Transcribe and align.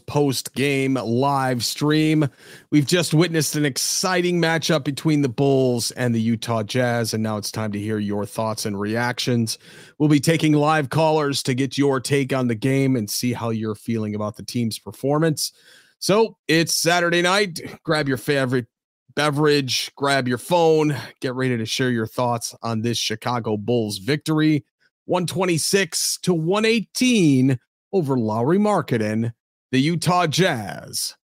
post 0.00 0.54
game 0.54 0.94
live 0.94 1.64
stream. 1.64 2.28
We've 2.70 2.86
just 2.86 3.14
witnessed 3.14 3.56
an 3.56 3.64
exciting 3.64 4.40
matchup 4.40 4.84
between 4.84 5.22
the 5.22 5.28
Bulls 5.28 5.90
and 5.92 6.14
the 6.14 6.20
Utah 6.20 6.62
Jazz, 6.62 7.14
and 7.14 7.22
now 7.22 7.36
it's 7.36 7.50
time 7.50 7.72
to 7.72 7.78
hear 7.78 7.98
your 7.98 8.26
thoughts 8.26 8.66
and 8.66 8.78
reactions. 8.78 9.58
We'll 9.98 10.08
be 10.08 10.20
taking 10.20 10.52
live 10.52 10.90
callers 10.90 11.42
to 11.44 11.54
get 11.54 11.78
your 11.78 12.00
take 12.00 12.32
on 12.32 12.48
the 12.48 12.54
game 12.54 12.96
and 12.96 13.08
see 13.08 13.32
how 13.32 13.50
you're 13.50 13.74
feeling 13.74 14.14
about 14.14 14.36
the 14.36 14.44
team's 14.44 14.78
performance. 14.78 15.52
So 15.98 16.36
it's 16.48 16.74
Saturday 16.74 17.22
night. 17.22 17.60
Grab 17.84 18.08
your 18.08 18.16
favorite 18.16 18.66
beverage, 19.14 19.90
grab 19.96 20.26
your 20.26 20.38
phone, 20.38 20.96
get 21.20 21.34
ready 21.34 21.56
to 21.56 21.66
share 21.66 21.90
your 21.90 22.06
thoughts 22.06 22.54
on 22.62 22.82
this 22.82 22.98
Chicago 22.98 23.56
Bulls 23.56 23.98
victory 23.98 24.64
126 25.06 26.18
to 26.22 26.34
118 26.34 27.58
over 27.92 28.16
Lauri 28.16 28.58
Markkanen 28.58 29.32
the 29.72 29.80
Utah 29.80 30.28
Jazz. 30.28 31.16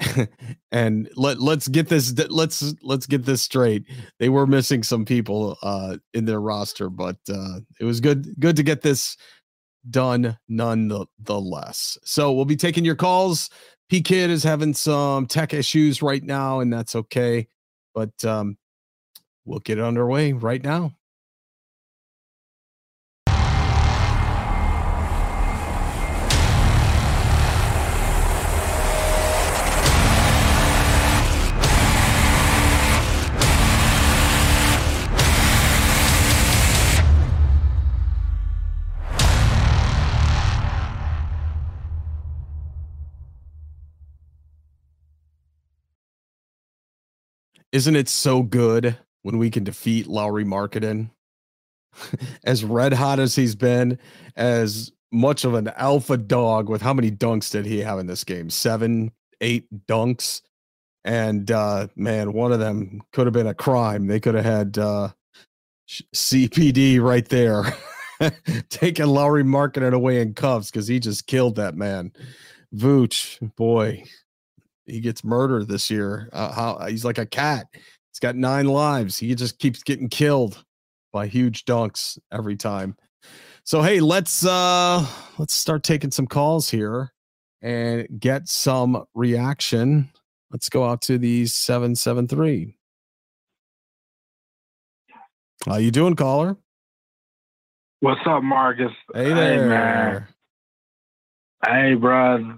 and 0.72 1.10
let 1.16 1.40
let's 1.40 1.66
get 1.66 1.88
this 1.88 2.16
let's 2.28 2.74
let's 2.82 3.06
get 3.06 3.24
this 3.24 3.42
straight. 3.42 3.84
They 4.20 4.28
were 4.28 4.46
missing 4.46 4.84
some 4.84 5.04
people 5.04 5.56
uh 5.62 5.96
in 6.14 6.24
their 6.24 6.40
roster, 6.40 6.88
but 6.88 7.16
uh 7.28 7.60
it 7.80 7.84
was 7.84 8.00
good 8.00 8.38
good 8.38 8.54
to 8.56 8.62
get 8.62 8.82
this 8.82 9.16
done 9.90 10.38
nonetheless. 10.48 11.98
So 12.04 12.32
we'll 12.32 12.44
be 12.44 12.56
taking 12.56 12.84
your 12.84 12.94
calls. 12.94 13.50
P 13.88 14.00
Kid 14.00 14.30
is 14.30 14.44
having 14.44 14.72
some 14.72 15.26
tech 15.26 15.52
issues 15.52 16.00
right 16.00 16.22
now, 16.22 16.60
and 16.60 16.72
that's 16.72 16.94
okay. 16.94 17.48
But 17.92 18.24
um 18.24 18.56
we'll 19.44 19.60
get 19.60 19.78
it 19.78 19.84
underway 19.84 20.32
right 20.32 20.62
now. 20.62 20.97
Isn't 47.72 47.96
it 47.96 48.08
so 48.08 48.42
good 48.42 48.96
when 49.22 49.38
we 49.38 49.50
can 49.50 49.64
defeat 49.64 50.06
Lauri 50.06 50.44
Markkanen? 50.44 51.10
as 52.44 52.64
red 52.64 52.92
hot 52.92 53.18
as 53.18 53.34
he's 53.34 53.54
been, 53.54 53.98
as 54.36 54.92
much 55.10 55.44
of 55.44 55.54
an 55.54 55.68
alpha 55.76 56.16
dog 56.16 56.68
with 56.68 56.82
how 56.82 56.92
many 56.92 57.10
dunks 57.10 57.50
did 57.50 57.66
he 57.66 57.80
have 57.80 57.98
in 57.98 58.06
this 58.06 58.24
game? 58.24 58.50
Seven, 58.50 59.12
eight 59.40 59.66
dunks. 59.86 60.42
And 61.04 61.50
uh 61.50 61.88
man, 61.96 62.32
one 62.32 62.52
of 62.52 62.58
them 62.58 63.00
could 63.12 63.26
have 63.26 63.32
been 63.32 63.46
a 63.46 63.54
crime. 63.54 64.06
They 64.06 64.20
could 64.20 64.34
have 64.34 64.44
had 64.44 64.78
uh 64.78 65.10
CPD 66.14 67.00
right 67.00 67.26
there. 67.28 67.64
Taking 68.68 69.06
Lauri 69.06 69.44
Markkanen 69.44 69.94
away 69.94 70.20
in 70.20 70.34
cuffs 70.34 70.70
because 70.70 70.88
he 70.88 70.98
just 70.98 71.26
killed 71.26 71.56
that 71.56 71.76
man. 71.76 72.12
Vooch, 72.74 73.38
boy, 73.56 74.04
he 74.88 75.00
gets 75.00 75.24
murdered 75.24 75.68
this 75.68 75.90
year. 75.90 76.28
Uh, 76.32 76.52
how 76.52 76.86
he's 76.86 77.04
like 77.04 77.18
a 77.18 77.26
cat. 77.26 77.66
He's 77.72 78.20
got 78.20 78.36
nine 78.36 78.66
lives. 78.66 79.18
He 79.18 79.34
just 79.34 79.58
keeps 79.58 79.82
getting 79.82 80.08
killed 80.08 80.64
by 81.12 81.26
huge 81.26 81.64
dunks 81.64 82.18
every 82.32 82.56
time. 82.56 82.96
So 83.64 83.82
hey, 83.82 84.00
let's 84.00 84.44
uh 84.46 85.04
let's 85.38 85.54
start 85.54 85.82
taking 85.82 86.10
some 86.10 86.26
calls 86.26 86.70
here 86.70 87.12
and 87.60 88.06
get 88.18 88.48
some 88.48 89.04
reaction. 89.14 90.10
Let's 90.50 90.68
go 90.68 90.84
out 90.84 91.02
to 91.02 91.18
the 91.18 91.46
773. 91.46 92.74
How 95.66 95.76
you 95.76 95.90
doing, 95.90 96.14
caller? 96.14 96.56
What's 98.00 98.20
up, 98.26 98.42
Marcus? 98.42 98.92
Hey 99.12 99.34
there. 99.34 99.62
Hey, 99.62 99.68
man. 99.68 100.28
Hey, 101.66 101.94
bro 101.94 102.56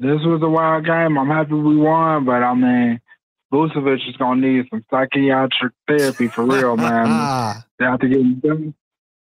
this 0.00 0.20
was 0.24 0.40
a 0.42 0.48
wild 0.48 0.86
game. 0.86 1.18
I'm 1.18 1.28
happy 1.28 1.52
we 1.52 1.76
won, 1.76 2.24
but 2.24 2.42
I 2.42 2.54
mean, 2.54 3.00
Vucevic 3.52 4.08
is 4.08 4.16
gonna 4.16 4.40
need 4.40 4.64
some 4.70 4.82
psychiatric 4.90 5.72
therapy 5.86 6.28
for 6.28 6.44
real, 6.44 6.76
man. 6.76 7.62
after 7.80 8.08
getting 8.08 8.74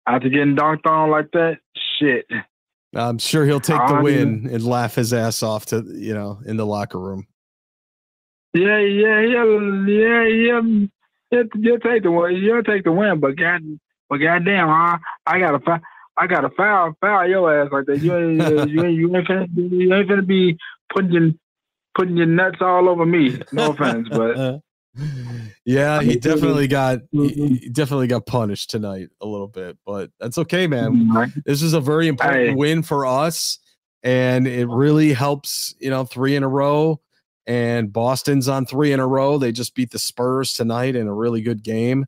after 0.07 0.29
getting 0.29 0.56
dunked 0.56 0.88
on 0.88 1.12
like 1.12 1.29
that, 1.34 1.57
shit. 2.00 2.25
I'm 2.95 3.19
sure 3.19 3.45
he'll 3.45 3.59
take 3.59 3.85
the 3.88 4.00
win 4.01 4.50
and 4.51 4.66
laugh 4.66 4.95
his 4.95 5.13
ass 5.13 5.44
off 5.44 5.66
to 5.67 5.84
you 5.85 6.13
know 6.13 6.40
in 6.46 6.56
the 6.56 6.66
locker 6.66 7.00
room. 7.00 7.28
Yeah, 8.53 8.79
yeah, 8.79 9.19
yeah, 9.19 9.44
yeah, 9.85 10.23
yeah. 10.23 10.61
You'll, 11.31 11.79
take 11.79 12.01
the 12.01 12.11
win. 12.11 12.38
You'll 12.38 12.63
take 12.63 12.85
the 12.85 12.91
win, 12.91 13.19
but 13.19 13.35
god, 13.35 13.61
but 14.09 14.17
goddamn, 14.17 14.69
I 14.69 14.97
I 15.28 15.40
got 15.40 15.51
to 15.51 15.81
I 16.19 16.28
got 16.28 16.41
to 16.41 16.50
foul 16.50 16.94
foul 17.00 17.28
your 17.28 17.62
ass 17.62 17.69
like 17.72 17.85
that. 17.85 18.00
You 18.00 18.16
ain't 18.16 18.41
uh, 18.41 18.66
you 18.68 18.84
ain't 18.84 18.97
you 18.97 19.16
ain't 19.16 19.28
finna, 19.28 19.47
you 19.56 19.94
ain't 19.94 20.09
finna 20.09 20.28
be 20.28 20.57
putting 20.94 21.12
your 21.12 21.31
putting 21.96 22.18
your 22.18 22.25
nuts 22.25 22.57
all 22.62 22.90
over 22.90 23.06
me. 23.06 23.41
No 23.52 23.72
offense, 23.72 24.09
but 24.09 24.62
yeah, 25.66 26.02
he 26.02 26.16
definitely 26.19 26.68
got 26.68 27.00
he 27.12 27.69
definitely 27.72 28.08
got 28.08 28.25
punished 28.25 28.69
tonight 28.69 29.09
a 29.22 29.25
little 29.25 29.47
bit, 29.47 29.78
but 29.85 30.12
that's 30.19 30.38
okay, 30.38 30.68
man. 30.68 31.34
This 31.46 31.62
is 31.62 31.74
a 31.74 31.81
very 31.81 32.08
important 32.08 32.58
win 32.58 32.84
for 32.84 33.06
us, 33.06 33.59
and 34.03 34.46
it 34.46 34.68
really 34.68 35.13
helps. 35.13 35.74
You 35.79 35.90
know, 35.90 36.03
three 36.03 36.35
in 36.35 36.44
a 36.44 36.50
row, 36.50 37.00
and 37.47 37.94
Boston's 37.94 38.50
on 38.50 38.66
three 38.66 38.91
in 38.91 39.00
a 39.00 39.08
row. 39.08 39.38
They 39.38 39.53
just 39.53 39.74
beat 39.74 39.91
the 39.91 40.00
Spurs 40.00 40.52
tonight 40.52 40.97
in 40.97 41.08
a 41.08 41.13
really 41.13 41.41
good 41.41 41.63
game 41.63 42.06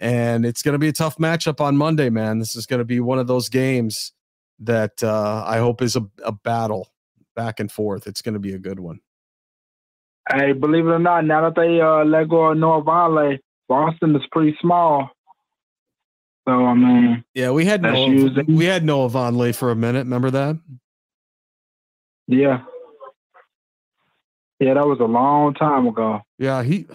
and 0.00 0.44
it's 0.44 0.62
going 0.62 0.74
to 0.74 0.78
be 0.78 0.88
a 0.88 0.92
tough 0.92 1.18
matchup 1.18 1.60
on 1.60 1.76
Monday, 1.76 2.10
man. 2.10 2.38
This 2.38 2.56
is 2.56 2.66
going 2.66 2.78
to 2.78 2.84
be 2.84 3.00
one 3.00 3.18
of 3.18 3.26
those 3.26 3.48
games 3.48 4.12
that 4.60 5.02
uh, 5.02 5.44
I 5.46 5.58
hope 5.58 5.82
is 5.82 5.96
a, 5.96 6.06
a 6.24 6.32
battle 6.32 6.90
back 7.34 7.60
and 7.60 7.70
forth. 7.70 8.06
It's 8.06 8.22
going 8.22 8.34
to 8.34 8.40
be 8.40 8.54
a 8.54 8.58
good 8.58 8.80
one. 8.80 9.00
Hey, 10.30 10.52
believe 10.52 10.86
it 10.86 10.90
or 10.90 10.98
not, 10.98 11.24
now 11.24 11.48
that 11.48 11.54
they 11.54 11.80
uh, 11.80 12.04
let 12.04 12.28
go 12.28 12.46
of 12.46 12.56
Noah 12.56 12.82
Vonleh, 12.82 13.38
Boston 13.68 14.16
is 14.16 14.22
pretty 14.32 14.56
small. 14.60 15.10
So 16.48 16.52
I 16.52 16.74
mean, 16.74 17.24
yeah, 17.34 17.50
we 17.50 17.64
had 17.64 17.82
Noah, 17.82 18.10
using. 18.10 18.56
we 18.56 18.66
had 18.66 18.84
Noah 18.84 19.08
Vonleh 19.08 19.54
for 19.54 19.70
a 19.70 19.76
minute. 19.76 20.00
Remember 20.00 20.30
that? 20.30 20.58
Yeah, 22.26 22.62
yeah, 24.60 24.74
that 24.74 24.86
was 24.86 24.98
a 25.00 25.04
long 25.04 25.54
time 25.54 25.86
ago. 25.86 26.20
Yeah, 26.38 26.62
he 26.62 26.86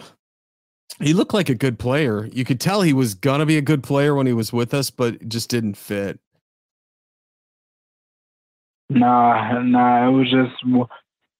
he 0.98 1.14
looked 1.14 1.34
like 1.34 1.48
a 1.48 1.54
good 1.54 1.78
player. 1.78 2.26
You 2.26 2.44
could 2.44 2.60
tell 2.60 2.82
he 2.82 2.92
was 2.92 3.14
gonna 3.14 3.46
be 3.46 3.56
a 3.56 3.62
good 3.62 3.82
player 3.82 4.14
when 4.14 4.26
he 4.26 4.32
was 4.32 4.52
with 4.52 4.74
us, 4.74 4.90
but 4.90 5.14
it 5.14 5.28
just 5.28 5.48
didn't 5.48 5.74
fit. 5.74 6.18
Nah, 8.88 9.62
nah, 9.62 10.08
it 10.08 10.12
was 10.12 10.30
just 10.30 10.88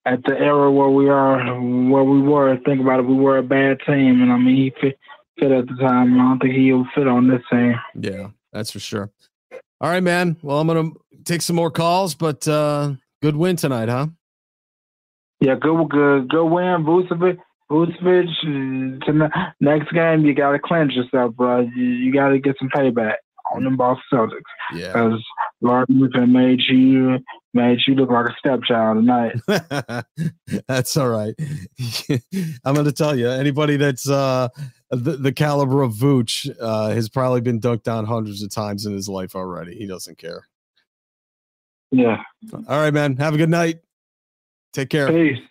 at 0.07 0.23
the 0.25 0.39
era 0.39 0.71
where 0.71 0.89
we 0.89 1.09
are, 1.09 1.39
where 1.61 2.05
we 2.05 2.21
were. 2.21 2.57
Think 2.65 2.81
about 2.81 3.01
it, 3.01 3.07
we 3.07 3.17
were 3.17 3.39
a 3.39 3.43
bad 3.43 3.79
team, 3.87 4.23
and 4.23 4.33
I 4.33 4.39
mean, 4.39 4.57
he 4.57 4.73
fit, 4.81 4.99
fit 5.39 5.51
at 5.51 5.67
the 5.67 5.75
time. 5.75 6.21
I 6.21 6.29
don't 6.29 6.39
think 6.39 6.55
he'll 6.55 6.87
fit 6.95 7.09
on 7.09 7.29
this 7.29 7.43
team. 7.51 7.75
Yeah, 7.95 8.29
that's 8.53 8.71
for 8.71 8.79
sure. 8.79 9.11
All 9.81 9.91
right, 9.91 10.03
man. 10.03 10.37
Well, 10.43 10.61
I'm 10.61 10.67
gonna 10.67 10.91
take 11.25 11.43
some 11.43 11.57
more 11.57 11.71
calls, 11.71 12.15
but 12.15 12.47
uh 12.47 12.95
good 13.23 13.37
win 13.37 13.57
tonight, 13.57 13.89
huh? 13.89 14.09
Yeah, 15.41 15.55
good, 15.55 15.89
good, 15.89 16.29
good 16.29 16.45
win, 16.45 16.85
Vucevic. 16.85 17.39
Vucevic, 17.71 19.05
to 19.05 19.53
next 19.61 19.93
game, 19.93 20.25
you 20.25 20.35
got 20.35 20.53
to 20.53 20.59
cleanse 20.59 20.95
yourself, 20.95 21.35
bro. 21.35 21.61
You, 21.61 21.85
you 21.85 22.13
got 22.13 22.29
to 22.31 22.39
get 22.39 22.57
some 22.59 22.69
payback 22.69 23.17
on 23.53 23.65
them 23.65 23.77
Boston 23.77 24.05
Celtics. 24.13 24.41
Yeah. 24.75 24.89
Because 24.89 25.25
Lord 25.61 25.89
Griffin 25.89 26.33
made 26.33 26.61
you 26.69 27.19
made 27.53 27.79
you 27.87 27.95
look 27.95 28.11
like 28.11 28.27
a 28.27 28.37
stepchild 28.39 28.99
tonight. 28.99 29.37
that's 30.69 30.97
all 30.97 31.09
right. 31.09 31.35
I'm 32.65 32.75
going 32.75 32.87
to 32.87 32.93
tell 32.93 33.19
you, 33.19 33.29
anybody 33.29 33.77
that's 33.77 34.09
uh, 34.09 34.49
the, 34.91 35.17
the 35.17 35.33
caliber 35.33 35.83
of 35.83 35.93
Vooch 35.93 36.51
uh, 36.61 36.91
has 36.91 37.09
probably 37.09 37.41
been 37.41 37.61
dunked 37.61 37.93
on 37.93 38.05
hundreds 38.05 38.43
of 38.43 38.51
times 38.51 38.87
in 38.87 38.93
his 38.93 39.09
life 39.09 39.35
already. 39.35 39.77
He 39.77 39.87
doesn't 39.87 40.19
care. 40.19 40.47
Yeah. 41.91 42.23
All 42.53 42.81
right, 42.81 42.95
man. 42.95 43.17
Have 43.17 43.35
a 43.35 43.39
good 43.39 43.51
night. 43.51 43.81
Take 44.73 44.91
care. 44.91 45.09
Peace. 45.09 45.43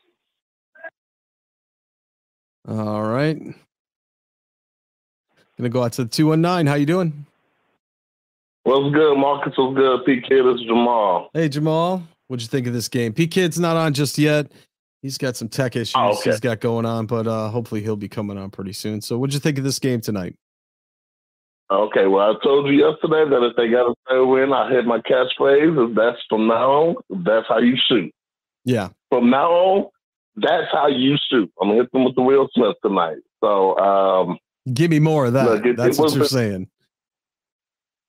All 2.67 3.03
right. 3.03 3.37
Gonna 5.57 5.69
go 5.69 5.83
out 5.83 5.93
to 5.93 6.03
the 6.03 6.09
219. 6.09 6.67
How 6.67 6.75
you 6.75 6.85
doing? 6.85 7.25
What's 8.63 8.93
good, 8.93 9.17
Marcus? 9.17 9.53
What's 9.57 9.75
good, 9.75 10.05
P 10.05 10.21
Kid? 10.21 10.45
It's 10.45 10.61
Jamal. 10.63 11.29
Hey 11.33 11.49
Jamal. 11.49 12.03
What'd 12.27 12.43
you 12.43 12.47
think 12.47 12.67
of 12.67 12.73
this 12.73 12.87
game? 12.87 13.13
P 13.13 13.27
Kid's 13.27 13.59
not 13.59 13.75
on 13.75 13.93
just 13.93 14.17
yet. 14.17 14.51
He's 15.01 15.17
got 15.17 15.35
some 15.37 15.47
tech 15.47 15.75
issues 15.75 15.95
oh, 15.97 16.17
okay. 16.17 16.31
he's 16.31 16.39
got 16.39 16.59
going 16.59 16.85
on, 16.85 17.05
but 17.05 17.25
uh, 17.25 17.49
hopefully 17.49 17.81
he'll 17.81 17.95
be 17.95 18.09
coming 18.09 18.37
on 18.37 18.51
pretty 18.51 18.73
soon. 18.73 19.01
So 19.01 19.17
what'd 19.17 19.33
you 19.33 19.39
think 19.39 19.57
of 19.57 19.63
this 19.63 19.79
game 19.79 20.01
tonight? 20.01 20.35
Okay, 21.71 22.07
well, 22.07 22.31
I 22.31 22.43
told 22.43 22.67
you 22.67 22.73
yesterday 22.73 23.29
that 23.29 23.45
if 23.45 23.55
they 23.55 23.69
got 23.69 23.91
a 23.91 23.93
fair 24.07 24.25
win, 24.25 24.51
I 24.51 24.71
hit 24.71 24.85
my 24.85 24.99
catchphrase. 24.99 25.89
If 25.89 25.95
that's 25.95 26.17
from 26.27 26.47
now 26.47 26.71
on, 26.71 26.95
that's 27.25 27.47
how 27.47 27.59
you 27.59 27.77
shoot. 27.87 28.11
Yeah. 28.65 28.89
From 29.09 29.29
now 29.29 29.51
on, 29.51 29.89
that's 30.35 30.71
how 30.71 30.87
you 30.87 31.17
shoot. 31.29 31.51
I'm 31.61 31.69
gonna 31.69 31.81
hit 31.81 31.91
them 31.91 32.05
with 32.05 32.15
the 32.15 32.21
Will 32.21 32.47
Smith 32.53 32.75
tonight. 32.83 33.17
So 33.41 33.77
um, 33.77 34.37
give 34.73 34.91
me 34.91 34.99
more 34.99 35.25
of 35.25 35.33
that. 35.33 35.45
Look, 35.49 35.65
it, 35.65 35.77
that's 35.77 35.97
it 35.97 36.01
what 36.01 36.13
you're 36.13 36.25
saying. 36.25 36.69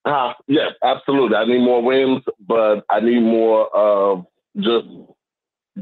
Uh, 0.04 0.32
yes, 0.46 0.72
absolutely. 0.82 1.36
I 1.36 1.44
need 1.44 1.60
more 1.60 1.82
wins, 1.82 2.22
but 2.46 2.84
I 2.90 3.00
need 3.00 3.20
more 3.20 3.68
of 3.76 4.24
just 4.56 4.86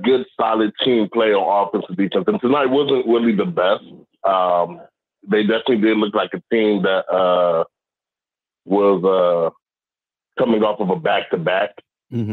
good, 0.02 0.26
solid 0.38 0.72
team 0.84 1.08
play 1.12 1.32
on 1.32 1.68
offense 1.68 1.84
and 1.88 1.96
defense. 1.96 2.24
And 2.26 2.40
tonight 2.40 2.66
wasn't 2.66 3.06
really 3.06 3.34
the 3.34 3.44
best. 3.44 3.84
Um, 4.24 4.80
they 5.28 5.42
definitely 5.42 5.78
did 5.78 5.96
look 5.98 6.14
like 6.14 6.30
a 6.34 6.42
team 6.52 6.82
that 6.82 7.08
uh, 7.08 7.64
was 8.64 9.04
uh, 9.04 9.50
coming 10.42 10.62
off 10.62 10.80
of 10.80 10.90
a 10.90 10.96
back 10.96 11.30
to 11.30 11.36
back. 11.38 11.70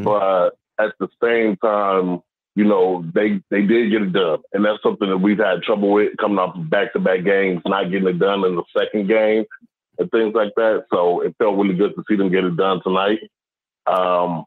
But 0.04 0.58
at 0.80 0.94
the 1.00 1.08
same 1.24 1.56
time, 1.58 2.22
you 2.56 2.64
know, 2.64 3.06
they 3.14 3.42
they 3.52 3.62
did 3.64 3.92
get 3.92 4.02
it 4.02 4.14
done, 4.14 4.40
and 4.54 4.64
that's 4.64 4.82
something 4.82 5.10
that 5.10 5.18
we've 5.18 5.38
had 5.38 5.62
trouble 5.62 5.92
with 5.92 6.16
coming 6.18 6.40
off 6.40 6.56
back 6.70 6.94
to 6.94 7.00
back 7.00 7.26
games, 7.26 7.62
not 7.66 7.92
getting 7.92 8.08
it 8.08 8.20
done 8.20 8.46
in 8.46 8.56
the 8.56 8.64
second 8.76 9.08
game, 9.10 9.44
and 10.00 10.10
things 10.10 10.34
like 10.34 10.54
that. 10.56 10.86
So 10.92 11.22
it 11.22 11.36
felt 11.38 11.58
really 11.58 11.76
good 11.76 11.94
to 11.96 12.04
see 12.08 12.16
them 12.16 12.32
get 12.32 12.46
it 12.46 12.56
done 12.56 12.82
tonight. 12.82 13.20
Um, 13.88 14.46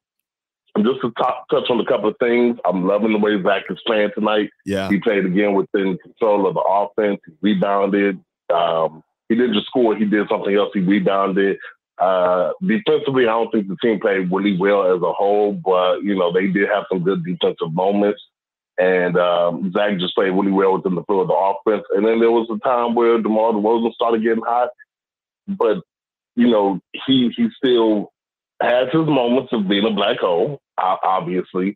just 0.78 1.00
to 1.02 1.10
talk, 1.18 1.48
touch 1.50 1.68
on 1.68 1.80
a 1.80 1.84
couple 1.84 2.08
of 2.08 2.16
things, 2.18 2.56
I'm 2.64 2.86
loving 2.86 3.12
the 3.12 3.18
way 3.18 3.42
Zach 3.42 3.64
is 3.68 3.78
playing 3.86 4.10
tonight. 4.14 4.48
Yeah, 4.64 4.88
he 4.88 4.98
played 5.00 5.26
again 5.26 5.52
within 5.52 5.98
control 5.98 6.46
of 6.46 6.54
the 6.54 6.60
offense. 6.60 7.20
He 7.26 7.32
rebounded. 7.42 8.18
Um, 8.52 9.02
he 9.28 9.34
didn't 9.34 9.52
just 9.52 9.66
score; 9.66 9.94
he 9.94 10.06
did 10.06 10.28
something 10.30 10.54
else. 10.54 10.70
He 10.72 10.80
rebounded. 10.80 11.58
Uh, 12.00 12.52
defensively, 12.64 13.24
I 13.24 13.32
don't 13.32 13.50
think 13.50 13.66
the 13.66 13.76
team 13.82 13.98
played 13.98 14.30
really 14.30 14.56
well 14.56 14.94
as 14.94 15.02
a 15.02 15.12
whole, 15.12 15.52
but 15.52 16.02
you 16.02 16.14
know 16.14 16.32
they 16.32 16.46
did 16.46 16.68
have 16.68 16.84
some 16.90 17.02
good 17.02 17.24
defensive 17.24 17.72
moments. 17.72 18.20
And 18.78 19.16
um, 19.16 19.72
Zach 19.72 19.98
just 19.98 20.14
played 20.14 20.30
really 20.30 20.52
well 20.52 20.74
within 20.74 20.94
the 20.94 21.02
flow 21.02 21.20
of 21.20 21.28
the 21.28 21.34
offense. 21.34 21.84
And 21.96 22.06
then 22.06 22.20
there 22.20 22.30
was 22.30 22.48
a 22.48 22.58
time 22.60 22.94
where 22.94 23.20
DeMar 23.20 23.52
DeRozan 23.52 23.92
started 23.92 24.22
getting 24.22 24.44
hot, 24.44 24.68
but 25.48 25.78
you 26.36 26.48
know 26.48 26.80
he 27.06 27.32
he 27.36 27.48
still 27.56 28.12
has 28.62 28.86
his 28.92 29.06
moments 29.06 29.52
of 29.52 29.68
being 29.68 29.84
a 29.84 29.90
black 29.90 30.18
hole, 30.18 30.60
obviously. 30.78 31.74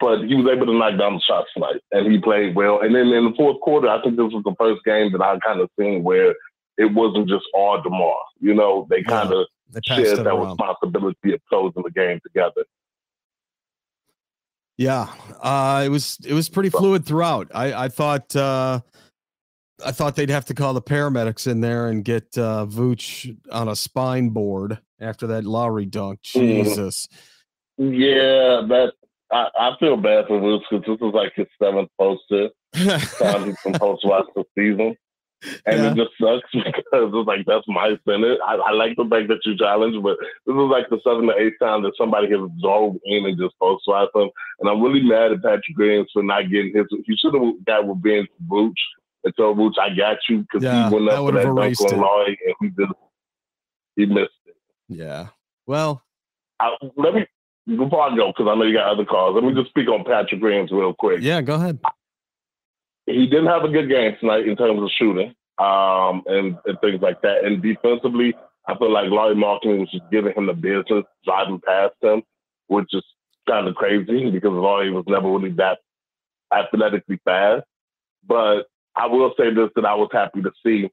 But 0.00 0.24
he 0.24 0.34
was 0.34 0.46
able 0.50 0.66
to 0.66 0.78
knock 0.78 0.98
down 0.98 1.14
the 1.14 1.20
shots 1.20 1.50
tonight, 1.54 1.80
and 1.92 2.10
he 2.10 2.18
played 2.18 2.56
well. 2.56 2.80
And 2.80 2.94
then 2.94 3.08
in 3.08 3.24
the 3.24 3.34
fourth 3.36 3.60
quarter, 3.60 3.88
I 3.88 4.00
think 4.02 4.16
this 4.16 4.32
was 4.32 4.42
the 4.44 4.54
first 4.58 4.82
game 4.84 5.12
that 5.12 5.20
I 5.20 5.38
kind 5.38 5.60
of 5.60 5.70
seen 5.78 6.02
where 6.02 6.34
it 6.78 6.92
wasn't 6.92 7.28
just 7.28 7.44
all 7.54 7.80
DeMar. 7.82 8.16
You 8.40 8.54
know, 8.54 8.86
they 8.90 9.02
kind 9.02 9.32
of 9.32 9.46
yeah, 9.86 9.96
shared 9.96 10.18
that 10.18 10.26
around. 10.26 10.48
responsibility 10.48 11.32
of 11.34 11.40
closing 11.48 11.82
the 11.82 11.90
game 11.90 12.20
together. 12.22 12.64
Yeah, 14.78 15.08
uh, 15.40 15.82
it 15.84 15.90
was 15.90 16.18
it 16.26 16.32
was 16.32 16.48
pretty 16.48 16.70
fluid 16.70 17.04
throughout. 17.04 17.50
I 17.54 17.84
I 17.84 17.88
thought 17.88 18.34
uh, 18.34 18.80
I 19.84 19.92
thought 19.92 20.16
they'd 20.16 20.30
have 20.30 20.46
to 20.46 20.54
call 20.54 20.74
the 20.74 20.82
paramedics 20.82 21.46
in 21.46 21.60
there 21.60 21.86
and 21.88 22.04
get 22.04 22.36
uh, 22.36 22.66
Vooch 22.66 23.36
on 23.50 23.68
a 23.68 23.76
spine 23.76 24.30
board 24.30 24.78
after 25.00 25.26
that 25.28 25.44
Lauri 25.44 25.86
dunk. 25.86 26.22
Mm-hmm. 26.22 26.64
Jesus. 26.64 27.06
Yeah, 27.76 28.62
that 28.68 28.92
I, 29.30 29.48
I 29.58 29.70
feel 29.78 29.96
bad 29.96 30.26
for 30.26 30.40
Vooch 30.40 30.62
because 30.70 30.86
this 30.86 31.06
is 31.06 31.14
like 31.14 31.32
his 31.34 31.46
seventh 31.62 31.90
poster. 31.98 32.48
time 32.74 33.44
he's 33.44 33.56
been 33.62 33.78
post 33.78 34.02
watch 34.06 34.24
the 34.34 34.44
season 34.56 34.96
and 35.66 35.78
yeah. 35.78 35.92
it 35.92 35.96
just 35.96 36.10
sucks 36.20 36.50
because 36.52 37.10
it's 37.14 37.26
like 37.26 37.46
that's 37.46 37.66
my 37.68 37.98
Senate. 38.06 38.38
I, 38.46 38.54
I, 38.54 38.72
like 38.72 38.96
the 38.96 39.06
fact 39.08 39.28
that 39.28 39.44
you 39.44 39.56
challenge, 39.56 40.02
but 40.02 40.16
this 40.46 40.54
is 40.54 40.70
like 40.70 40.88
the 40.88 41.00
seventh 41.04 41.30
or 41.30 41.38
eighth 41.38 41.58
time 41.60 41.82
that 41.82 41.92
somebody 41.98 42.30
has 42.30 42.50
dove 42.62 42.96
in 43.04 43.26
and 43.26 43.38
just 43.38 43.58
post 43.58 43.84
swipe 43.84 44.10
him. 44.14 44.30
And 44.60 44.68
I'm 44.68 44.82
really 44.82 45.02
mad 45.02 45.32
at 45.32 45.42
Patrick 45.42 45.76
Williams 45.76 46.10
for 46.12 46.22
not 46.22 46.50
getting 46.50 46.74
his. 46.74 46.86
He 47.06 47.16
should 47.16 47.34
have 47.34 47.64
got 47.64 47.86
with 47.86 48.02
Ben 48.02 48.26
Vooch 48.48 48.72
and 49.24 49.36
told 49.36 49.58
Vooch, 49.58 49.78
"I 49.80 49.94
got 49.94 50.18
you," 50.28 50.40
because 50.42 50.62
yeah, 50.62 50.88
he 50.88 50.94
went 50.94 51.08
up 51.08 51.18
for 51.18 51.32
that 51.32 51.44
dunk 51.44 51.92
on 51.92 52.00
Lloyd 52.00 52.36
and 52.46 52.54
he 52.60 52.68
just 52.68 52.98
he 53.96 54.06
missed 54.06 54.30
it. 54.46 54.56
Yeah. 54.88 55.28
Well, 55.66 56.02
I, 56.60 56.74
let 56.96 57.14
me 57.14 57.26
before 57.66 58.02
I 58.02 58.16
go 58.16 58.28
because 58.28 58.50
I 58.50 58.54
know 58.54 58.64
you 58.64 58.74
got 58.74 58.90
other 58.92 59.04
calls. 59.04 59.34
Let 59.34 59.44
me 59.44 59.54
just 59.54 59.70
speak 59.70 59.88
on 59.88 60.04
Patrick 60.04 60.42
Williams 60.42 60.70
real 60.72 60.94
quick. 60.94 61.20
Yeah, 61.20 61.40
go 61.40 61.54
ahead 61.54 61.78
he 63.06 63.26
didn't 63.26 63.46
have 63.46 63.64
a 63.64 63.68
good 63.68 63.88
game 63.88 64.16
tonight 64.20 64.46
in 64.46 64.56
terms 64.56 64.82
of 64.82 64.90
shooting 64.98 65.34
um, 65.58 66.22
and, 66.26 66.56
and, 66.64 66.80
things 66.80 67.00
like 67.00 67.20
that. 67.22 67.44
And 67.44 67.62
defensively, 67.62 68.34
I 68.66 68.76
feel 68.76 68.92
like 68.92 69.10
Lauri 69.10 69.34
Markkanen 69.34 69.80
was 69.80 69.90
just 69.90 70.10
giving 70.10 70.34
him 70.34 70.46
the 70.46 70.54
business, 70.54 71.04
driving 71.24 71.60
past 71.66 71.94
him, 72.00 72.22
which 72.68 72.88
is 72.92 73.04
kind 73.48 73.66
of 73.66 73.74
crazy 73.74 74.30
because 74.30 74.52
Lauri 74.52 74.90
was 74.90 75.04
never 75.08 75.28
really 75.28 75.50
that 75.56 75.78
athletically 76.54 77.20
fast. 77.24 77.64
But 78.26 78.66
I 78.96 79.06
will 79.06 79.32
say 79.36 79.52
this 79.52 79.70
that 79.74 79.84
I 79.84 79.94
was 79.94 80.10
happy 80.12 80.42
to 80.42 80.52
see, 80.64 80.90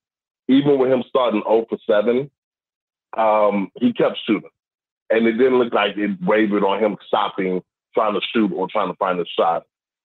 even 0.48 0.80
with 0.80 0.92
him 0.92 1.04
starting 1.08 1.44
0 1.48 1.66
for 1.70 1.78
7, 1.88 2.30
um, 3.18 3.72
he 3.76 3.94
kept 3.94 4.18
shooting. 4.26 4.50
And 5.10 5.28
it 5.28 5.34
didn't 5.34 5.60
look 5.60 5.74
like 5.74 5.98
it 5.98 6.18
wavered 6.22 6.64
on 6.64 6.84
him 6.84 6.98
stopping, 7.08 7.62
trying 7.94 8.14
to 8.14 8.22
shoot 8.34 8.52
or 8.54 8.68
trying 8.68 8.92
to 8.92 8.98
find 8.98 9.20
a 9.20 9.26
shot. 9.38 9.64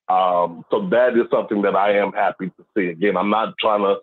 Um, 0.09 0.65
so 0.71 0.89
that 0.91 1.17
is 1.17 1.27
something 1.31 1.63
that 1.63 1.75
I 1.75 1.97
am 1.97 2.13
happy 2.13 2.49
to 2.49 2.65
see. 2.77 2.89
Again, 2.89 3.17
I'm 3.17 3.31
not 3.31 3.55
trying 3.59 3.83
to 3.83 3.97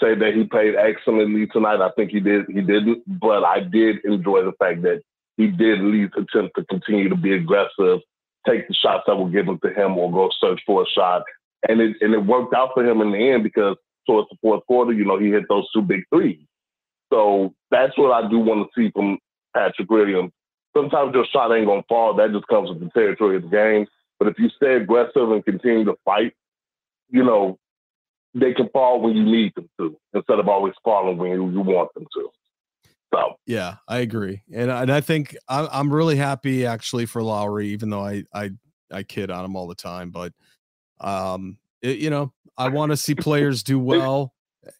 say 0.00 0.14
that 0.14 0.34
he 0.34 0.44
played 0.44 0.74
excellently 0.74 1.46
tonight. 1.46 1.80
I 1.80 1.90
think 1.92 2.10
he 2.10 2.20
did. 2.20 2.46
He 2.48 2.60
didn't, 2.60 3.02
but 3.06 3.44
I 3.44 3.60
did 3.60 4.04
enjoy 4.04 4.44
the 4.44 4.52
fact 4.58 4.82
that 4.82 5.02
he 5.36 5.48
did 5.48 5.78
at 5.78 5.84
least 5.84 6.14
attempt 6.16 6.56
to 6.56 6.64
continue 6.64 7.08
to 7.08 7.16
be 7.16 7.34
aggressive, 7.34 8.00
take 8.46 8.66
the 8.68 8.74
shots 8.74 9.04
that 9.06 9.16
were 9.16 9.30
given 9.30 9.58
to 9.62 9.72
him, 9.72 9.96
or 9.96 10.10
go 10.10 10.30
search 10.40 10.60
for 10.66 10.82
a 10.82 10.86
shot. 10.86 11.22
And 11.68 11.80
it 11.80 11.96
and 12.00 12.14
it 12.14 12.24
worked 12.24 12.54
out 12.54 12.70
for 12.74 12.84
him 12.84 13.00
in 13.00 13.12
the 13.12 13.18
end 13.18 13.42
because 13.42 13.76
towards 14.06 14.28
the 14.30 14.36
fourth 14.40 14.64
quarter, 14.66 14.92
you 14.92 15.04
know, 15.04 15.18
he 15.18 15.30
hit 15.30 15.44
those 15.48 15.70
two 15.72 15.82
big 15.82 16.02
threes. 16.12 16.40
So 17.12 17.54
that's 17.70 17.96
what 17.96 18.12
I 18.12 18.28
do 18.28 18.38
want 18.38 18.68
to 18.68 18.80
see 18.80 18.90
from 18.90 19.18
Patrick 19.54 19.90
Williams. 19.90 20.32
Sometimes 20.76 21.14
your 21.14 21.26
shot 21.32 21.54
ain't 21.54 21.66
gonna 21.66 21.82
fall. 21.88 22.14
That 22.14 22.32
just 22.32 22.46
comes 22.48 22.68
with 22.68 22.80
the 22.80 22.90
territory 22.90 23.36
of 23.36 23.42
the 23.42 23.48
game. 23.48 23.86
But 24.18 24.28
if 24.28 24.38
you 24.38 24.48
stay 24.50 24.74
aggressive 24.76 25.30
and 25.30 25.44
continue 25.44 25.84
to 25.84 25.94
fight, 26.04 26.32
you 27.10 27.22
know, 27.22 27.58
they 28.34 28.52
can 28.52 28.68
fall 28.70 29.00
when 29.00 29.16
you 29.16 29.24
need 29.24 29.54
them 29.54 29.68
to 29.78 29.96
instead 30.14 30.38
of 30.38 30.48
always 30.48 30.74
falling 30.84 31.16
when 31.16 31.30
you, 31.30 31.50
you 31.50 31.60
want 31.60 31.92
them 31.94 32.06
to. 32.14 32.28
So. 33.14 33.34
Yeah, 33.46 33.76
I 33.86 33.98
agree, 33.98 34.42
and 34.52 34.70
and 34.70 34.92
I 34.92 35.00
think 35.00 35.36
I'm 35.48 35.68
I'm 35.70 35.94
really 35.94 36.16
happy 36.16 36.66
actually 36.66 37.06
for 37.06 37.22
Lauri, 37.22 37.68
even 37.68 37.88
though 37.88 38.04
I 38.04 38.24
I 38.34 38.50
I 38.90 39.04
kid 39.04 39.30
on 39.30 39.44
him 39.44 39.56
all 39.56 39.68
the 39.68 39.76
time, 39.76 40.10
but 40.10 40.32
um, 41.00 41.58
it, 41.82 41.98
you 41.98 42.10
know, 42.10 42.32
I 42.58 42.68
want 42.68 42.90
to 42.90 42.96
see 42.96 43.14
players 43.14 43.62
do 43.62 43.78
well, 43.78 44.34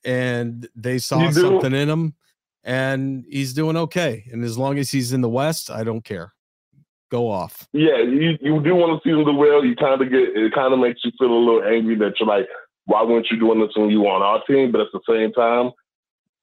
and 0.04 0.68
they 0.75 0.99
saw 0.99 1.30
something 1.30 1.72
in 1.72 1.88
him, 1.88 2.14
and 2.64 3.25
he's 3.28 3.54
doing 3.54 3.76
okay. 3.76 4.25
And 4.30 4.44
as 4.44 4.58
long 4.58 4.78
as 4.78 4.90
he's 4.90 5.12
in 5.12 5.20
the 5.20 5.30
West, 5.30 5.70
I 5.70 5.84
don't 5.84 6.04
care 6.04 6.34
go 7.10 7.30
off. 7.30 7.66
Yeah, 7.72 7.98
you, 7.98 8.38
you 8.40 8.62
do 8.62 8.75
want 8.75 9.00
to 9.02 9.08
see 9.08 9.12
them 9.12 9.25
do 9.25 9.34
well. 9.34 9.64
You 9.64 9.76
kind 9.76 10.00
of 10.00 10.10
get 10.10 10.36
it. 10.36 10.54
Kind 10.54 10.72
of 10.72 10.80
makes 10.80 11.04
you 11.04 11.12
feel 11.18 11.32
a 11.32 11.38
little 11.38 11.64
angry 11.64 11.96
that 11.96 12.14
you're 12.18 12.28
like, 12.28 12.48
why 12.86 13.02
weren't 13.02 13.26
you 13.30 13.38
doing 13.38 13.60
this 13.60 13.76
when 13.76 13.90
you 13.90 14.02
were 14.02 14.10
on 14.10 14.22
our 14.22 14.42
team? 14.44 14.72
But 14.72 14.80
at 14.80 14.88
the 14.92 15.00
same 15.08 15.32
time, 15.32 15.72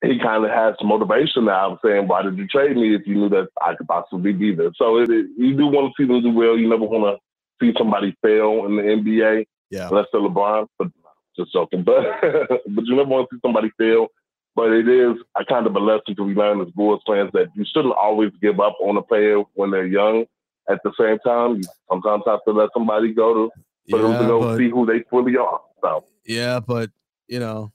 he 0.04 0.20
kind 0.20 0.44
of 0.44 0.52
has 0.52 0.76
some 0.78 0.90
motivation 0.90 1.46
now. 1.46 1.72
I'm 1.72 1.78
saying, 1.84 2.08
why 2.08 2.22
did 2.22 2.38
you 2.38 2.48
trade 2.48 2.76
me 2.76 2.96
if 2.96 3.08
you 3.08 3.16
knew 3.16 3.30
that 3.30 3.48
I 3.62 3.76
could 3.76 3.88
possibly 3.88 4.34
be 4.34 4.54
there? 4.54 4.72
So 4.76 4.98
it, 4.98 5.10
it, 5.10 5.28
you 5.38 5.56
do 5.56 5.68
want 5.68 5.94
to 5.94 6.02
see 6.02 6.08
them 6.08 6.22
do 6.22 6.34
well. 6.34 6.58
You 6.58 6.70
never 6.70 6.84
want 6.84 7.18
to 7.18 7.66
see 7.66 7.74
somebody 7.78 8.16
fail 8.22 8.66
in 8.66 8.76
the 8.76 8.84
NBA. 8.84 9.46
Yeah, 9.70 9.88
unless 9.88 10.08
they're 10.12 10.22
LeBron. 10.22 10.68
But 10.78 10.90
just 11.38 11.54
joking. 11.54 11.84
But 11.86 12.04
but 12.22 12.86
you 12.86 12.96
never 12.96 13.10
want 13.10 13.30
to 13.30 13.36
see 13.36 13.40
somebody 13.42 13.72
fail. 13.78 14.08
But 14.56 14.72
it 14.72 14.88
is 14.88 15.16
a 15.36 15.44
kind 15.46 15.66
of 15.66 15.76
a 15.76 15.80
lesson 15.80 16.16
to 16.16 16.28
be 16.28 16.36
learned 16.36 16.62
as 16.62 16.72
Bulls 16.74 17.02
fans 17.08 17.32
that 17.34 17.48
you 17.56 17.66
shouldn't 17.74 17.96
always 17.96 18.32
give 18.40 18.60
up 18.60 18.76
on 18.82 18.98
a 18.98 19.02
player 19.02 19.42
when 19.56 19.72
they're 19.72 19.88
young 19.88 20.26
at 20.70 20.80
the 20.84 20.92
same 21.00 21.20
time, 21.20 21.58
you 21.58 21.64
sometimes 21.90 22.24
have 22.26 22.40
to 22.48 22.54
let 22.54 22.70
somebody 22.74 23.14
go 23.14 23.34
to 23.34 23.52
for 23.90 24.00
yeah, 24.00 24.08
them 24.08 24.22
to 24.22 24.28
go 24.28 24.40
but, 24.40 24.58
see 24.58 24.70
who 24.70 24.86
they 24.86 25.04
fully 25.10 25.38
are. 25.38 25.62
So 25.82 26.06
yeah, 26.26 26.60
but 26.60 26.90
you 27.28 27.40
know, 27.40 27.72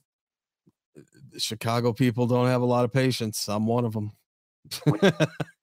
Chicago 1.37 1.93
people 1.93 2.27
don't 2.27 2.47
have 2.47 2.61
a 2.61 2.65
lot 2.65 2.85
of 2.85 2.93
patience. 2.93 3.47
I'm 3.47 3.67
one 3.67 3.85
of 3.85 3.93
them. 3.93 4.11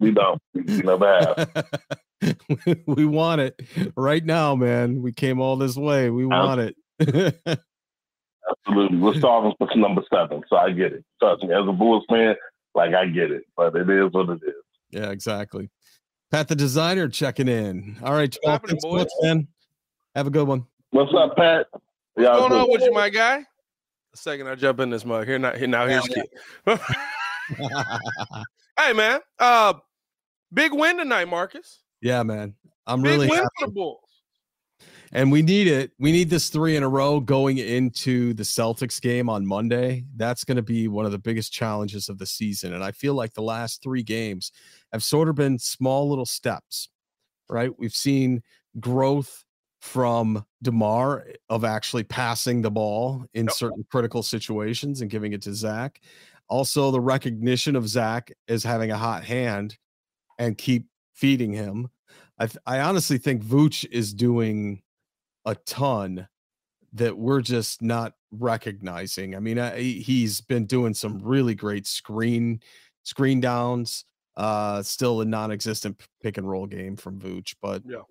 we 0.01 0.11
don't. 0.11 0.41
We 0.55 0.63
never 0.63 1.07
have. 1.07 1.75
we 2.87 3.05
want 3.05 3.41
it 3.41 3.61
right 3.97 4.25
now, 4.25 4.55
man. 4.55 5.03
We 5.03 5.13
came 5.13 5.41
all 5.41 5.57
this 5.57 5.77
way. 5.77 6.11
We 6.11 6.27
want 6.27 6.61
it. 6.61 6.77
Absolutely. 8.67 8.99
We're 8.99 9.15
starving 9.15 9.55
for 9.59 9.69
number 9.77 10.03
seven, 10.13 10.43
so 10.49 10.57
I 10.57 10.71
get 10.71 10.93
it. 10.93 11.05
Trust 11.21 11.43
me, 11.43 11.53
as 11.53 11.69
a 11.69 11.73
Bulls 11.73 12.05
fan, 12.09 12.37
like 12.75 12.95
I 12.95 13.07
get 13.07 13.31
it, 13.31 13.45
but 13.57 13.75
it 13.75 13.91
is 13.91 14.13
what 14.13 14.29
it 14.31 14.41
is. 14.47 14.55
Yeah, 14.91 15.11
exactly. 15.11 15.69
Pat 16.37 16.49
the 16.49 16.55
designer 16.55 17.09
checking 17.09 17.49
in. 17.49 17.97
All 18.03 18.13
right, 18.13 18.31
12 18.45 18.61
What's 18.83 19.15
man. 19.23 19.49
Have 20.15 20.27
a 20.27 20.31
good 20.31 20.47
one. 20.47 20.67
What's 20.91 21.11
up, 21.17 21.35
Pat? 21.35 21.67
What's 22.13 22.29
going 22.29 22.53
on 22.53 22.71
with 22.71 22.83
you, 22.83 22.93
my 22.93 23.09
guy? 23.09 23.39
A 23.39 24.17
second, 24.17 24.47
I 24.47 24.55
jump 24.55 24.81
in 24.81 24.91
this 24.91 25.07
mug. 25.07 25.27
Here, 25.27 25.39
not 25.39 25.57
here 25.57 25.67
now. 25.67 25.87
Here's 25.87 26.07
kid. 26.07 26.27
hey, 28.79 28.93
man. 28.93 29.21
Uh, 29.39 29.73
big 30.53 30.75
win 30.75 30.99
tonight, 30.99 31.27
Marcus. 31.27 31.81
Yeah, 32.03 32.23
man. 32.23 32.55
I'm 32.87 33.01
big 33.01 33.13
really 33.13 33.29
win 33.31 33.39
happy. 33.39 33.49
for 33.59 33.67
the 33.69 33.73
Bulls. 33.73 34.01
And 35.13 35.33
we 35.33 35.41
need 35.41 35.69
it. 35.69 35.93
We 35.99 36.13
need 36.13 36.29
this 36.29 36.51
three 36.51 36.77
in 36.77 36.83
a 36.83 36.89
row 36.89 37.21
going 37.21 37.57
into 37.57 38.35
the 38.35 38.43
Celtics 38.43 39.01
game 39.01 39.31
on 39.31 39.47
Monday. 39.47 40.05
That's 40.17 40.45
going 40.45 40.57
to 40.57 40.63
be 40.63 40.89
one 40.89 41.07
of 41.07 41.13
the 41.13 41.19
biggest 41.19 41.53
challenges 41.53 42.11
of 42.11 42.19
the 42.19 42.27
season. 42.27 42.75
And 42.75 42.85
I 42.85 42.93
feel 42.93 43.15
like 43.15 43.33
the 43.33 43.43
last 43.43 43.83
three 43.83 44.03
games 44.03 44.53
have 44.97 45.05
sort 45.05 45.29
of 45.29 45.35
been 45.35 45.59
small 45.59 46.09
little 46.09 46.25
steps, 46.25 46.89
right? 47.51 47.71
We've 47.79 47.93
seen 47.93 48.43
growth 48.81 49.45
from 49.83 50.45
DeMar 50.63 51.27
eh, 51.29 51.33
of 51.51 51.65
actually 51.65 52.05
passing 52.05 52.63
the 52.63 52.71
ball 52.71 53.27
in 53.35 53.45
yep. 53.45 53.55
certain 53.55 53.85
critical 53.91 54.23
situations 54.23 55.03
and 55.03 55.11
giving 55.11 55.35
it 55.35 55.43
to 55.43 55.55
Zach. 55.55 56.01
Also, 56.49 56.91
the 56.91 57.01
recognition 57.01 57.77
of 57.77 57.89
Zach 57.89 58.33
as 58.49 58.65
having 58.65 58.91
a 58.91 58.97
hot 58.97 59.23
hand 59.25 59.77
and 60.39 60.57
keep 60.57 60.87
feeding 61.13 61.53
him. 61.53 61.91
I, 62.39 62.49
I 62.65 62.81
honestly 62.81 63.19
think 63.19 63.45
Vooch 63.45 63.87
is 63.91 64.15
doing 64.15 64.83
a 65.45 65.57
ton 65.67 66.27
that 66.95 67.19
we're 67.19 67.43
just 67.43 67.83
not 67.83 68.15
recognizing. 68.31 69.37
I 69.37 69.41
mean, 69.41 69.59
I, 69.59 69.79
he's 69.79 70.41
been 70.41 70.65
doing 70.65 70.95
some 70.95 71.21
really 71.23 71.55
great 71.55 71.87
screen 71.87 72.61
screen 73.03 73.41
downs. 73.41 74.07
Uh, 74.37 74.83
still 74.83 75.23
a 75.23 75.25
non-existent 75.25 76.01
pick 76.23 76.37
and 76.37 76.49
roll 76.49 76.67
game 76.67 76.97
from 76.97 77.19
Vooch, 77.19 77.55
but 77.63 77.83
yeah, 77.87 78.03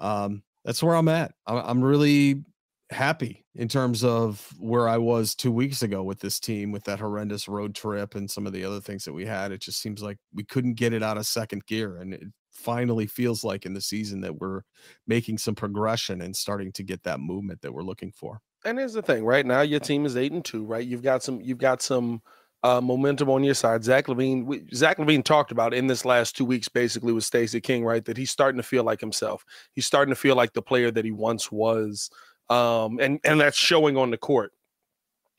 um, 0.00 0.42
that's 0.64 0.82
where 0.82 0.94
I'm 0.94 1.08
at. 1.08 1.32
I'm 1.46 1.82
really 1.82 2.44
happy 2.90 3.44
in 3.54 3.68
terms 3.68 4.02
of 4.02 4.52
where 4.58 4.88
I 4.88 4.98
was 4.98 5.34
two 5.34 5.52
weeks 5.52 5.82
ago 5.82 6.02
with 6.02 6.20
this 6.20 6.40
team, 6.40 6.72
with 6.72 6.84
that 6.84 7.00
horrendous 7.00 7.48
road 7.48 7.74
trip 7.74 8.14
and 8.14 8.30
some 8.30 8.46
of 8.46 8.52
the 8.52 8.64
other 8.64 8.80
things 8.80 9.04
that 9.04 9.12
we 9.12 9.26
had. 9.26 9.52
It 9.52 9.60
just 9.60 9.80
seems 9.80 10.02
like 10.02 10.18
we 10.32 10.44
couldn't 10.44 10.74
get 10.74 10.92
it 10.92 11.02
out 11.02 11.18
of 11.18 11.26
second 11.26 11.66
gear, 11.66 11.98
and 11.98 12.14
it 12.14 12.22
finally 12.52 13.06
feels 13.06 13.44
like 13.44 13.66
in 13.66 13.74
the 13.74 13.80
season 13.80 14.20
that 14.22 14.40
we're 14.40 14.62
making 15.06 15.38
some 15.38 15.54
progression 15.54 16.22
and 16.22 16.34
starting 16.34 16.72
to 16.72 16.82
get 16.82 17.02
that 17.04 17.20
movement 17.20 17.60
that 17.62 17.72
we're 17.72 17.82
looking 17.82 18.12
for. 18.12 18.40
And 18.64 18.78
here's 18.78 18.94
the 18.94 19.02
thing: 19.02 19.24
right 19.24 19.46
now, 19.46 19.60
your 19.60 19.80
team 19.80 20.06
is 20.06 20.16
eight 20.16 20.32
and 20.32 20.44
two. 20.44 20.64
Right, 20.64 20.86
you've 20.86 21.02
got 21.02 21.22
some, 21.22 21.40
you've 21.40 21.58
got 21.58 21.82
some 21.82 22.22
uh, 22.62 22.80
momentum 22.80 23.30
on 23.30 23.44
your 23.44 23.54
side. 23.54 23.84
Zach 23.84 24.06
LaVine, 24.06 24.44
we, 24.44 24.64
Zach 24.74 24.98
LaVine 24.98 25.24
talked 25.24 25.52
about 25.52 25.74
in 25.74 25.86
this 25.86 26.04
last 26.04 26.36
two 26.36 26.44
weeks, 26.44 26.68
basically 26.68 27.12
with 27.12 27.24
Stacey 27.24 27.60
King, 27.60 27.84
right, 27.84 28.04
that 28.04 28.16
he's 28.16 28.30
starting 28.30 28.60
to 28.60 28.66
feel 28.66 28.84
like 28.84 29.00
himself. 29.00 29.44
He's 29.72 29.86
starting 29.86 30.12
to 30.12 30.20
feel 30.20 30.36
like 30.36 30.52
the 30.52 30.62
player 30.62 30.90
that 30.90 31.04
he 31.04 31.12
once 31.12 31.52
was, 31.52 32.10
um, 32.50 32.98
and 33.00 33.20
and 33.24 33.40
that's 33.40 33.56
showing 33.56 33.96
on 33.96 34.10
the 34.10 34.18
court 34.18 34.52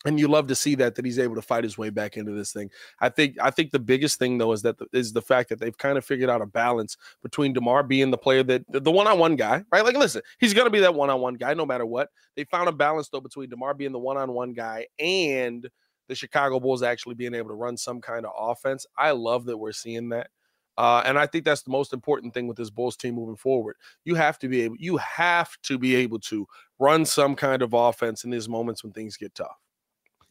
and 0.06 0.20
you 0.20 0.28
love 0.28 0.48
to 0.48 0.56
see 0.56 0.76
that 0.76 0.96
that 0.96 1.04
he's 1.04 1.20
able 1.20 1.36
to 1.36 1.42
fight 1.42 1.64
his 1.64 1.78
way 1.78 1.90
back 1.90 2.16
into 2.16 2.32
this 2.32 2.54
thing. 2.54 2.70
I 3.02 3.10
think 3.10 3.38
I 3.42 3.52
think 3.52 3.72
the 3.72 3.80
biggest 3.80 4.18
thing 4.18 4.38
though 4.38 4.54
is 4.54 4.62
that 4.62 4.78
the, 4.78 4.88
is 4.94 5.12
the 5.12 5.22
fact 5.22 5.50
that 5.50 5.60
they've 5.60 5.78
kind 5.78 5.98
of 5.98 6.06
figured 6.06 6.30
out 6.30 6.42
a 6.42 6.46
balance 6.46 6.96
between 7.22 7.54
Demar 7.54 7.84
being 7.84 8.12
the 8.12 8.18
player 8.18 8.44
that 8.44 8.64
the 8.70 8.92
one-on-one 8.92 9.36
guy, 9.36 9.64
right? 9.72 9.84
Like 9.84 9.98
listen, 9.98 10.22
he's 10.40 10.54
going 10.54 10.66
to 10.66 10.72
be 10.72 10.80
that 10.80 10.96
one-on-one 10.96 11.36
guy 11.36 11.54
no 11.54 11.66
matter 11.66 11.86
what. 11.86 12.10
They 12.36 12.46
found 12.46 12.70
a 12.70 12.72
balance 12.72 13.10
though 13.10 13.22
between 13.22 13.50
Demar 13.50 13.74
being 13.74 13.92
the 13.92 14.00
one-on-one 14.00 14.54
guy 14.54 14.88
and 15.00 15.70
the 16.10 16.16
Chicago 16.16 16.60
Bulls 16.60 16.84
actually 16.84 17.16
being 17.16 17.34
able 17.34 17.50
to 17.50 17.56
run 17.56 17.78
some 17.78 18.02
kind 18.02 18.26
of 18.26 18.34
offense. 18.38 18.86
I 18.98 19.12
love 19.12 19.46
that 19.46 19.58
we're 19.58 19.72
seeing 19.72 20.10
that. 20.10 20.30
Uh, 20.78 21.04
and 21.06 21.20
I 21.20 21.28
think 21.28 21.46
that's 21.46 21.62
the 21.62 21.72
most 21.72 21.94
important 21.94 22.34
thing 22.34 22.48
with 22.48 22.58
this 22.58 22.70
Bulls 22.70 22.98
team 22.98 23.16
moving 23.16 23.36
forward. 23.36 23.76
You 24.06 24.16
have 24.16 24.40
to 24.40 24.48
be 24.48 24.62
able, 24.62 24.76
you 24.78 24.98
have 24.98 25.56
to 25.64 25.78
be 25.78 25.96
able 25.96 26.20
to 26.22 26.48
run 26.80 27.06
some 27.06 27.36
kind 27.36 27.62
of 27.62 27.74
offense 27.74 28.24
in 28.24 28.32
these 28.32 28.50
moments 28.50 28.84
when 28.84 28.92
things 28.92 29.18
get 29.18 29.36
tough. 29.36 29.58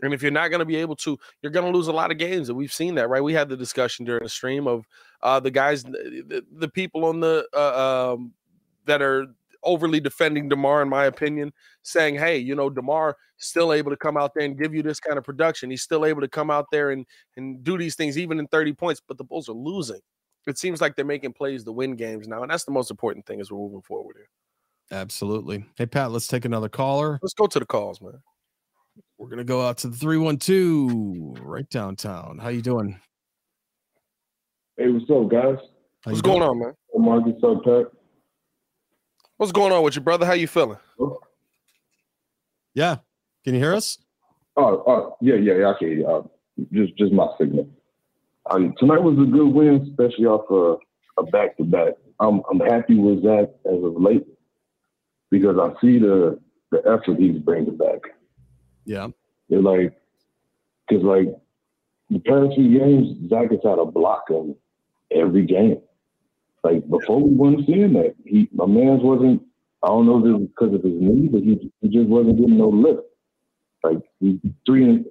And 0.02 0.12
if 0.14 0.22
you're 0.22 0.30
not 0.30 0.48
going 0.48 0.60
to 0.60 0.64
be 0.64 0.76
able 0.76 0.96
to, 0.96 1.18
you're 1.42 1.52
going 1.52 1.70
to 1.70 1.76
lose 1.76 1.88
a 1.88 1.92
lot 1.92 2.10
of 2.10 2.18
games. 2.18 2.48
And 2.48 2.58
we've 2.58 2.72
seen 2.72 2.94
that, 2.96 3.08
right? 3.08 3.22
We 3.22 3.34
had 3.34 3.48
the 3.48 3.56
discussion 3.56 4.04
during 4.04 4.22
the 4.22 4.28
stream 4.28 4.66
of 4.66 4.86
uh, 5.22 5.38
the 5.40 5.50
guys, 5.50 5.82
the, 5.84 6.44
the 6.50 6.68
people 6.68 7.04
on 7.04 7.20
the 7.20 7.46
uh, 7.54 8.14
um, 8.14 8.32
that 8.86 9.02
are 9.02 9.26
overly 9.62 10.00
defending 10.00 10.48
Demar, 10.48 10.82
in 10.82 10.88
my 10.88 11.06
opinion, 11.06 11.52
saying, 11.82 12.16
"Hey, 12.16 12.38
you 12.38 12.54
know, 12.54 12.70
Demar 12.70 13.16
still 13.36 13.72
able 13.72 13.90
to 13.90 13.96
come 13.96 14.16
out 14.16 14.32
there 14.34 14.44
and 14.44 14.58
give 14.58 14.74
you 14.74 14.82
this 14.82 15.00
kind 15.00 15.18
of 15.18 15.24
production. 15.24 15.70
He's 15.70 15.82
still 15.82 16.04
able 16.04 16.20
to 16.20 16.28
come 16.28 16.50
out 16.50 16.66
there 16.70 16.90
and 16.90 17.06
and 17.36 17.62
do 17.62 17.78
these 17.78 17.96
things 17.96 18.18
even 18.18 18.38
in 18.38 18.46
30 18.48 18.72
points." 18.72 19.00
But 19.06 19.18
the 19.18 19.24
Bulls 19.24 19.48
are 19.48 19.52
losing. 19.52 20.00
It 20.46 20.58
seems 20.58 20.80
like 20.80 20.96
they're 20.96 21.04
making 21.04 21.34
plays 21.34 21.64
to 21.64 21.72
win 21.72 21.94
games 21.94 22.26
now, 22.26 22.42
and 22.42 22.50
that's 22.50 22.64
the 22.64 22.70
most 22.70 22.90
important 22.90 23.26
thing 23.26 23.40
as 23.40 23.50
we're 23.50 23.58
moving 23.58 23.82
forward 23.82 24.16
here. 24.16 24.28
Absolutely. 24.90 25.66
Hey 25.76 25.86
Pat, 25.86 26.10
let's 26.10 26.26
take 26.26 26.44
another 26.44 26.68
caller. 26.68 27.18
Let's 27.22 27.34
go 27.34 27.46
to 27.46 27.58
the 27.58 27.66
calls, 27.66 28.00
man. 28.00 28.22
We're 29.18 29.28
gonna 29.28 29.44
go 29.44 29.66
out 29.66 29.78
to 29.78 29.88
the 29.88 29.96
three 29.96 30.16
one 30.16 30.38
two 30.38 31.34
right 31.40 31.68
downtown. 31.68 32.38
How 32.38 32.48
you 32.48 32.62
doing? 32.62 32.98
Hey, 34.78 34.88
what's 34.88 35.10
up, 35.10 35.28
guys? 35.28 35.58
How 36.04 36.12
what's 36.12 36.22
going 36.22 36.42
on, 36.42 36.60
man? 36.60 36.72
Marcus, 36.94 37.34
up, 37.42 37.64
Pat? 37.64 37.86
What's 39.38 39.52
going 39.52 39.72
on 39.72 39.84
with 39.84 39.94
you, 39.94 40.02
brother? 40.02 40.26
How 40.26 40.32
you 40.32 40.48
feeling? 40.48 40.78
Yeah, 42.74 42.96
can 43.44 43.54
you 43.54 43.60
hear 43.60 43.72
us? 43.72 43.98
Oh, 44.56 44.82
oh 44.84 45.16
yeah, 45.20 45.36
yeah, 45.36 45.54
yeah. 45.54 45.68
I 45.70 45.78
can 45.78 45.88
hear 45.88 45.96
you. 45.98 46.06
Uh, 46.08 46.22
just, 46.72 46.96
just 46.98 47.12
my 47.12 47.28
signal. 47.38 47.68
Um, 48.50 48.74
tonight 48.78 49.00
was 49.00 49.16
a 49.16 49.30
good 49.30 49.46
win, 49.46 49.86
especially 49.88 50.26
off 50.26 50.50
uh, 50.50 51.22
a 51.22 51.26
back 51.30 51.56
to 51.58 51.64
back. 51.64 51.94
I'm, 52.18 52.42
I'm 52.50 52.58
happy 52.58 52.96
with 52.98 53.22
that 53.22 53.54
as 53.64 53.84
of 53.84 54.02
late 54.02 54.26
because 55.30 55.56
I 55.56 55.70
see 55.80 56.00
the 56.00 56.40
the 56.72 56.78
effort 56.78 57.20
he's 57.20 57.38
bringing 57.38 57.76
back. 57.76 58.00
Yeah. 58.84 59.06
They're 59.48 59.62
like, 59.62 59.96
because 60.88 61.04
like 61.04 61.28
the 62.10 62.18
past 62.18 62.56
few 62.56 62.76
games, 62.76 63.30
Zach 63.30 63.52
has 63.52 63.60
had 63.62 63.78
a 63.78 63.84
block 63.84 64.24
on 64.30 64.56
every 65.12 65.46
game. 65.46 65.80
Like 66.68 66.88
before, 66.88 67.22
we 67.22 67.30
weren't 67.30 67.66
seeing 67.66 67.94
that. 67.94 68.14
He, 68.26 68.48
my 68.52 68.66
man's 68.66 69.02
wasn't. 69.02 69.42
I 69.82 69.86
don't 69.86 70.06
know 70.06 70.18
if 70.18 70.26
it 70.26 70.32
was 70.32 70.48
because 70.48 70.74
of 70.74 70.82
his 70.82 71.00
knee, 71.00 71.28
but 71.28 71.42
he, 71.42 71.72
he 71.80 71.88
just 71.88 72.08
wasn't 72.08 72.38
getting 72.38 72.58
no 72.58 72.68
lift. 72.68 73.02
Like 73.82 73.98
he 74.20 74.38
three 74.66 74.84
and 74.84 75.06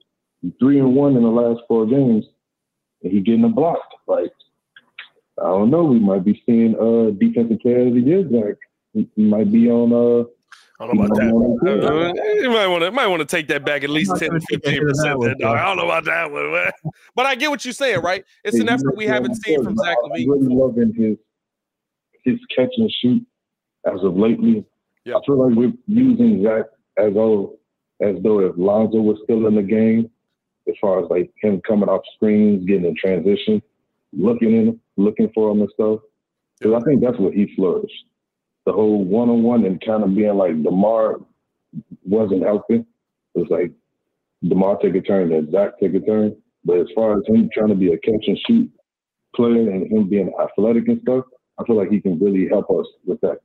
three 0.59 0.77
and 0.77 0.93
one 0.93 1.15
in 1.15 1.23
the 1.23 1.29
last 1.29 1.61
four 1.67 1.87
games, 1.87 2.25
and 3.01 3.11
he 3.11 3.21
getting 3.21 3.45
a 3.45 3.49
block. 3.49 3.79
Like 4.07 4.31
I 5.39 5.45
don't 5.45 5.71
know. 5.71 5.83
We 5.85 5.97
might 5.99 6.23
be 6.23 6.43
seeing 6.45 6.75
uh 6.75 7.17
defensive 7.17 7.59
player 7.61 7.87
of 7.87 7.95
the 7.95 8.01
year, 8.01 8.29
Zach. 8.29 8.57
He, 8.93 9.09
he 9.15 9.23
might 9.23 9.51
be 9.51 9.71
on 9.71 9.93
uh 9.93 10.27
I 10.79 10.85
don't 10.85 10.97
know 10.97 11.05
about 11.05 11.17
that. 11.63 11.87
Uh, 11.87 12.13
you 12.35 12.51
might 12.51 12.67
want 12.67 12.83
to 12.83 12.91
might 12.91 13.07
want 13.07 13.21
to 13.21 13.25
take 13.25 13.47
that 13.47 13.65
back 13.65 13.83
at 13.83 13.89
least 13.89 14.15
10 14.15 14.29
15 14.47 14.81
percent. 14.87 15.43
I 15.43 15.65
don't 15.65 15.77
know 15.77 15.85
about 15.85 16.05
that 16.05 16.29
one, 16.29 16.71
but 17.15 17.25
I 17.25 17.33
get 17.33 17.49
what 17.49 17.65
you're 17.65 17.73
saying, 17.73 18.01
right? 18.01 18.23
It's 18.43 18.59
an 18.59 18.69
effort 18.69 18.95
we 18.95 19.05
haven't 19.05 19.43
seen 19.43 19.63
from 19.63 19.75
Zach 19.75 19.97
LaVine. 20.03 20.21
I'm 20.21 20.29
really 20.29 20.55
loving 20.55 20.93
his 20.93 21.17
his 22.27 22.39
catch 22.55 22.71
and 22.77 22.91
shoot 23.01 23.25
as 23.85 24.03
of 24.03 24.15
lately. 24.15 24.65
Yeah. 25.05 25.15
I 25.15 25.19
feel 25.25 25.47
like 25.47 25.57
we're 25.57 25.73
using 25.87 26.43
Zach 26.43 26.65
as 26.97 27.13
though 27.13 27.57
as 28.01 28.15
though 28.21 28.39
if 28.39 28.53
Lonzo 28.57 28.99
was 28.99 29.17
still 29.23 29.47
in 29.47 29.55
the 29.55 29.63
game, 29.63 30.11
as 30.67 30.75
far 30.79 31.03
as 31.03 31.09
like 31.09 31.31
him 31.41 31.61
coming 31.67 31.89
off 31.89 32.01
screens, 32.15 32.65
getting 32.65 32.85
in 32.85 32.95
transition, 32.95 33.61
looking 34.13 34.55
in, 34.55 34.79
looking 34.97 35.31
for 35.33 35.51
him 35.51 35.61
and 35.61 35.69
stuff. 35.73 35.99
Because 36.59 36.81
I 36.81 36.85
think 36.85 37.01
that's 37.01 37.17
what 37.17 37.33
he 37.33 37.51
flourished 37.55 38.05
the 38.67 38.73
whole 38.73 39.01
one 39.01 39.29
on 39.29 39.43
one 39.43 39.65
and 39.65 39.79
kind 39.79 40.03
of 40.03 40.13
being 40.13 40.35
like 40.35 40.61
Demar 40.61 41.21
wasn't 42.03 42.43
helping. 42.43 42.85
It 43.33 43.39
was 43.39 43.47
like 43.49 43.71
Demar 44.45 44.77
take 44.77 44.93
a 44.95 45.01
turn 45.01 45.31
and 45.31 45.49
Zach 45.53 45.79
take 45.79 45.93
a 45.93 46.01
turn. 46.01 46.35
But 46.65 46.81
as 46.81 46.87
far 46.93 47.17
as 47.17 47.23
him 47.25 47.49
trying 47.53 47.69
to 47.69 47.75
be 47.75 47.93
a 47.93 47.97
catch 47.97 48.25
and 48.27 48.37
shoot 48.45 48.69
player 49.33 49.71
and 49.71 49.89
him 49.89 50.09
being 50.09 50.33
athletic 50.37 50.89
and 50.89 50.99
stuff, 51.01 51.23
I 51.59 51.63
feel 51.63 51.75
like 51.75 51.89
he 51.89 51.99
can 51.99 52.19
really 52.19 52.47
help 52.47 52.69
us 52.69 52.85
with 53.05 53.19
that. 53.21 53.39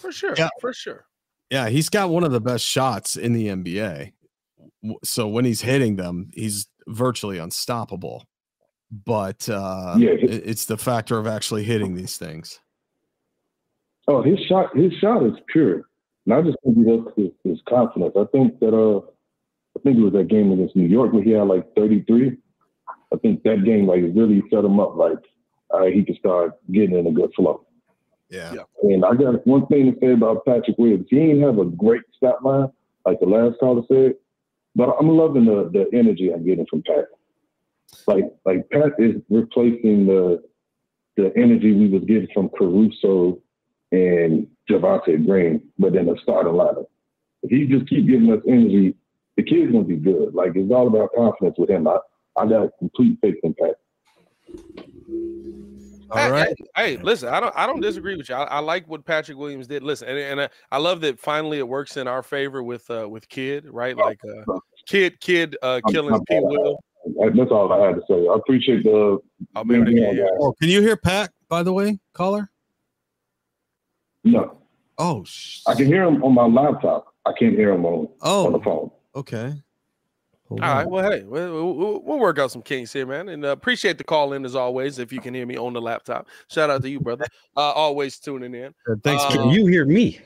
For 0.00 0.12
sure. 0.12 0.34
Yeah. 0.36 0.48
For 0.60 0.72
sure. 0.72 1.06
Yeah, 1.50 1.68
he's 1.68 1.88
got 1.88 2.10
one 2.10 2.24
of 2.24 2.32
the 2.32 2.40
best 2.40 2.64
shots 2.64 3.16
in 3.16 3.32
the 3.32 3.48
NBA. 3.48 4.12
So 5.02 5.28
when 5.28 5.44
he's 5.44 5.60
hitting 5.60 5.96
them, 5.96 6.30
he's 6.32 6.68
virtually 6.86 7.38
unstoppable. 7.38 8.24
But 8.90 9.48
uh, 9.48 9.96
yeah, 9.98 10.10
it's 10.12 10.64
the 10.64 10.76
factor 10.76 11.18
of 11.18 11.26
actually 11.26 11.64
hitting 11.64 11.94
these 11.94 12.16
things. 12.16 12.60
Oh, 14.08 14.22
his 14.22 14.38
shot, 14.48 14.76
his 14.76 14.92
shot 14.94 15.24
is 15.24 15.34
pure. 15.48 15.82
And 16.26 16.34
I 16.34 16.42
just 16.42 16.56
think 16.64 16.76
he 16.76 17.22
his, 17.22 17.30
his 17.44 17.58
confidence. 17.68 18.14
I 18.16 18.24
think 18.32 18.58
that 18.60 18.74
uh, 18.74 18.98
I 19.76 19.80
think 19.82 19.98
it 19.98 20.02
was 20.02 20.12
that 20.14 20.28
game 20.28 20.52
against 20.52 20.76
New 20.76 20.88
York 20.88 21.12
where 21.12 21.22
he 21.22 21.30
had 21.30 21.46
like 21.46 21.74
33. 21.76 22.36
I 23.12 23.16
think 23.18 23.42
that 23.44 23.64
game 23.64 23.86
like 23.86 24.02
really 24.14 24.42
set 24.50 24.64
him 24.64 24.80
up 24.80 24.96
like 24.96 25.18
uh, 25.72 25.84
he 25.84 26.04
can 26.04 26.16
start 26.16 26.52
getting 26.72 26.96
in 26.96 27.06
a 27.06 27.12
good 27.12 27.32
flow. 27.34 27.66
Yeah. 28.28 28.62
And 28.82 29.04
I 29.04 29.14
got 29.14 29.46
one 29.46 29.66
thing 29.66 29.92
to 29.92 30.00
say 30.00 30.12
about 30.12 30.44
Patrick 30.44 30.78
Williams. 30.78 31.06
He 31.10 31.18
ain't 31.18 31.42
have 31.42 31.58
a 31.58 31.64
great 31.64 32.02
stat 32.16 32.42
line 32.42 32.68
like 33.04 33.20
the 33.20 33.26
last 33.26 33.58
caller 33.58 33.82
said, 33.88 34.14
but 34.74 34.94
I'm 34.98 35.08
loving 35.08 35.46
the 35.46 35.70
the 35.72 35.86
energy 35.96 36.32
I'm 36.32 36.44
getting 36.44 36.66
from 36.66 36.82
Pat. 36.82 37.06
Like 38.06 38.24
like 38.44 38.68
Pat 38.70 38.92
is 38.98 39.16
replacing 39.28 40.06
the 40.06 40.42
the 41.16 41.32
energy 41.36 41.72
we 41.72 41.88
was 41.88 42.04
getting 42.04 42.28
from 42.32 42.50
Caruso 42.50 43.40
and 43.92 44.46
Javonte 44.68 45.26
Green, 45.26 45.62
but 45.78 45.92
then 45.92 46.06
the 46.06 46.16
starting 46.22 46.52
lineup. 46.52 46.86
If 47.42 47.50
he 47.50 47.66
just 47.66 47.88
keep 47.88 48.06
giving 48.06 48.32
us 48.32 48.40
energy, 48.46 48.94
the 49.36 49.42
kid's 49.42 49.72
gonna 49.72 49.84
be 49.84 49.96
good. 49.96 50.34
Like 50.34 50.52
it's 50.54 50.70
all 50.70 50.86
about 50.86 51.14
confidence 51.14 51.56
with 51.58 51.70
him. 51.70 51.88
I, 51.88 51.98
I 52.36 52.46
got 52.46 52.70
complete 52.78 53.18
faith 53.20 53.36
in 53.42 53.54
Pat. 53.54 53.76
All 56.10 56.18
hey, 56.18 56.30
right. 56.30 56.56
Hey, 56.74 56.96
hey, 56.96 57.02
listen, 57.02 57.28
I 57.28 57.38
don't 57.38 57.56
I 57.56 57.66
don't 57.66 57.80
disagree 57.80 58.16
with 58.16 58.28
you. 58.28 58.34
I, 58.34 58.44
I 58.44 58.58
like 58.58 58.88
what 58.88 59.04
Patrick 59.04 59.38
Williams 59.38 59.68
did. 59.68 59.82
Listen, 59.82 60.08
and, 60.08 60.18
and 60.18 60.40
I, 60.40 60.48
I, 60.72 60.78
love 60.78 61.00
that 61.02 61.20
finally 61.20 61.58
it 61.58 61.68
works 61.68 61.96
in 61.96 62.08
our 62.08 62.22
favor 62.22 62.62
with 62.64 62.90
uh 62.90 63.08
with 63.08 63.28
Kid, 63.28 63.66
right? 63.68 63.96
Like 63.96 64.18
uh 64.24 64.58
Kid 64.86 65.20
Kid 65.20 65.56
uh 65.62 65.80
killing 65.88 66.20
P 66.28 66.40
Will. 66.40 66.82
That's 67.34 67.50
all 67.50 67.72
I 67.72 67.86
had 67.86 67.94
to 67.94 68.02
say. 68.08 68.26
I 68.26 68.34
appreciate 68.34 68.82
the. 68.82 69.18
I'll 69.54 69.64
be 69.64 69.76
able 69.76 69.86
to 69.86 69.92
hear 69.92 70.12
you. 70.12 70.36
Oh, 70.40 70.52
can 70.52 70.68
you 70.68 70.82
hear 70.82 70.96
Pat? 70.96 71.30
By 71.48 71.62
the 71.62 71.72
way, 71.72 72.00
caller. 72.12 72.50
No. 74.24 74.58
Oh, 74.98 75.24
sh- 75.24 75.62
I 75.66 75.74
can 75.74 75.86
hear 75.86 76.04
him 76.04 76.22
on 76.24 76.34
my 76.34 76.44
laptop. 76.44 77.14
I 77.24 77.32
can't 77.38 77.54
hear 77.54 77.72
him 77.72 77.86
on 77.86 78.08
oh, 78.20 78.46
on 78.46 78.52
the 78.52 78.60
phone. 78.60 78.90
Okay. 79.14 79.54
All 80.50 80.58
right. 80.58 80.86
Well, 80.86 81.10
hey, 81.10 81.22
we'll, 81.22 81.74
we'll, 81.74 82.02
we'll 82.02 82.18
work 82.18 82.38
out 82.38 82.50
some 82.50 82.62
kinks 82.62 82.92
here, 82.92 83.06
man. 83.06 83.28
And 83.28 83.44
uh, 83.44 83.48
appreciate 83.48 83.98
the 83.98 84.04
call 84.04 84.32
in 84.32 84.44
as 84.44 84.56
always. 84.56 84.98
If 84.98 85.12
you 85.12 85.20
can 85.20 85.32
hear 85.32 85.46
me 85.46 85.56
on 85.56 85.72
the 85.72 85.80
laptop, 85.80 86.26
shout 86.48 86.70
out 86.70 86.82
to 86.82 86.90
you, 86.90 86.98
brother. 86.98 87.26
Uh, 87.56 87.70
always 87.70 88.18
tuning 88.18 88.54
in. 88.54 88.74
Uh, 88.90 88.96
Thanks. 89.04 89.22
Uh. 89.24 89.30
Can 89.30 89.50
you 89.50 89.66
hear 89.66 89.84
me? 89.84 90.20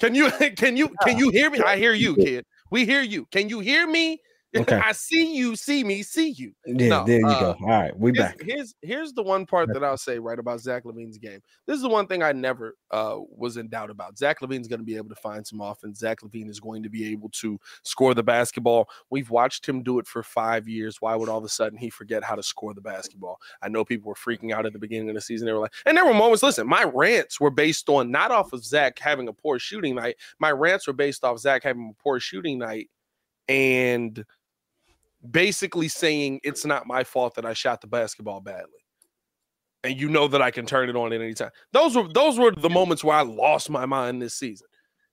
Can 0.00 0.14
you 0.14 0.30
can 0.56 0.76
you 0.76 0.90
can 1.02 1.16
you 1.16 1.30
hear 1.30 1.50
me? 1.50 1.60
I 1.60 1.76
hear 1.76 1.92
you, 1.92 2.16
kid. 2.16 2.44
We 2.70 2.84
hear 2.84 3.02
you. 3.02 3.26
Can 3.26 3.48
you 3.48 3.60
hear 3.60 3.86
me? 3.86 4.20
Okay. 4.56 4.76
I 4.84 4.92
see 4.92 5.36
you, 5.36 5.56
see 5.56 5.84
me, 5.84 6.02
see 6.02 6.30
you. 6.30 6.52
Yeah, 6.64 6.88
No, 6.88 7.04
there 7.04 7.20
you 7.20 7.26
uh, 7.26 7.40
go. 7.40 7.56
All 7.60 7.68
right, 7.68 7.98
we 7.98 8.12
back. 8.12 8.40
here's 8.40 8.74
here's 8.80 9.12
the 9.12 9.22
one 9.22 9.44
part 9.44 9.72
that 9.72 9.84
I'll 9.84 9.98
say 9.98 10.18
right 10.18 10.38
about 10.38 10.60
Zach 10.60 10.84
LaVine's 10.84 11.18
game. 11.18 11.40
This 11.66 11.76
is 11.76 11.82
the 11.82 11.88
one 11.88 12.06
thing 12.06 12.22
I 12.22 12.32
never 12.32 12.76
uh, 12.90 13.16
was 13.30 13.58
in 13.58 13.68
doubt 13.68 13.90
about. 13.90 14.16
Zach 14.16 14.40
LaVine's 14.40 14.68
going 14.68 14.80
to 14.80 14.86
be 14.86 14.96
able 14.96 15.10
to 15.10 15.16
find 15.16 15.46
some 15.46 15.60
offense. 15.60 15.98
Zach 15.98 16.20
LaVine 16.20 16.48
is 16.48 16.60
going 16.60 16.82
to 16.82 16.88
be 16.88 17.10
able 17.12 17.28
to 17.30 17.58
score 17.82 18.14
the 18.14 18.22
basketball. 18.22 18.88
We've 19.10 19.30
watched 19.30 19.68
him 19.68 19.82
do 19.82 19.98
it 19.98 20.06
for 20.06 20.22
five 20.22 20.66
years. 20.66 21.00
Why 21.00 21.14
would 21.14 21.28
all 21.28 21.38
of 21.38 21.44
a 21.44 21.48
sudden 21.48 21.78
he 21.78 21.90
forget 21.90 22.24
how 22.24 22.34
to 22.34 22.42
score 22.42 22.72
the 22.72 22.80
basketball? 22.80 23.38
I 23.60 23.68
know 23.68 23.84
people 23.84 24.08
were 24.08 24.14
freaking 24.14 24.52
out 24.52 24.64
at 24.64 24.72
the 24.72 24.78
beginning 24.78 25.10
of 25.10 25.14
the 25.14 25.20
season. 25.20 25.46
They 25.46 25.52
were 25.52 25.60
like, 25.60 25.74
and 25.84 25.96
there 25.96 26.06
were 26.06 26.14
moments. 26.14 26.42
Listen, 26.42 26.66
my 26.66 26.84
rants 26.84 27.38
were 27.38 27.50
based 27.50 27.88
on 27.90 28.10
not 28.10 28.30
off 28.30 28.52
of 28.54 28.64
Zach 28.64 28.98
having 28.98 29.28
a 29.28 29.32
poor 29.32 29.58
shooting 29.58 29.94
night. 29.94 30.16
My 30.38 30.52
rants 30.52 30.86
were 30.86 30.94
based 30.94 31.22
off 31.22 31.38
Zach 31.38 31.64
having 31.64 31.94
a 31.98 32.02
poor 32.02 32.18
shooting 32.18 32.58
night 32.58 32.88
and 33.48 34.24
basically 35.28 35.88
saying 35.88 36.40
it's 36.44 36.64
not 36.64 36.86
my 36.86 37.04
fault 37.04 37.34
that 37.34 37.46
I 37.46 37.52
shot 37.52 37.80
the 37.80 37.86
basketball 37.86 38.40
badly. 38.40 38.72
And 39.84 39.98
you 39.98 40.08
know 40.08 40.28
that 40.28 40.42
I 40.42 40.50
can 40.50 40.66
turn 40.66 40.88
it 40.88 40.96
on 40.96 41.12
at 41.12 41.20
any 41.20 41.34
time. 41.34 41.50
Those 41.72 41.96
were 41.96 42.08
those 42.08 42.38
were 42.38 42.50
the 42.50 42.68
moments 42.68 43.04
where 43.04 43.16
I 43.16 43.22
lost 43.22 43.70
my 43.70 43.86
mind 43.86 44.20
this 44.20 44.34
season. 44.34 44.66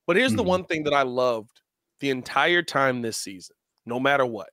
But 0.08 0.16
here's 0.18 0.36
the 0.36 0.44
Mhm. 0.44 0.48
one 0.48 0.66
thing 0.66 0.84
that 0.84 0.94
I 0.94 1.04
loved 1.04 1.62
the 2.00 2.10
entire 2.10 2.64
time 2.64 3.02
this 3.02 3.18
season, 3.18 3.56
no 3.86 4.00
matter 4.00 4.26
what. 4.26 4.50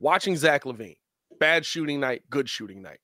Watching 0.00 0.36
Zach 0.36 0.64
LaVine, 0.64 0.98
bad 1.38 1.64
shooting 1.64 2.00
night, 2.00 2.22
good 2.28 2.48
shooting 2.48 2.82
night. 2.82 3.00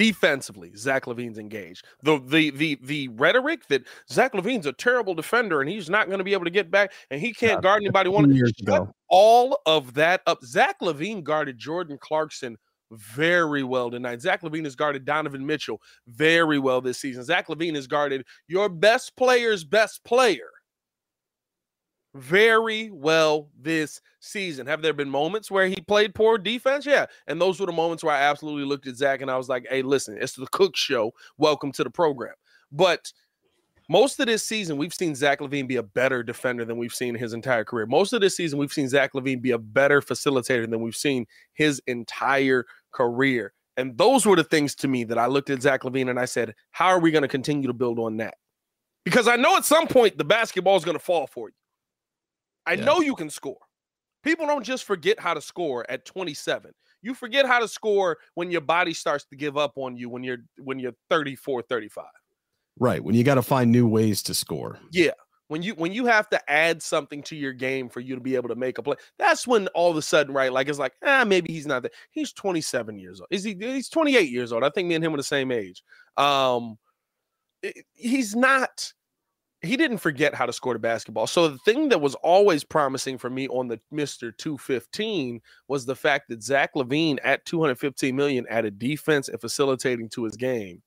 Defensively, 0.00 0.72
Zach 0.76 1.04
LaVine's 1.04 1.36
engaged. 1.36 1.84
The 2.02 2.18
the 2.24 2.48
the 2.52 2.78
the 2.82 3.08
rhetoric 3.08 3.66
that 3.68 3.82
Zach 4.10 4.32
LaVine's 4.32 4.64
a 4.64 4.72
terrible 4.72 5.14
defender 5.14 5.60
and 5.60 5.68
he's 5.68 5.90
not 5.90 6.06
going 6.06 6.16
to 6.16 6.24
be 6.24 6.32
able 6.32 6.46
to 6.46 6.50
get 6.50 6.70
back 6.70 6.94
and 7.10 7.20
he 7.20 7.34
can't 7.34 7.60
guard 7.60 7.82
anybody. 7.82 8.08
One 8.08 8.34
years 8.34 8.54
ago. 8.62 8.94
all 9.10 9.60
of 9.66 9.92
that 9.94 10.22
up. 10.26 10.42
Zach 10.42 10.80
LaVine 10.80 11.22
guarded 11.22 11.58
Jordan 11.58 11.98
Clarkson 12.00 12.56
very 12.92 13.62
well 13.62 13.90
tonight. 13.90 14.22
Zach 14.22 14.40
LaVine 14.40 14.64
has 14.64 14.74
guarded 14.74 15.04
Donovan 15.04 15.44
Mitchell 15.44 15.82
very 16.08 16.58
well 16.58 16.80
this 16.80 16.98
season. 16.98 17.22
Zach 17.22 17.48
LaVine 17.48 17.74
has 17.74 17.86
guarded 17.86 18.24
your 18.48 18.70
best 18.70 19.14
player's 19.16 19.64
best 19.64 20.02
player 20.04 20.48
very 22.14 22.90
well 22.90 23.48
this 23.58 24.00
season. 24.20 24.66
Have 24.66 24.82
there 24.82 24.92
been 24.92 25.10
moments 25.10 25.50
where 25.50 25.66
he 25.66 25.76
played 25.76 26.14
poor 26.14 26.38
defense? 26.38 26.86
Yeah. 26.86 27.06
And 27.26 27.40
those 27.40 27.60
were 27.60 27.66
the 27.66 27.72
moments 27.72 28.02
where 28.02 28.14
I 28.14 28.22
absolutely 28.22 28.64
looked 28.64 28.86
at 28.86 28.96
Zach 28.96 29.20
and 29.20 29.30
I 29.30 29.36
was 29.36 29.48
like, 29.48 29.66
hey, 29.70 29.82
listen, 29.82 30.18
it's 30.20 30.34
the 30.34 30.46
Cook 30.48 30.76
Show. 30.76 31.12
Welcome 31.38 31.72
to 31.72 31.84
the 31.84 31.90
program. 31.90 32.34
But 32.72 33.12
most 33.88 34.20
of 34.20 34.26
this 34.26 34.44
season, 34.44 34.76
we've 34.76 34.94
seen 34.94 35.14
Zach 35.14 35.40
LaVine 35.40 35.66
be 35.66 35.76
a 35.76 35.82
better 35.82 36.22
defender 36.22 36.64
than 36.64 36.78
we've 36.78 36.94
seen 36.94 37.14
his 37.14 37.32
entire 37.32 37.64
career. 37.64 37.86
Most 37.86 38.12
of 38.12 38.20
this 38.20 38.36
season, 38.36 38.58
we've 38.58 38.72
seen 38.72 38.88
Zach 38.88 39.12
LaVine 39.14 39.42
be 39.42 39.50
a 39.50 39.58
better 39.58 40.00
facilitator 40.00 40.70
than 40.70 40.80
we've 40.80 40.94
seen 40.94 41.26
his 41.54 41.82
entire 41.86 42.66
career. 42.92 43.52
And 43.76 43.96
those 43.98 44.26
were 44.26 44.36
the 44.36 44.44
things 44.44 44.74
to 44.76 44.88
me 44.88 45.04
that 45.04 45.18
I 45.18 45.26
looked 45.26 45.50
at 45.50 45.62
Zach 45.62 45.82
LaVine 45.82 46.10
and 46.10 46.20
I 46.20 46.24
said, 46.24 46.54
how 46.70 46.88
are 46.88 47.00
we 47.00 47.10
going 47.10 47.22
to 47.22 47.28
continue 47.28 47.66
to 47.66 47.72
build 47.72 47.98
on 47.98 48.16
that? 48.18 48.34
Because 49.04 49.26
I 49.26 49.36
know 49.36 49.56
at 49.56 49.64
some 49.64 49.86
point 49.86 50.18
the 50.18 50.24
basketball 50.24 50.76
is 50.76 50.84
going 50.84 50.96
to 50.96 51.02
fall 51.02 51.26
for 51.26 51.48
you. 51.48 51.54
I 52.66 52.74
Yeah. 52.74 52.84
know 52.84 53.00
you 53.00 53.14
can 53.14 53.30
score. 53.30 53.58
People 54.22 54.46
don't 54.46 54.64
just 54.64 54.84
forget 54.84 55.18
how 55.18 55.34
to 55.34 55.40
score 55.40 55.84
at 55.90 56.04
27. 56.04 56.72
You 57.02 57.14
forget 57.14 57.46
how 57.46 57.58
to 57.58 57.66
score 57.68 58.18
when 58.34 58.50
your 58.50 58.60
body 58.60 58.92
starts 58.92 59.24
to 59.26 59.36
give 59.36 59.56
up 59.56 59.72
on 59.76 59.96
you 59.96 60.10
when 60.10 60.22
you're 60.22 60.38
when 60.58 60.78
you're 60.78 60.94
34, 61.08 61.62
35. 61.62 62.04
Right. 62.78 63.02
When 63.02 63.14
you 63.14 63.24
got 63.24 63.36
to 63.36 63.42
find 63.42 63.72
new 63.72 63.88
ways 63.88 64.22
to 64.24 64.34
score. 64.34 64.78
Yeah. 64.90 65.12
When 65.48 65.62
you 65.62 65.74
when 65.74 65.92
you 65.92 66.06
have 66.06 66.28
to 66.30 66.50
add 66.50 66.80
something 66.82 67.22
to 67.24 67.34
your 67.34 67.52
game 67.52 67.88
for 67.88 67.98
you 68.00 68.14
to 68.14 68.20
be 68.20 68.36
able 68.36 68.50
to 68.50 68.54
make 68.54 68.78
a 68.78 68.82
play, 68.82 68.96
that's 69.18 69.46
when 69.48 69.66
all 69.68 69.90
of 69.90 69.96
a 69.96 70.02
sudden, 70.02 70.32
right? 70.32 70.52
Like 70.52 70.68
it's 70.68 70.78
like, 70.78 70.92
ah, 71.04 71.24
maybe 71.26 71.52
he's 71.52 71.66
not 71.66 71.82
that. 71.82 71.92
He's 72.10 72.32
27 72.32 72.98
years 72.98 73.20
old. 73.20 73.26
Is 73.30 73.42
he? 73.42 73.56
He's 73.58 73.88
28 73.88 74.30
years 74.30 74.52
old. 74.52 74.62
I 74.62 74.70
think 74.70 74.86
me 74.86 74.94
and 74.94 75.04
him 75.04 75.12
are 75.12 75.16
the 75.16 75.22
same 75.24 75.50
age. 75.50 75.82
Um, 76.16 76.78
he's 77.94 78.36
not. 78.36 78.92
He 79.62 79.76
didn't 79.76 79.98
forget 79.98 80.34
how 80.34 80.46
to 80.46 80.52
score 80.52 80.72
the 80.72 80.78
basketball. 80.78 81.26
So 81.26 81.48
the 81.48 81.58
thing 81.58 81.90
that 81.90 82.00
was 82.00 82.14
always 82.16 82.64
promising 82.64 83.18
for 83.18 83.28
me 83.28 83.46
on 83.48 83.68
the 83.68 83.78
Mister 83.90 84.32
215 84.32 85.40
was 85.68 85.84
the 85.84 85.96
fact 85.96 86.28
that 86.28 86.42
Zach 86.42 86.74
LaVine 86.74 87.18
at 87.22 87.44
215 87.44 88.16
million 88.16 88.46
added 88.48 88.78
defense 88.78 89.28
and 89.28 89.40
facilitating 89.40 90.08
to 90.10 90.24
his 90.24 90.36
game, 90.36 90.82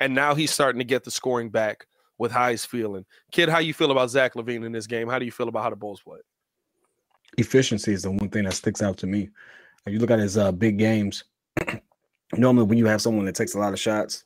and 0.00 0.14
now 0.14 0.34
he's 0.34 0.50
starting 0.50 0.80
to 0.80 0.84
get 0.84 1.04
the 1.04 1.10
scoring 1.10 1.50
back 1.50 1.86
with 2.18 2.32
how 2.32 2.50
he's 2.50 2.64
feeling. 2.64 3.04
Kid, 3.32 3.48
how 3.48 3.60
you 3.60 3.72
feel 3.72 3.90
about 3.90 4.10
Zach 4.10 4.34
LaVine 4.34 4.64
in 4.64 4.72
this 4.72 4.86
game? 4.86 5.08
How 5.08 5.18
do 5.18 5.24
you 5.24 5.32
feel 5.32 5.48
about 5.48 5.62
how 5.62 5.70
the 5.70 5.76
Bulls 5.76 6.00
play? 6.00 6.18
Efficiency 7.38 7.92
is 7.92 8.02
the 8.02 8.10
one 8.10 8.28
thing 8.28 8.44
that 8.44 8.52
sticks 8.52 8.82
out 8.82 8.98
to 8.98 9.06
me. 9.06 9.30
If 9.86 9.94
you 9.94 9.98
look 10.00 10.10
at 10.10 10.18
his 10.18 10.36
uh, 10.36 10.52
big 10.52 10.76
games, 10.76 11.24
normally 12.36 12.66
when 12.66 12.78
you 12.78 12.86
have 12.86 13.00
someone 13.00 13.24
that 13.24 13.34
takes 13.34 13.54
a 13.54 13.58
lot 13.58 13.72
of 13.72 13.80
shots, 13.80 14.24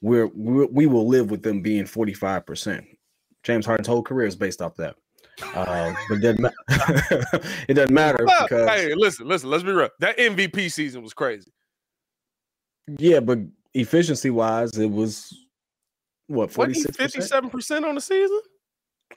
we're, 0.00 0.26
we 0.28 0.66
we 0.66 0.86
will 0.86 1.06
live 1.08 1.30
with 1.30 1.42
them 1.42 1.60
being 1.62 1.84
45%. 1.84 2.84
James 3.42 3.66
Harden's 3.66 3.88
whole 3.88 4.02
career 4.02 4.26
is 4.26 4.36
based 4.36 4.60
off 4.62 4.74
that. 4.76 4.96
Uh, 5.54 5.92
but 6.08 6.16
it 6.16 6.20
doesn't, 6.20 6.40
ma- 6.40 6.50
it 7.68 7.74
doesn't 7.74 7.94
matter 7.94 8.24
Well, 8.26 8.42
because 8.48 8.68
hey, 8.68 8.94
listen, 8.94 9.26
listen. 9.28 9.48
Let's 9.50 9.62
be 9.62 9.70
real. 9.72 9.88
That 10.00 10.18
MVP 10.18 10.70
season 10.72 11.02
was 11.02 11.14
crazy. 11.14 11.52
yeah, 12.98 13.20
but 13.20 13.38
efficiency 13.74 14.30
wise, 14.30 14.76
it 14.76 14.90
was 14.90 15.32
what 16.26 16.56
Wasn't 16.56 16.76
he 16.76 16.82
46 16.82 16.96
57 16.96 17.50
percent 17.50 17.84
on 17.84 17.94
the 17.94 18.00
season? 18.00 18.40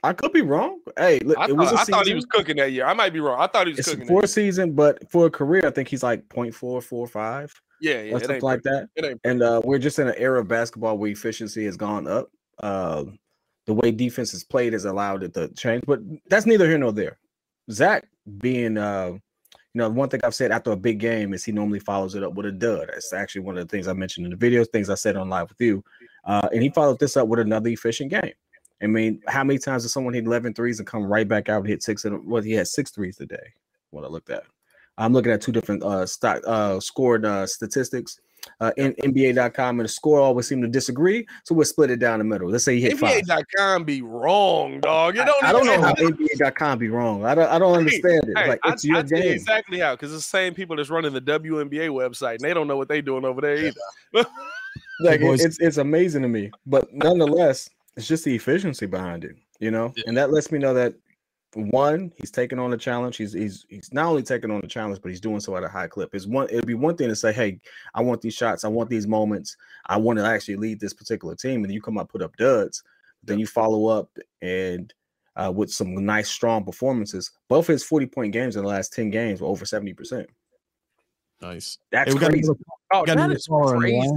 I 0.04 0.12
could 0.12 0.32
be 0.32 0.42
wrong. 0.42 0.80
Hey, 0.96 1.18
look, 1.20 1.36
I, 1.38 1.48
it 1.48 1.56
was 1.56 1.70
thought, 1.70 1.80
I 1.80 1.84
thought 1.84 2.06
he 2.06 2.14
was 2.14 2.24
cooking 2.24 2.56
that 2.56 2.72
year. 2.72 2.86
I 2.86 2.94
might 2.94 3.12
be 3.12 3.20
wrong. 3.20 3.38
I 3.40 3.46
thought 3.46 3.66
he 3.66 3.72
was 3.72 3.80
It's 3.80 3.90
cooking. 3.90 4.06
for 4.06 4.24
a 4.24 4.26
season, 4.26 4.72
but 4.72 5.08
for 5.10 5.26
a 5.26 5.30
career, 5.30 5.62
I 5.66 5.70
think 5.70 5.88
he's 5.88 6.02
like 6.02 6.26
0.445 6.28 7.40
year. 7.40 7.48
Yeah, 7.82 8.00
yeah. 8.02 8.16
It 8.16 8.30
ain't 8.30 8.42
like 8.44 8.62
pretty. 8.62 8.88
that. 8.96 9.18
And 9.24 9.42
uh, 9.42 9.60
we're 9.64 9.78
just 9.78 9.98
in 9.98 10.06
an 10.06 10.14
era 10.16 10.40
of 10.40 10.46
basketball 10.46 10.96
where 10.98 11.10
efficiency 11.10 11.64
has 11.64 11.76
gone 11.76 12.06
up. 12.06 12.30
Uh, 12.62 13.04
the 13.66 13.74
way 13.74 13.90
defense 13.90 14.32
is 14.34 14.44
played 14.44 14.72
has 14.72 14.84
allowed 14.84 15.24
it 15.24 15.34
to 15.34 15.48
change, 15.48 15.82
but 15.84 15.98
that's 16.28 16.46
neither 16.46 16.68
here 16.68 16.78
nor 16.78 16.92
there. 16.92 17.18
Zach 17.70 18.06
being, 18.38 18.78
uh, 18.78 19.10
you 19.14 19.78
know, 19.78 19.88
one 19.88 20.08
thing 20.08 20.20
I've 20.22 20.34
said 20.34 20.52
after 20.52 20.70
a 20.70 20.76
big 20.76 21.00
game 21.00 21.34
is 21.34 21.44
he 21.44 21.50
normally 21.50 21.80
follows 21.80 22.14
it 22.14 22.22
up 22.22 22.34
with 22.34 22.46
a 22.46 22.52
dud. 22.52 22.88
That's 22.88 23.12
actually 23.12 23.42
one 23.42 23.58
of 23.58 23.66
the 23.66 23.70
things 23.76 23.88
I 23.88 23.94
mentioned 23.94 24.26
in 24.26 24.38
the 24.38 24.50
videos, 24.50 24.68
things 24.68 24.88
I 24.88 24.94
said 24.94 25.16
on 25.16 25.28
live 25.28 25.48
with 25.48 25.60
you. 25.60 25.82
Uh, 26.24 26.48
and 26.52 26.62
he 26.62 26.70
followed 26.70 27.00
this 27.00 27.16
up 27.16 27.26
with 27.26 27.40
another 27.40 27.70
efficient 27.70 28.12
game. 28.12 28.32
I 28.80 28.86
mean, 28.86 29.22
how 29.26 29.42
many 29.42 29.58
times 29.58 29.82
does 29.82 29.92
someone 29.92 30.14
hit 30.14 30.24
11 30.24 30.54
threes 30.54 30.78
and 30.78 30.86
come 30.86 31.04
right 31.04 31.26
back 31.26 31.48
out 31.48 31.60
and 31.60 31.68
hit 31.68 31.82
six? 31.82 32.04
And 32.04 32.24
well, 32.26 32.42
he 32.42 32.52
had 32.52 32.68
six 32.68 32.92
threes 32.92 33.16
today. 33.16 33.54
What 33.90 34.04
I 34.04 34.08
looked 34.08 34.30
at, 34.30 34.44
I'm 34.98 35.12
looking 35.12 35.32
at 35.32 35.40
two 35.40 35.52
different 35.52 35.82
uh 35.82 36.06
stock 36.06 36.40
uh 36.46 36.80
scored 36.80 37.24
uh 37.24 37.46
statistics. 37.46 38.18
Uh, 38.60 38.72
in 38.76 38.92
NBA.com 38.94 39.78
and 39.78 39.84
the 39.84 39.88
score 39.88 40.18
always 40.18 40.48
seem 40.48 40.60
to 40.62 40.66
disagree, 40.66 41.24
so 41.44 41.54
we'll 41.54 41.64
split 41.64 41.92
it 41.92 42.00
down 42.00 42.18
the 42.18 42.24
middle. 42.24 42.50
Let's 42.50 42.64
say 42.64 42.74
he 42.74 42.80
hit 42.82 42.98
five. 42.98 43.22
NBA.com 43.22 43.84
be 43.84 44.02
wrong, 44.02 44.80
dog. 44.80 45.14
You 45.14 45.22
I, 45.22 45.24
don't. 45.26 45.44
I 45.44 45.52
don't 45.52 45.64
know 45.64 45.74
even- 45.74 45.84
how 45.84 45.94
NBA.com 45.94 46.78
be 46.80 46.88
wrong. 46.88 47.24
I 47.24 47.36
don't. 47.36 47.48
I 47.48 47.60
don't 47.60 47.78
understand 47.78 48.24
it. 48.26 48.36
Hey, 48.36 48.48
like 48.48 48.58
I, 48.64 48.74
your 48.82 48.96
I 48.96 49.02
game. 49.02 49.32
exactly 49.32 49.78
how, 49.78 49.94
because 49.94 50.12
it's 50.12 50.24
the 50.24 50.28
same 50.28 50.54
people 50.54 50.74
that's 50.74 50.90
running 50.90 51.12
the 51.12 51.20
WNBA 51.20 51.88
website, 51.90 52.32
and 52.32 52.40
they 52.40 52.52
don't 52.52 52.66
know 52.66 52.76
what 52.76 52.88
they're 52.88 53.00
doing 53.00 53.24
over 53.24 53.40
there 53.40 53.56
either. 53.66 54.26
like 55.02 55.20
it- 55.20 55.40
it's 55.40 55.60
it's 55.60 55.76
amazing 55.76 56.22
to 56.22 56.28
me 56.28 56.50
but 56.66 56.92
nonetheless 56.92 57.68
it's 57.96 58.08
just 58.08 58.24
the 58.24 58.34
efficiency 58.34 58.86
behind 58.86 59.24
it 59.24 59.36
you 59.60 59.70
know 59.70 59.92
and 60.06 60.16
that 60.16 60.30
lets 60.32 60.50
me 60.52 60.58
know 60.58 60.74
that 60.74 60.94
one 61.54 62.10
he's 62.16 62.30
taking 62.30 62.58
on 62.58 62.72
a 62.72 62.76
challenge 62.78 63.16
he's 63.18 63.32
he's 63.34 63.66
he's 63.68 63.92
not 63.92 64.06
only 64.06 64.22
taking 64.22 64.50
on 64.50 64.60
the 64.62 64.66
challenge 64.66 65.00
but 65.02 65.10
he's 65.10 65.20
doing 65.20 65.38
so 65.40 65.54
at 65.56 65.62
a 65.62 65.68
high 65.68 65.86
clip 65.86 66.14
it's 66.14 66.26
one 66.26 66.46
it'd 66.48 66.66
be 66.66 66.72
one 66.74 66.96
thing 66.96 67.08
to 67.08 67.14
say 67.16 67.30
hey 67.32 67.60
i 67.94 68.00
want 68.00 68.22
these 68.22 68.32
shots 68.34 68.64
i 68.64 68.68
want 68.68 68.88
these 68.88 69.06
moments 69.06 69.56
i 69.86 69.96
want 69.96 70.18
to 70.18 70.24
actually 70.24 70.56
lead 70.56 70.80
this 70.80 70.94
particular 70.94 71.34
team 71.34 71.62
and 71.62 71.72
you 71.72 71.80
come 71.80 71.98
out 71.98 72.08
put 72.08 72.22
up 72.22 72.34
duds 72.38 72.82
then 73.22 73.38
you 73.38 73.46
follow 73.46 73.86
up 73.86 74.08
and 74.40 74.94
uh, 75.36 75.52
with 75.54 75.70
some 75.70 75.94
nice 76.04 76.28
strong 76.30 76.64
performances 76.64 77.30
both 77.48 77.66
his 77.66 77.84
40 77.84 78.06
point 78.06 78.32
games 78.32 78.56
in 78.56 78.62
the 78.62 78.68
last 78.68 78.92
10 78.94 79.10
games 79.10 79.40
were 79.40 79.48
over 79.48 79.64
70 79.66 79.92
percent 79.94 80.28
Nice. 81.40 81.76
That's 81.90 82.08
Hey, 82.08 82.14
we 82.14 82.20
got 82.20 82.30
crazy. 82.30 82.44
another- 82.46 82.60
Oh, 82.94 82.98
got 82.98 83.06
that 83.06 83.12
another 83.16 83.34
is 83.34 83.46
caller 83.48 83.74
on 83.74 83.82
the 83.82 83.88
crazy. 83.90 84.10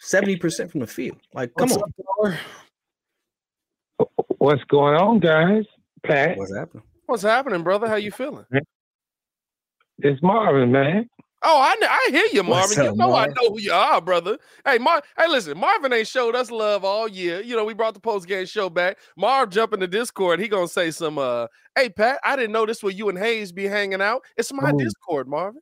Seventy 0.00 0.36
percent 0.36 0.70
from 0.72 0.80
the 0.80 0.88
field. 0.88 1.18
Like, 1.32 1.54
come 1.56 1.70
What's 1.70 1.82
on. 2.20 2.32
up. 4.00 4.08
What's 4.38 4.64
going 4.64 4.96
on, 4.96 5.20
guys? 5.20 5.64
Pat, 6.04 6.36
What's 6.36 6.54
happening? 6.54 6.82
What's 7.06 7.22
happening, 7.22 7.62
brother? 7.62 7.88
How 7.88 7.96
you 7.96 8.10
feeling? 8.10 8.44
it's 9.98 10.22
Marvin, 10.22 10.70
man. 10.72 11.08
Oh, 11.46 11.60
I 11.60 11.76
kn- 11.78 11.90
I 11.90 12.08
hear 12.10 12.26
you, 12.32 12.42
What's 12.48 12.74
Marvin. 12.76 12.84
You 12.84 12.90
up, 12.92 12.96
know 13.10 13.14
I 13.14 13.26
know 13.26 13.50
who 13.50 13.60
you 13.60 13.72
are, 13.72 14.00
brother. 14.00 14.38
Hey, 14.64 14.78
Mar. 14.78 15.02
Hey, 15.18 15.28
listen, 15.28 15.58
Marvin 15.58 15.92
ain't 15.92 16.08
showed 16.08 16.34
us 16.34 16.50
love 16.50 16.84
all 16.84 17.06
year. 17.06 17.42
You 17.42 17.54
know, 17.54 17.64
we 17.66 17.74
brought 17.74 17.92
the 17.92 18.00
post 18.00 18.26
game 18.26 18.46
show 18.46 18.70
back. 18.70 18.96
Marv 19.18 19.50
jump 19.50 19.74
in 19.74 19.80
the 19.80 19.86
Discord. 19.86 20.40
He 20.40 20.48
gonna 20.48 20.68
say 20.68 20.90
some. 20.90 21.18
uh 21.18 21.48
Hey, 21.76 21.90
Pat, 21.90 22.18
I 22.24 22.36
didn't 22.36 22.52
know 22.52 22.64
this 22.64 22.82
where 22.82 22.92
you 22.92 23.10
and 23.10 23.18
Hayes 23.18 23.52
be 23.52 23.64
hanging 23.64 24.00
out. 24.00 24.22
It's 24.38 24.52
my 24.52 24.70
Oh. 24.70 24.78
Discord, 24.78 25.28
Marvin. 25.28 25.60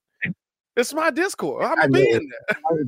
It's 0.77 0.95
my 0.95 1.11
Discord. 1.11 1.65
I'm 1.65 1.73
I 1.73 1.83
gonna 1.83 1.93
be 1.93 2.11
know. 2.13 2.17
in 2.19 2.29
there. 2.29 2.85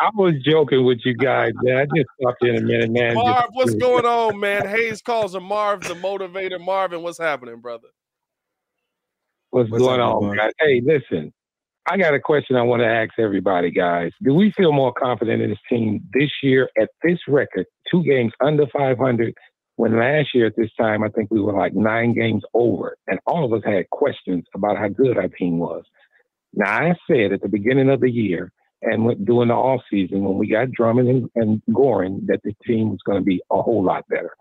I 0.00 0.10
was 0.14 0.34
joking 0.44 0.84
with 0.84 0.98
you 1.04 1.14
guys, 1.14 1.52
man. 1.62 1.76
I 1.78 1.84
just 1.96 2.08
stopped 2.20 2.44
in 2.44 2.56
a 2.56 2.60
minute, 2.60 2.90
man. 2.90 3.14
Marv, 3.14 3.42
Just- 3.44 3.54
what's 3.54 3.74
going 3.74 4.04
on, 4.04 4.38
man? 4.40 4.66
Hayes 4.66 5.02
calls 5.02 5.34
him 5.34 5.44
Marv, 5.44 5.82
the 5.82 5.94
motivator. 5.94 6.60
Marvin, 6.60 7.02
what's 7.02 7.18
happening, 7.18 7.60
brother? 7.60 7.88
What's, 9.50 9.70
What's 9.70 9.82
going 9.82 10.00
on, 10.00 10.22
Marv? 10.24 10.36
guys? 10.38 10.52
Hey, 10.60 10.80
listen, 10.84 11.32
I 11.88 11.96
got 11.96 12.14
a 12.14 12.20
question 12.20 12.56
I 12.56 12.62
want 12.62 12.82
to 12.82 12.86
ask 12.86 13.10
everybody, 13.18 13.70
guys. 13.70 14.12
Do 14.22 14.34
we 14.34 14.52
feel 14.56 14.72
more 14.72 14.92
confident 14.92 15.42
in 15.42 15.50
this 15.50 15.58
team 15.68 16.02
this 16.12 16.30
year 16.42 16.68
at 16.80 16.90
this 17.02 17.18
record, 17.26 17.66
two 17.90 18.04
games 18.04 18.32
under 18.40 18.66
500, 18.72 19.34
when 19.76 19.98
last 19.98 20.28
year 20.34 20.46
at 20.46 20.56
this 20.56 20.70
time, 20.78 21.02
I 21.02 21.08
think 21.08 21.30
we 21.30 21.40
were 21.40 21.54
like 21.54 21.74
nine 21.74 22.12
games 22.12 22.42
over, 22.54 22.96
and 23.08 23.18
all 23.26 23.44
of 23.44 23.52
us 23.52 23.62
had 23.64 23.88
questions 23.90 24.44
about 24.54 24.76
how 24.76 24.88
good 24.88 25.16
our 25.16 25.28
team 25.28 25.58
was. 25.58 25.84
Now, 26.52 26.70
I 26.90 26.94
said 27.10 27.32
at 27.32 27.40
the 27.40 27.48
beginning 27.48 27.88
of 27.88 28.00
the 28.00 28.10
year 28.10 28.52
and 28.82 29.26
during 29.26 29.48
the 29.48 29.54
off 29.54 29.82
season 29.90 30.24
when 30.24 30.38
we 30.38 30.48
got 30.48 30.70
Drummond 30.70 31.08
and, 31.08 31.30
and 31.34 31.62
Goran 31.70 32.26
that 32.26 32.42
the 32.44 32.54
team 32.66 32.90
was 32.90 33.00
going 33.04 33.18
to 33.18 33.24
be 33.24 33.42
a 33.50 33.60
whole 33.60 33.84
lot 33.84 34.08
better. 34.08 34.34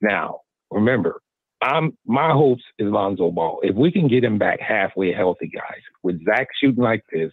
Now, 0.00 0.40
remember, 0.70 1.20
I'm 1.62 1.96
my 2.06 2.32
hopes 2.32 2.62
is 2.78 2.90
Lonzo 2.90 3.30
Ball. 3.30 3.60
If 3.62 3.74
we 3.74 3.90
can 3.90 4.08
get 4.08 4.24
him 4.24 4.38
back 4.38 4.60
halfway 4.60 5.12
healthy, 5.12 5.48
guys, 5.48 5.80
with 6.02 6.24
Zach 6.24 6.48
shooting 6.60 6.82
like 6.82 7.04
this, 7.12 7.32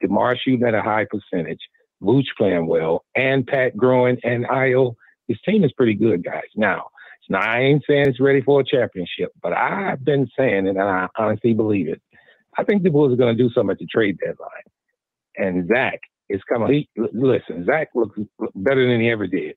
DeMar 0.00 0.36
shooting 0.36 0.66
at 0.66 0.74
a 0.74 0.82
high 0.82 1.06
percentage, 1.10 1.60
Vooch 2.02 2.26
playing 2.36 2.66
well, 2.66 3.04
and 3.14 3.46
Pat 3.46 3.76
growing 3.76 4.18
and 4.24 4.46
Ayo, 4.46 4.94
his 5.26 5.38
team 5.44 5.64
is 5.64 5.72
pretty 5.72 5.94
good, 5.94 6.24
guys. 6.24 6.48
Now, 6.56 6.88
now 7.28 7.40
I 7.40 7.60
ain't 7.60 7.84
saying 7.86 8.08
it's 8.08 8.20
ready 8.20 8.40
for 8.40 8.60
a 8.60 8.64
championship, 8.64 9.32
but 9.42 9.52
I've 9.52 10.04
been 10.04 10.28
saying 10.36 10.66
it, 10.66 10.70
and 10.70 10.80
I 10.80 11.08
honestly 11.16 11.54
believe 11.54 11.88
it. 11.88 12.00
I 12.56 12.64
think 12.64 12.82
the 12.82 12.90
Bulls 12.90 13.12
are 13.12 13.16
going 13.16 13.36
to 13.36 13.42
do 13.42 13.50
something 13.50 13.72
at 13.72 13.78
the 13.78 13.86
trade 13.86 14.18
deadline, 14.18 14.48
and 15.38 15.66
Zach 15.68 16.00
is 16.28 16.42
coming. 16.48 16.72
He 16.72 16.88
listen, 17.12 17.64
Zach 17.64 17.88
looks 17.94 18.18
better 18.54 18.86
than 18.86 19.00
he 19.00 19.10
ever 19.10 19.26
did. 19.26 19.54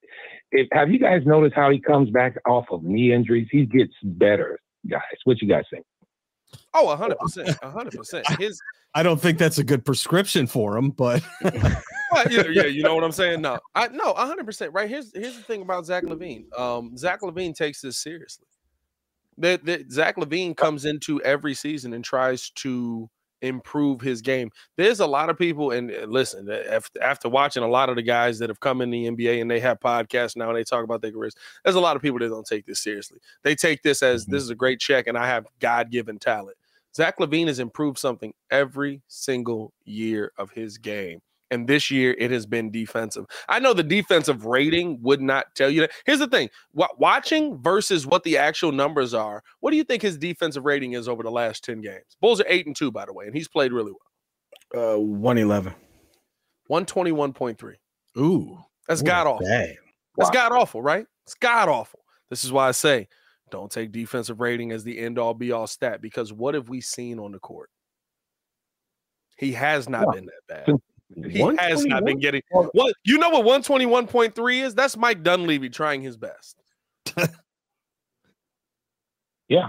If, 0.52 0.68
have 0.72 0.90
you 0.90 1.00
guys 1.00 1.24
noticed 1.26 1.56
how 1.56 1.70
he 1.70 1.80
comes 1.80 2.10
back 2.10 2.36
off 2.46 2.66
of 2.72 2.84
knee 2.84 3.14
injuries? 3.14 3.48
He 3.52 3.66
gets 3.66 3.94
better, 4.04 4.60
guys. 4.90 5.02
What 5.26 5.42
you 5.42 5.48
guys 5.48 5.66
think? 5.72 5.86
Oh, 6.74 6.96
hundred 6.96 7.20
percent, 7.20 7.58
hundred 7.64 7.94
percent. 7.94 8.26
His 8.40 8.62
I 8.94 9.04
don't 9.04 9.20
think 9.22 9.38
that's 9.38 9.58
a 9.58 9.64
good 9.64 9.86
prescription 9.86 10.48
for 10.48 10.78
him, 10.78 10.92
but 10.92 11.24
Well, 12.12 12.26
yeah, 12.30 12.44
yeah, 12.52 12.66
you 12.66 12.84
know 12.84 12.94
what 12.94 13.04
I'm 13.04 13.12
saying? 13.12 13.42
No, 13.42 13.58
I 13.74 13.88
no, 13.88 14.12
100 14.14 14.46
percent 14.46 14.74
right. 14.74 14.90
Here's 14.90 15.16
here's 15.16 15.38
the 15.38 15.44
thing 15.44 15.62
about 15.62 15.86
Zach 15.86 16.04
LaVine. 16.04 16.58
Um, 16.60 16.98
Zach 16.98 17.22
LaVine 17.22 17.56
takes 17.56 17.82
this 17.82 17.98
seriously. 17.98 18.48
That 19.38 19.64
that 19.66 19.92
Zach 19.92 20.18
LaVine 20.18 20.58
comes 20.58 20.86
into 20.86 21.22
every 21.22 21.54
season 21.54 21.94
and 21.94 22.04
tries 22.04 22.50
to 22.50 23.10
improve 23.42 24.02
his 24.02 24.22
game. 24.22 24.52
There's 24.78 25.00
a 25.00 25.08
lot 25.08 25.30
of 25.30 25.38
people, 25.38 25.72
and 25.72 25.92
uh, 25.92 26.06
listen, 26.08 26.50
after, 26.50 27.02
after 27.02 27.30
watching 27.30 27.64
a 27.64 27.68
lot 27.68 27.90
of 27.90 27.96
the 27.96 28.02
guys 28.02 28.40
that 28.40 28.50
have 28.50 28.60
come 28.60 28.82
in 28.82 28.90
the 28.90 29.06
NBA 29.06 29.42
and 29.42 29.50
they 29.50 29.60
have 29.60 29.80
podcasts 29.80 30.36
now 30.36 30.50
and 30.50 30.58
they 30.58 30.64
talk 30.64 30.84
about 30.84 31.02
their 31.02 31.12
careers, 31.12 31.36
there's 31.64 31.76
a 31.76 31.80
lot 31.80 31.96
of 31.96 32.02
people 32.02 32.20
that 32.20 32.30
don't 32.30 32.46
take 32.46 32.66
this 32.66 32.82
seriously. 32.82 33.20
They 33.44 33.56
take 33.56 33.84
this 33.84 34.04
as 34.04 34.26
this 34.26 34.44
is 34.44 34.50
a 34.50 34.56
great 34.56 34.80
check 34.80 35.08
and 35.08 35.18
I 35.18 35.28
have 35.28 35.48
God 35.60 35.92
given 35.92 36.20
talent. 36.20 36.58
Zach 36.96 37.18
LaVine 37.20 37.48
has 37.48 37.60
improved 37.60 37.98
something 37.98 38.34
every 38.50 39.02
single 39.08 39.74
year 39.86 40.32
of 40.38 40.52
his 40.52 40.78
game. 40.78 41.22
And 41.52 41.68
this 41.68 41.92
year 41.92 42.16
it 42.18 42.32
has 42.32 42.46
been 42.46 42.72
defensive. 42.72 43.26
I 43.50 43.60
know 43.60 43.74
the 43.74 43.84
defensive 43.84 44.46
rating 44.46 45.00
would 45.04 45.22
not 45.22 45.54
tell 45.54 45.70
you 45.70 45.82
that. 45.82 45.92
Here's 46.06 46.20
the 46.20 46.28
thing 46.28 46.50
wa- 46.74 46.88
watching 46.98 47.58
versus 47.62 48.08
what 48.08 48.24
the 48.24 48.38
actual 48.38 48.72
numbers 48.72 49.14
are. 49.14 49.44
What 49.60 49.72
do 49.72 49.78
you 49.78 49.84
think 49.84 50.02
his 50.02 50.18
defensive 50.18 50.66
rating 50.66 50.94
is 50.94 51.08
over 51.10 51.22
the 51.24 51.30
last 51.32 51.64
10 51.66 51.82
games? 51.82 52.18
Bulls 52.22 52.40
are 52.42 52.46
eight 52.48 52.66
and 52.68 52.76
two, 52.76 52.90
by 52.92 53.06
the 53.06 53.14
way, 53.14 53.26
and 53.26 53.36
he's 53.36 53.50
played 53.50 53.72
really 53.74 53.92
well. 54.74 54.96
Uh, 54.96 55.00
one 55.00 55.38
eleven. 55.38 55.74
121.3. 56.70 57.74
ooh, 58.18 58.58
That's 58.88 59.02
god 59.02 59.28
awful. 59.28 59.46
Bad. 59.46 59.76
That's 60.18 60.30
god 60.30 60.52
awful, 60.54 60.82
right? 60.82 61.06
It's 61.26 61.34
god 61.36 61.68
awful. 61.70 62.00
This 62.30 62.46
is 62.46 62.52
why 62.52 62.68
I 62.70 62.72
say 62.72 63.08
don't 63.50 63.70
take 63.70 63.92
defensive 63.92 64.40
rating 64.40 64.72
as 64.72 64.86
the 64.86 64.98
end 64.98 65.20
all 65.20 65.34
be 65.34 65.52
all 65.52 65.68
stat 65.68 66.02
because 66.02 66.32
what 66.32 66.54
have 66.56 66.70
we 66.70 66.80
seen 66.80 67.20
on 67.20 67.34
the 67.34 67.40
court? 67.40 67.70
He 69.38 69.52
has 69.54 69.90
not 69.90 70.06
Yeah. 70.08 70.14
been 70.22 70.26
that 70.28 70.66
bad. 70.66 70.76
He 71.16 71.40
has 71.60 71.86
not 71.86 72.06
been 72.06 72.20
getting 72.20 72.42
what 72.52 72.96
you 73.04 73.18
know 73.18 73.30
what 73.30 73.46
121.3 73.64 74.64
is? 74.64 74.76
That's 74.76 74.96
Mike 74.96 75.24
Dunleavy 75.24 75.70
trying 75.70 76.02
his 76.02 76.18
best. 76.18 76.58
Yeah. 79.52 79.68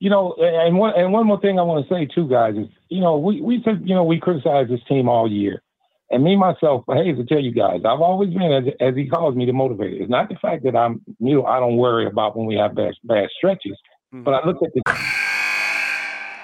You 0.00 0.10
know, 0.10 0.34
and 0.34 0.76
one 0.76 0.92
and 0.98 1.10
one 1.10 1.26
more 1.26 1.40
thing 1.40 1.58
I 1.58 1.62
want 1.62 1.88
to 1.88 1.94
say 1.94 2.04
too, 2.04 2.28
guys, 2.28 2.56
is 2.56 2.66
you 2.90 3.00
know 3.00 3.16
we 3.16 3.40
we 3.40 3.62
said 3.64 3.80
you 3.82 3.94
know 3.94 4.04
we 4.04 4.20
criticize 4.20 4.68
this 4.68 4.80
team 4.86 5.08
all 5.08 5.30
year, 5.30 5.62
and 6.10 6.22
me 6.22 6.36
myself, 6.36 6.84
I 6.90 6.96
hate 6.96 7.16
to 7.16 7.24
tell 7.24 7.40
you 7.40 7.52
guys, 7.52 7.80
I've 7.86 8.02
always 8.02 8.34
been 8.34 8.52
as, 8.52 8.64
as 8.80 8.94
he 8.94 9.08
calls 9.08 9.34
me 9.34 9.46
the 9.46 9.52
motivator. 9.52 9.98
It's 9.98 10.10
not 10.10 10.28
the 10.28 10.34
fact 10.42 10.64
that 10.64 10.76
I'm 10.76 11.00
you 11.20 11.36
know 11.36 11.46
I 11.46 11.58
don't 11.58 11.78
worry 11.78 12.06
about 12.06 12.36
when 12.36 12.44
we 12.44 12.56
have 12.56 12.74
bad 12.74 12.92
bad 13.04 13.30
stretches, 13.34 13.78
mm-hmm. 14.12 14.24
but 14.24 14.34
I 14.34 14.46
look 14.46 14.58
at 14.62 14.74
the 14.74 14.82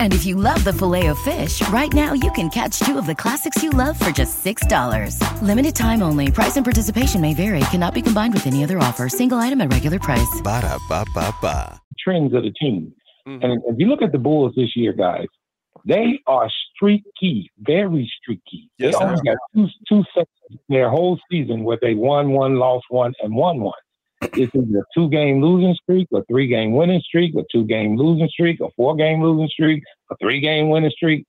And 0.00 0.12
if 0.14 0.24
you 0.24 0.34
love 0.34 0.64
the 0.64 0.72
filet 0.72 1.06
of 1.08 1.18
fish, 1.18 1.66
right 1.68 1.92
now 1.92 2.14
you 2.14 2.32
can 2.32 2.48
catch 2.48 2.80
two 2.80 2.98
of 2.98 3.06
the 3.06 3.14
classics 3.14 3.62
you 3.62 3.70
love 3.70 3.96
for 3.98 4.10
just 4.10 4.42
$6. 4.44 5.42
Limited 5.42 5.76
time 5.76 6.02
only. 6.02 6.30
Price 6.32 6.56
and 6.56 6.64
participation 6.64 7.20
may 7.20 7.34
vary. 7.34 7.60
Cannot 7.70 7.94
be 7.94 8.02
combined 8.02 8.34
with 8.34 8.46
any 8.46 8.64
other 8.64 8.78
offer. 8.78 9.08
Single 9.08 9.38
item 9.38 9.60
at 9.60 9.72
regular 9.72 9.98
price. 9.98 10.40
Ba-da-ba-ba-ba. 10.42 11.80
trends 11.98 12.32
of 12.32 12.42
the 12.44 12.52
team. 12.52 12.94
Mhm. 13.28 13.44
And 13.44 13.62
if 13.66 13.76
you 13.78 13.86
look 13.86 14.00
at 14.00 14.10
the 14.10 14.18
Bulls 14.18 14.54
this 14.56 14.74
year, 14.74 14.94
guys, 14.94 15.26
they 15.84 16.18
are 16.26 16.48
streaky, 16.74 17.50
very 17.58 18.10
streaky. 18.18 18.70
Yes, 18.78 18.94
they 18.94 18.98
they 18.98 19.04
only 19.04 19.22
got 19.22 19.36
two 19.54 19.68
two 19.86 20.02
sections 20.14 20.60
their 20.70 20.88
whole 20.88 21.18
season 21.30 21.62
where 21.62 21.78
they 21.82 21.94
won 21.94 22.32
one, 22.32 22.56
lost 22.56 22.86
one, 22.88 23.12
and 23.22 23.34
won 23.34 23.60
one. 23.60 23.82
It's 24.22 24.54
either 24.54 24.78
a 24.78 24.84
two 24.94 25.08
game 25.08 25.42
losing 25.42 25.74
streak, 25.82 26.08
a 26.14 26.22
three 26.24 26.46
game 26.46 26.72
winning 26.72 27.00
streak, 27.00 27.34
a 27.36 27.44
two 27.50 27.64
game 27.64 27.96
losing 27.96 28.28
streak, 28.28 28.60
a 28.60 28.68
four 28.76 28.94
game 28.94 29.22
losing 29.22 29.48
streak, 29.48 29.82
a 30.10 30.16
three 30.20 30.40
game 30.40 30.68
winning 30.68 30.90
streak. 30.90 31.26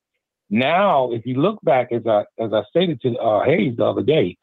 Now, 0.50 1.12
if 1.14 1.26
you 1.26 1.36
look 1.36 1.60
back, 1.64 1.92
as 1.92 2.06
I 2.06 2.26
as 2.38 2.52
I 2.54 2.64
stated 2.70 3.02
to 3.02 3.16
uh, 3.18 3.46
Hayes 3.46 3.78
the 3.78 3.86
other 3.86 4.02
day, 4.02 4.38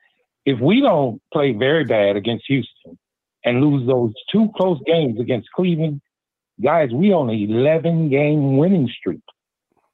if 0.46 0.58
we 0.60 0.80
don't 0.80 1.20
play 1.32 1.52
very 1.52 1.84
bad 1.84 2.16
against 2.16 2.46
Houston 2.48 2.98
and 3.44 3.60
lose 3.60 3.86
those 3.86 4.14
two 4.32 4.48
close 4.56 4.80
games 4.86 5.20
against 5.20 5.50
Cleveland, 5.52 6.00
guys, 6.62 6.90
we 6.92 7.12
on 7.12 7.28
an 7.28 7.36
11 7.36 8.08
game 8.08 8.56
winning 8.56 8.88
streak. 8.98 9.20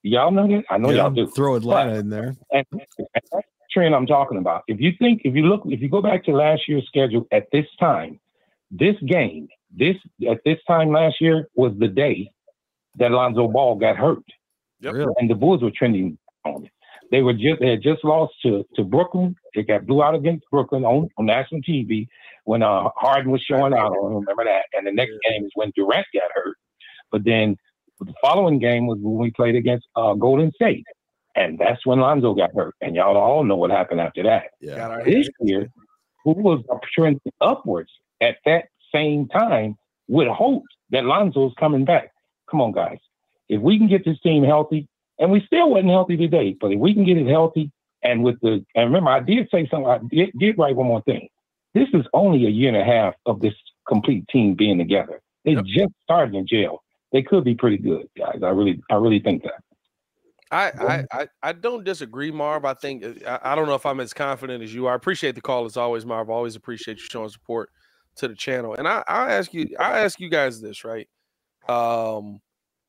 Y'all 0.02 0.30
know 0.30 0.46
that? 0.46 0.62
I 0.70 0.78
know 0.78 0.90
yeah, 0.90 1.02
y'all 1.02 1.10
do. 1.10 1.26
throw 1.26 1.56
Atlanta 1.56 1.94
in 1.94 2.10
there. 2.10 2.36
And 2.52 2.64
and 2.72 3.08
that's 3.14 3.30
the 3.30 3.42
trend 3.72 3.94
I'm 3.94 4.06
talking 4.06 4.38
about. 4.38 4.62
If 4.68 4.80
you 4.80 4.92
think, 4.98 5.22
if 5.24 5.34
you 5.34 5.42
look, 5.42 5.62
if 5.66 5.80
you 5.80 5.88
go 5.88 6.00
back 6.02 6.24
to 6.26 6.32
last 6.32 6.68
year's 6.68 6.86
schedule 6.86 7.26
at 7.32 7.48
this 7.50 7.66
time, 7.80 8.20
this 8.74 8.96
game, 9.06 9.48
this 9.70 9.96
at 10.28 10.38
this 10.44 10.58
time 10.66 10.90
last 10.90 11.20
year 11.20 11.48
was 11.54 11.72
the 11.78 11.88
day 11.88 12.30
that 12.96 13.10
Lonzo 13.10 13.48
Ball 13.48 13.76
got 13.76 13.96
hurt. 13.96 14.24
Yep. 14.80 14.94
And 15.18 15.30
the 15.30 15.34
Bulls 15.34 15.62
were 15.62 15.70
trending 15.70 16.18
on 16.44 16.64
it. 16.64 16.70
They 17.10 17.22
were 17.22 17.32
just 17.32 17.60
they 17.60 17.70
had 17.70 17.82
just 17.82 18.04
lost 18.04 18.34
to 18.42 18.64
to 18.74 18.82
Brooklyn. 18.82 19.36
They 19.54 19.62
got 19.62 19.86
blew 19.86 20.02
out 20.02 20.14
against 20.14 20.44
Brooklyn 20.50 20.84
on, 20.84 21.08
on 21.16 21.26
national 21.26 21.60
TV 21.60 22.08
when 22.44 22.62
uh, 22.62 22.88
Harden 22.96 23.30
was 23.30 23.42
showing 23.42 23.72
out 23.72 23.92
on. 23.92 24.12
them, 24.12 24.20
Remember 24.20 24.44
that? 24.44 24.64
And 24.72 24.86
the 24.86 24.92
next 24.92 25.12
game 25.28 25.44
is 25.44 25.50
when 25.54 25.70
Durant 25.76 26.06
got 26.12 26.30
hurt. 26.34 26.56
But 27.12 27.24
then 27.24 27.56
the 28.00 28.12
following 28.20 28.58
game 28.58 28.86
was 28.86 28.98
when 29.00 29.18
we 29.18 29.30
played 29.30 29.54
against 29.54 29.86
uh, 29.94 30.14
Golden 30.14 30.50
State, 30.52 30.84
and 31.36 31.58
that's 31.58 31.86
when 31.86 32.00
Lonzo 32.00 32.34
got 32.34 32.50
hurt. 32.54 32.74
And 32.80 32.96
y'all 32.96 33.16
all 33.16 33.44
know 33.44 33.56
what 33.56 33.70
happened 33.70 34.00
after 34.00 34.24
that. 34.24 34.46
Yeah. 34.60 35.00
This 35.04 35.28
year, 35.40 35.68
who 36.24 36.32
was 36.32 36.64
trending 36.96 37.20
upwards 37.40 37.92
at 38.24 38.36
that 38.46 38.64
same 38.92 39.28
time 39.28 39.76
with 40.08 40.28
hope 40.28 40.64
that 40.90 41.04
Lonzo's 41.04 41.52
coming 41.58 41.84
back. 41.84 42.12
Come 42.50 42.60
on, 42.60 42.72
guys. 42.72 42.98
If 43.48 43.60
we 43.60 43.78
can 43.78 43.88
get 43.88 44.04
this 44.04 44.20
team 44.20 44.44
healthy, 44.44 44.88
and 45.18 45.30
we 45.30 45.42
still 45.46 45.70
wasn't 45.70 45.90
healthy 45.90 46.16
today, 46.16 46.56
but 46.60 46.72
if 46.72 46.78
we 46.78 46.94
can 46.94 47.04
get 47.04 47.16
it 47.16 47.26
healthy, 47.28 47.70
and 48.02 48.22
with 48.24 48.40
the 48.40 48.64
and 48.74 48.86
remember, 48.86 49.10
I 49.10 49.20
did 49.20 49.48
say 49.50 49.68
something. 49.70 49.86
I 49.86 49.98
did, 50.10 50.30
did 50.38 50.58
write 50.58 50.76
one 50.76 50.86
more 50.86 51.02
thing. 51.02 51.28
This 51.74 51.88
is 51.92 52.04
only 52.12 52.46
a 52.46 52.50
year 52.50 52.68
and 52.68 52.76
a 52.76 52.84
half 52.84 53.14
of 53.26 53.40
this 53.40 53.54
complete 53.86 54.26
team 54.28 54.54
being 54.54 54.78
together. 54.78 55.20
They 55.44 55.52
Yep. 55.52 55.64
just 55.64 55.92
started 56.02 56.34
in 56.34 56.46
jail. 56.46 56.82
They 57.12 57.22
could 57.22 57.44
be 57.44 57.54
pretty 57.54 57.78
good, 57.78 58.08
guys. 58.16 58.40
I 58.42 58.48
really, 58.48 58.80
I 58.90 58.94
really 58.94 59.20
think 59.20 59.42
that. 59.44 59.60
I, 60.50 60.72
I, 60.78 61.04
I, 61.12 61.28
I 61.42 61.52
don't 61.52 61.84
disagree, 61.84 62.30
Marv. 62.30 62.64
I 62.64 62.74
think 62.74 63.04
I, 63.26 63.40
I 63.42 63.54
don't 63.54 63.66
know 63.66 63.74
if 63.74 63.86
I'm 63.86 64.00
as 64.00 64.12
confident 64.12 64.62
as 64.62 64.72
you 64.74 64.86
are. 64.86 64.92
I 64.92 64.96
appreciate 64.96 65.34
the 65.34 65.40
call 65.40 65.64
as 65.64 65.76
always, 65.76 66.06
Marv. 66.06 66.30
Always 66.30 66.54
appreciate 66.56 66.98
you 66.98 67.06
showing 67.10 67.28
support 67.28 67.70
to 68.16 68.28
the 68.28 68.34
channel. 68.34 68.74
And 68.74 68.86
I, 68.86 69.02
I 69.06 69.32
ask 69.32 69.52
you, 69.54 69.74
I 69.78 70.00
ask 70.00 70.20
you 70.20 70.28
guys 70.28 70.60
this, 70.60 70.84
right? 70.84 71.08
Um, 71.68 72.40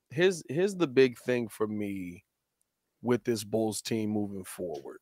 here's 0.10 0.44
here's 0.50 0.76
the 0.76 0.88
big 0.88 1.18
thing 1.20 1.48
for 1.48 1.68
me 1.68 2.24
with 3.02 3.24
this 3.24 3.44
Bulls 3.44 3.82
team 3.82 4.10
moving 4.10 4.44
forward. 4.44 5.00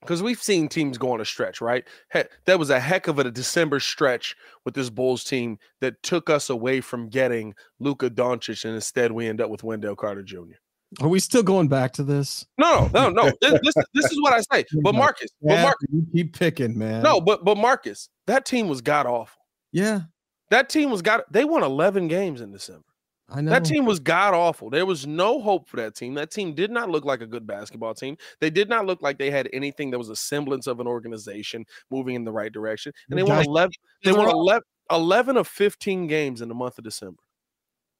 Because 0.00 0.22
we've 0.22 0.42
seen 0.42 0.68
teams 0.68 0.98
go 0.98 1.12
on 1.12 1.22
a 1.22 1.24
stretch, 1.24 1.62
right? 1.62 1.82
Heck, 2.10 2.28
that 2.44 2.58
was 2.58 2.68
a 2.68 2.78
heck 2.78 3.08
of 3.08 3.18
a 3.18 3.30
December 3.30 3.80
stretch 3.80 4.36
with 4.64 4.74
this 4.74 4.90
Bulls 4.90 5.24
team 5.24 5.58
that 5.80 6.02
took 6.02 6.28
us 6.28 6.50
away 6.50 6.82
from 6.82 7.08
getting 7.08 7.54
Luka 7.80 8.10
Doncic, 8.10 8.66
and 8.66 8.74
instead 8.74 9.12
we 9.12 9.26
end 9.26 9.40
up 9.40 9.48
with 9.48 9.64
Wendell 9.64 9.96
Carter 9.96 10.22
Jr. 10.22 10.56
Are 11.00 11.08
we 11.08 11.18
still 11.20 11.42
going 11.42 11.68
back 11.68 11.92
to 11.94 12.02
this? 12.04 12.46
No, 12.58 12.90
no, 12.94 13.10
no. 13.10 13.30
This, 13.40 13.52
this, 13.62 13.74
this 13.94 14.04
is 14.12 14.20
what 14.22 14.32
I 14.32 14.40
say. 14.40 14.64
But 14.82 14.94
Marcus, 14.94 15.30
but 15.42 15.60
Marcus, 15.60 15.88
you 15.92 16.06
keep 16.12 16.36
picking, 16.38 16.76
man. 16.78 17.02
no, 17.02 17.20
but 17.20 17.44
but 17.44 17.56
Marcus, 17.56 18.08
that 18.26 18.44
team 18.44 18.68
was 18.68 18.80
god 18.80 19.06
awful. 19.06 19.40
Yeah, 19.72 20.02
That 20.50 20.68
team 20.68 20.90
was 20.90 21.02
god. 21.02 21.22
They 21.30 21.44
won 21.44 21.62
11 21.62 22.06
games 22.08 22.40
in 22.40 22.52
December. 22.52 22.84
I 23.30 23.40
know. 23.40 23.50
That 23.50 23.64
team 23.64 23.86
was 23.86 23.98
god 23.98 24.34
awful. 24.34 24.68
There 24.70 24.84
was 24.86 25.06
no 25.06 25.40
hope 25.40 25.66
for 25.68 25.78
that 25.78 25.96
team. 25.96 26.14
That 26.14 26.30
team 26.30 26.54
did 26.54 26.70
not 26.70 26.90
look 26.90 27.04
like 27.04 27.22
a 27.22 27.26
good 27.26 27.46
basketball 27.46 27.94
team. 27.94 28.16
They 28.40 28.50
did 28.50 28.68
not 28.68 28.84
look 28.86 29.00
like 29.02 29.18
they 29.18 29.30
had 29.30 29.48
anything 29.52 29.90
that 29.90 29.98
was 29.98 30.10
a 30.10 30.16
semblance 30.16 30.66
of 30.66 30.78
an 30.78 30.86
organization 30.86 31.64
moving 31.90 32.14
in 32.14 32.24
the 32.24 32.30
right 32.32 32.52
direction. 32.52 32.92
And 33.08 33.18
they 33.18 33.22
won 33.22 33.42
11. 33.44 33.72
They 34.04 34.12
won 34.12 34.26
were- 34.26 34.32
11, 34.32 34.62
11 34.90 35.36
of 35.38 35.48
15 35.48 36.06
games 36.06 36.42
in 36.42 36.48
the 36.48 36.54
month 36.54 36.76
of 36.78 36.84
December. 36.84 37.22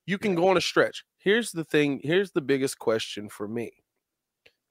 You 0.07 0.19
can 0.19 0.35
go 0.35 0.49
on 0.49 0.59
a 0.59 0.61
stretch. 0.61 1.03
Here's 1.25 1.53
the 1.53 1.65
thing. 1.65 2.01
Here's 2.05 2.33
the 2.33 2.43
biggest 2.43 2.79
question 2.79 3.31
for 3.31 3.49
me. 3.49 3.73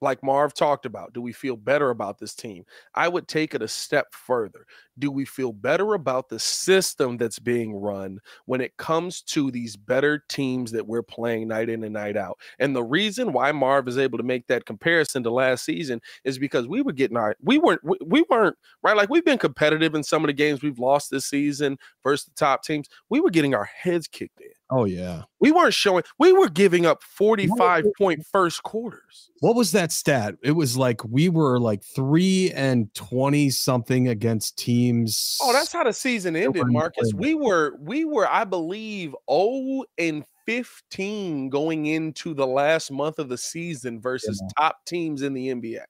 Like 0.02 0.22
Marv 0.22 0.54
talked 0.54 0.86
about, 0.86 1.14
do 1.14 1.22
we 1.22 1.32
feel 1.32 1.56
better 1.56 1.90
about 1.90 2.20
this 2.20 2.36
team? 2.36 2.64
I 2.94 3.08
would 3.08 3.28
take 3.28 3.56
it 3.56 3.64
a 3.64 3.68
step 3.68 4.14
further. 4.14 4.66
Do 5.00 5.10
we 5.10 5.26
feel 5.26 5.52
better 5.52 5.96
about 5.96 6.30
the 6.30 6.38
system 6.38 7.18
that's 7.18 7.40
being 7.40 7.74
run 7.74 8.20
when 8.46 8.62
it 8.62 8.78
comes 8.78 9.22
to 9.24 9.50
these 9.50 9.76
better 9.78 10.24
teams 10.30 10.72
that 10.74 10.86
we're 10.86 11.02
playing 11.02 11.48
night 11.48 11.70
in 11.70 11.84
and 11.86 11.94
night 11.94 12.18
out? 12.18 12.38
And 12.60 12.76
the 12.76 12.84
reason 12.84 13.34
why 13.34 13.52
Marv 13.52 13.88
is 13.88 13.98
able 13.98 14.20
to 14.20 14.24
make 14.24 14.46
that 14.48 14.66
comparison 14.66 15.24
to 15.24 15.32
last 15.32 15.66
season 15.66 16.02
is 16.24 16.38
because 16.38 16.68
we 16.68 16.84
were 16.84 16.94
getting 16.94 17.18
our 17.18 17.36
we 17.42 17.58
weren't 17.58 17.84
we, 17.84 17.98
we 18.06 18.26
weren't 18.30 18.58
right 18.84 18.98
like 18.98 19.10
we've 19.10 19.26
been 19.26 19.40
competitive 19.40 19.96
in 19.96 20.04
some 20.04 20.24
of 20.24 20.28
the 20.28 20.34
games 20.34 20.62
we've 20.62 20.80
lost 20.80 21.10
this 21.10 21.26
season 21.26 21.80
versus 22.04 22.26
the 22.26 22.36
top 22.36 22.62
teams. 22.64 22.90
We 23.10 23.22
were 23.22 23.32
getting 23.32 23.56
our 23.56 23.66
heads 23.66 24.08
kicked 24.08 24.42
in. 24.42 24.52
Oh 24.72 24.86
yeah. 24.86 25.24
We 25.40 25.52
weren't 25.52 25.74
showing. 25.74 26.04
We 26.20 26.32
were 26.34 26.50
giving 26.50 26.86
up 26.86 27.04
45 27.04 27.86
point 27.98 28.26
first 28.32 28.64
quarters. 28.64 29.30
What 29.42 29.56
was 29.56 29.72
that 29.74 29.92
stat? 29.92 30.36
It 30.42 30.52
was 30.52 30.78
like 30.78 31.04
we 31.04 31.30
were 31.30 31.60
like 31.60 31.84
three 31.84 32.52
and 32.52 32.94
twenty 32.94 33.50
something 33.50 34.08
against 34.08 34.58
teams. 34.58 35.38
Oh, 35.44 35.54
that's 35.54 35.72
how 35.72 35.84
the 35.84 35.94
season 35.94 36.36
ended, 36.36 36.68
Marcus. 36.68 37.14
We 37.14 37.36
were 37.36 37.76
we 37.80 38.06
were, 38.06 38.28
I 38.28 38.46
believe, 38.46 39.14
0 39.30 39.84
and 39.98 40.24
15 40.46 41.50
going 41.50 41.86
into 41.86 42.34
the 42.34 42.48
last 42.48 42.92
month 42.92 43.20
of 43.20 43.30
the 43.30 43.38
season 43.38 44.02
versus 44.02 44.42
top 44.58 44.78
teams 44.86 45.22
in 45.22 45.34
the 45.34 45.50
NBA. 45.50 45.84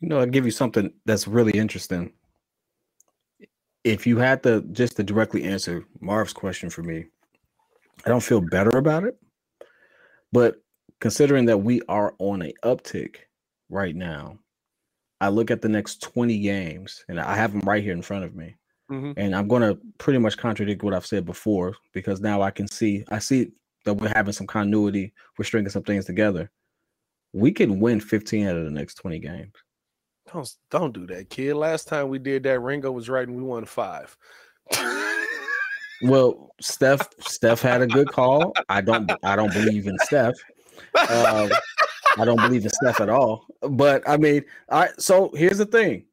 You 0.00 0.08
know, 0.08 0.20
I'll 0.20 0.26
give 0.26 0.44
you 0.44 0.50
something 0.50 0.92
that's 1.04 1.28
really 1.28 1.52
interesting. 1.52 2.12
If 3.84 4.06
you 4.06 4.18
had 4.18 4.42
to 4.44 4.62
just 4.72 4.96
to 4.96 5.02
directly 5.02 5.44
answer 5.44 5.84
Marv's 6.00 6.32
question 6.32 6.70
for 6.70 6.82
me, 6.82 7.06
I 8.04 8.08
don't 8.08 8.22
feel 8.22 8.40
better 8.40 8.76
about 8.76 9.04
it. 9.04 9.16
But 10.32 10.56
considering 11.00 11.46
that 11.46 11.58
we 11.58 11.80
are 11.88 12.14
on 12.18 12.42
a 12.42 12.52
uptick 12.64 13.16
right 13.68 13.94
now, 13.94 14.38
I 15.20 15.28
look 15.28 15.50
at 15.50 15.62
the 15.62 15.68
next 15.68 16.02
20 16.02 16.38
games 16.40 17.04
and 17.08 17.20
I 17.20 17.34
have 17.34 17.52
them 17.52 17.62
right 17.64 17.82
here 17.82 17.92
in 17.92 18.02
front 18.02 18.24
of 18.24 18.34
me. 18.34 18.56
Mhm. 18.90 19.14
And 19.16 19.34
I'm 19.34 19.48
going 19.48 19.62
to 19.62 19.80
pretty 19.98 20.18
much 20.18 20.36
contradict 20.36 20.82
what 20.82 20.92
I've 20.92 21.06
said 21.06 21.24
before 21.24 21.74
because 21.92 22.20
now 22.20 22.42
I 22.42 22.50
can 22.50 22.68
see, 22.68 23.04
I 23.08 23.18
see 23.18 23.52
that 23.84 23.94
we're 23.94 24.12
having 24.14 24.32
some 24.32 24.46
continuity, 24.46 25.12
we're 25.38 25.44
stringing 25.44 25.70
some 25.70 25.82
things 25.82 26.04
together. 26.04 26.50
We 27.32 27.52
can 27.52 27.80
win 27.80 28.00
15 28.00 28.46
out 28.46 28.56
of 28.56 28.64
the 28.64 28.70
next 28.70 28.94
20 28.96 29.18
games. 29.18 29.52
Don't 30.32 30.50
don't 30.70 30.94
do 30.94 31.06
that, 31.08 31.28
kid. 31.28 31.54
Last 31.54 31.86
time 31.86 32.08
we 32.08 32.18
did 32.18 32.42
that, 32.44 32.60
Ringo 32.60 32.90
was 32.90 33.08
right 33.08 33.26
and 33.26 33.36
we 33.36 33.42
won 33.42 33.64
five. 33.66 34.16
Well, 36.04 36.54
Steph, 36.60 37.08
Steph 37.20 37.60
had 37.60 37.82
a 37.82 37.86
good 37.86 38.08
call. 38.10 38.52
I 38.68 38.80
don't, 38.80 39.10
I 39.22 39.36
don't 39.36 39.52
believe 39.52 39.86
in 39.86 39.98
Steph. 40.00 40.34
Um, 41.10 41.50
I 42.16 42.24
don't 42.24 42.40
believe 42.40 42.64
in 42.64 42.70
Steph 42.70 43.00
at 43.00 43.08
all. 43.08 43.46
But 43.62 44.08
I 44.08 44.16
mean, 44.16 44.44
right. 44.70 44.90
So 44.98 45.30
here's 45.34 45.58
the 45.58 45.66
thing. 45.66 46.04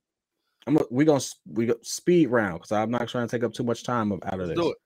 I'm 0.68 0.78
we 0.92 1.06
gonna 1.06 1.22
we 1.52 1.66
go 1.66 1.76
speed 1.82 2.28
round 2.28 2.56
because 2.60 2.72
I'm 2.72 2.92
not 2.92 3.08
trying 3.10 3.28
to 3.28 3.32
take 3.36 3.44
up 3.44 3.54
too 3.54 3.64
much 3.64 3.84
time 3.84 4.12
of- 4.12 4.22
out 4.26 4.34
of 4.40 4.48
Let's 4.48 4.50
this. 4.50 4.58
do 4.66 4.72
it. 4.72 4.78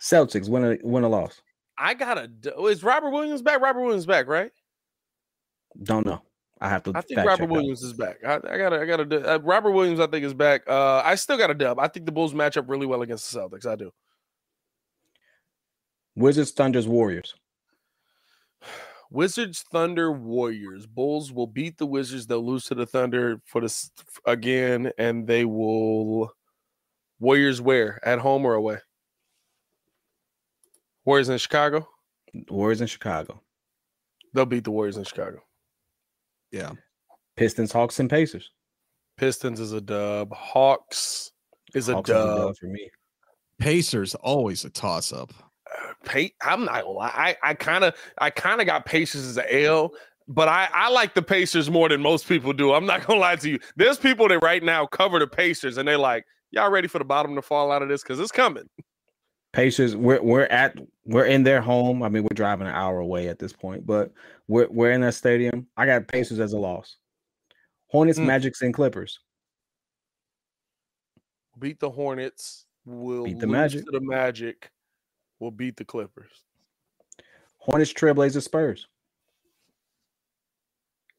Celtics 0.00 0.48
win 0.48 0.64
a 0.64 0.78
win 0.86 1.04
a 1.04 1.08
loss. 1.08 1.40
I 1.76 1.94
got 1.94 2.18
a. 2.18 2.30
Is 2.68 2.82
Robert 2.84 3.10
Williams 3.10 3.42
back? 3.42 3.60
Robert 3.60 3.80
Williams 3.82 4.06
back, 4.06 4.28
right? 4.28 4.50
Don't 5.82 6.06
know. 6.06 6.22
I 6.60 6.68
have 6.68 6.82
to. 6.84 6.92
I 6.94 7.00
think 7.00 7.20
Robert. 7.24 7.48
Williams 7.48 7.82
is 7.82 7.92
back. 7.92 8.18
I, 8.24 8.36
I 8.36 8.58
got 8.58 8.72
a, 8.72 8.80
I 8.80 8.86
gotta. 8.86 9.34
Uh, 9.34 9.38
Robert 9.38 9.72
Williams, 9.72 10.00
I 10.00 10.06
think, 10.06 10.24
is 10.24 10.34
back. 10.34 10.62
Uh, 10.68 11.02
I 11.04 11.14
still 11.16 11.36
got 11.36 11.50
a 11.50 11.54
dub. 11.54 11.78
I 11.78 11.88
think 11.88 12.06
the 12.06 12.12
Bulls 12.12 12.34
match 12.34 12.56
up 12.56 12.68
really 12.68 12.86
well 12.86 13.02
against 13.02 13.32
the 13.32 13.40
Celtics. 13.40 13.66
I 13.66 13.76
do. 13.76 13.92
Wizards, 16.14 16.52
Thunders, 16.52 16.86
Warriors. 16.86 17.34
Wizards, 19.10 19.64
Thunder, 19.70 20.12
Warriors. 20.12 20.86
Bulls 20.86 21.32
will 21.32 21.46
beat 21.46 21.76
the 21.76 21.86
Wizards. 21.86 22.26
They'll 22.26 22.44
lose 22.44 22.64
to 22.66 22.74
the 22.74 22.86
Thunder 22.86 23.40
for 23.44 23.60
this 23.60 23.90
again, 24.26 24.92
and 24.96 25.26
they 25.26 25.44
will. 25.44 26.32
Warriors 27.18 27.60
where? 27.60 28.00
At 28.06 28.20
home 28.20 28.44
or 28.44 28.54
away? 28.54 28.78
Warriors 31.04 31.28
in 31.28 31.38
Chicago. 31.38 31.88
Warriors 32.48 32.80
in 32.80 32.86
Chicago. 32.86 33.40
They'll 34.32 34.46
beat 34.46 34.64
the 34.64 34.70
Warriors 34.70 34.96
in 34.96 35.04
Chicago. 35.04 35.40
Yeah. 36.54 36.70
Pistons, 37.36 37.72
Hawks, 37.72 37.98
and 37.98 38.08
Pacers. 38.08 38.52
Pistons 39.16 39.58
is 39.58 39.72
a 39.72 39.80
dub. 39.80 40.32
Hawks 40.32 41.32
is 41.74 41.88
a 41.88 41.94
Hawks 41.94 42.10
is 42.10 42.14
a 42.14 42.18
dub. 42.18 42.38
dub 42.38 42.56
for 42.56 42.66
me. 42.66 42.88
Pacers 43.58 44.14
always 44.16 44.64
a 44.64 44.70
toss 44.70 45.12
up. 45.12 45.32
Uh, 45.66 45.92
pa- 46.04 46.34
I'm 46.42 46.64
not 46.64 46.82
gonna 46.82 46.90
lie. 46.90 47.12
I, 47.12 47.36
I 47.42 47.54
kind 47.54 47.82
of 47.82 47.94
I 48.18 48.30
kind 48.30 48.60
of 48.60 48.66
got 48.66 48.86
Pacers 48.86 49.24
as 49.26 49.36
an 49.36 49.46
L, 49.50 49.90
but 50.28 50.46
I 50.46 50.68
I 50.72 50.90
like 50.90 51.14
the 51.14 51.22
Pacers 51.22 51.68
more 51.70 51.88
than 51.88 52.00
most 52.00 52.28
people 52.28 52.52
do. 52.52 52.72
I'm 52.72 52.86
not 52.86 53.04
gonna 53.04 53.20
lie 53.20 53.36
to 53.36 53.50
you. 53.50 53.58
There's 53.76 53.98
people 53.98 54.28
that 54.28 54.38
right 54.38 54.62
now 54.62 54.86
cover 54.86 55.18
the 55.18 55.26
Pacers 55.26 55.76
and 55.76 55.88
they're 55.88 55.98
like, 55.98 56.24
y'all 56.52 56.70
ready 56.70 56.86
for 56.86 56.98
the 56.98 57.04
bottom 57.04 57.34
to 57.34 57.42
fall 57.42 57.72
out 57.72 57.82
of 57.82 57.88
this 57.88 58.02
because 58.02 58.20
it's 58.20 58.32
coming. 58.32 58.68
Pacers, 59.58 59.94
we're 59.94 60.20
we're 60.20 60.46
at 60.46 60.76
we're 61.04 61.26
in 61.26 61.44
their 61.44 61.60
home. 61.60 62.02
I 62.02 62.08
mean, 62.08 62.24
we're 62.24 62.34
driving 62.34 62.66
an 62.66 62.74
hour 62.74 62.98
away 62.98 63.28
at 63.28 63.38
this 63.38 63.52
point, 63.52 63.86
but 63.86 64.10
we're 64.48 64.66
we're 64.68 64.90
in 64.90 65.00
that 65.02 65.14
stadium. 65.14 65.68
I 65.76 65.86
got 65.86 66.08
Pacers 66.08 66.40
as 66.40 66.54
a 66.54 66.58
loss. 66.58 66.96
Hornets, 67.86 68.18
Mm. 68.18 68.26
Magics, 68.26 68.62
and 68.62 68.74
Clippers. 68.74 69.20
Beat 71.56 71.78
the 71.78 71.88
Hornets. 71.88 72.66
We'll 72.84 73.24
Beat 73.26 73.38
the 73.38 73.46
Magic. 73.46 73.84
the 73.86 74.00
Magic. 74.00 74.72
Will 75.38 75.52
beat 75.52 75.76
the 75.76 75.84
Clippers. 75.84 76.32
Hornets, 77.58 77.92
Trailblazers, 77.92 78.42
Spurs. 78.42 78.88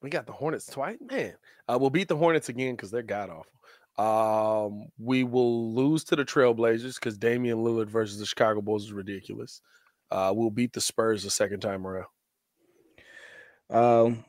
We 0.02 0.10
got 0.10 0.26
the 0.26 0.34
Hornets 0.34 0.65
twice, 0.65 0.98
man. 1.10 1.36
Uh, 1.69 1.78
we'll 1.80 1.89
beat 1.89 2.10
the 2.10 2.17
Hornets 2.17 2.50
again 2.50 2.76
because 2.76 2.91
they're 2.91 3.02
god 3.02 3.30
awful. 3.30 3.55
Um, 3.97 4.88
we 4.99 5.23
will 5.23 5.73
lose 5.73 6.03
to 6.05 6.15
the 6.15 6.25
Trailblazers 6.25 6.95
because 6.95 7.17
Damian 7.17 7.60
Lillard 7.60 7.88
versus 7.88 8.19
the 8.19 8.25
Chicago 8.25 8.62
Bulls 8.62 8.86
is 8.86 8.93
ridiculous. 8.93 9.62
Uh, 10.12 10.34
we'll 10.36 10.49
beat 10.49 10.73
the 10.73 10.81
Spurs 10.81 11.23
the 11.23 11.29
second 11.29 11.62
time 11.62 11.88
around. 11.88 12.08
Um, 13.69 14.25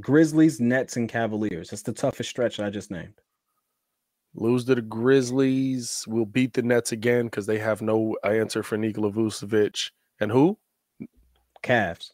Grizzlies, 0.00 0.60
Nets, 0.60 0.96
and 0.96 1.08
Cavaliers. 1.08 1.70
That's 1.70 1.82
the 1.82 1.92
toughest 1.92 2.30
stretch 2.30 2.58
I 2.58 2.70
just 2.70 2.90
named. 2.90 3.14
Lose 4.34 4.64
to 4.64 4.74
the 4.74 4.82
Grizzlies. 4.82 6.04
We'll 6.08 6.26
beat 6.26 6.52
the 6.52 6.62
Nets 6.62 6.90
again 6.90 7.26
because 7.26 7.46
they 7.46 7.58
have 7.58 7.80
no 7.80 8.16
answer 8.24 8.64
for 8.64 8.76
Nikola 8.76 9.12
Vucevic. 9.12 9.90
And 10.18 10.32
who? 10.32 10.58
Cavs. 11.62 12.10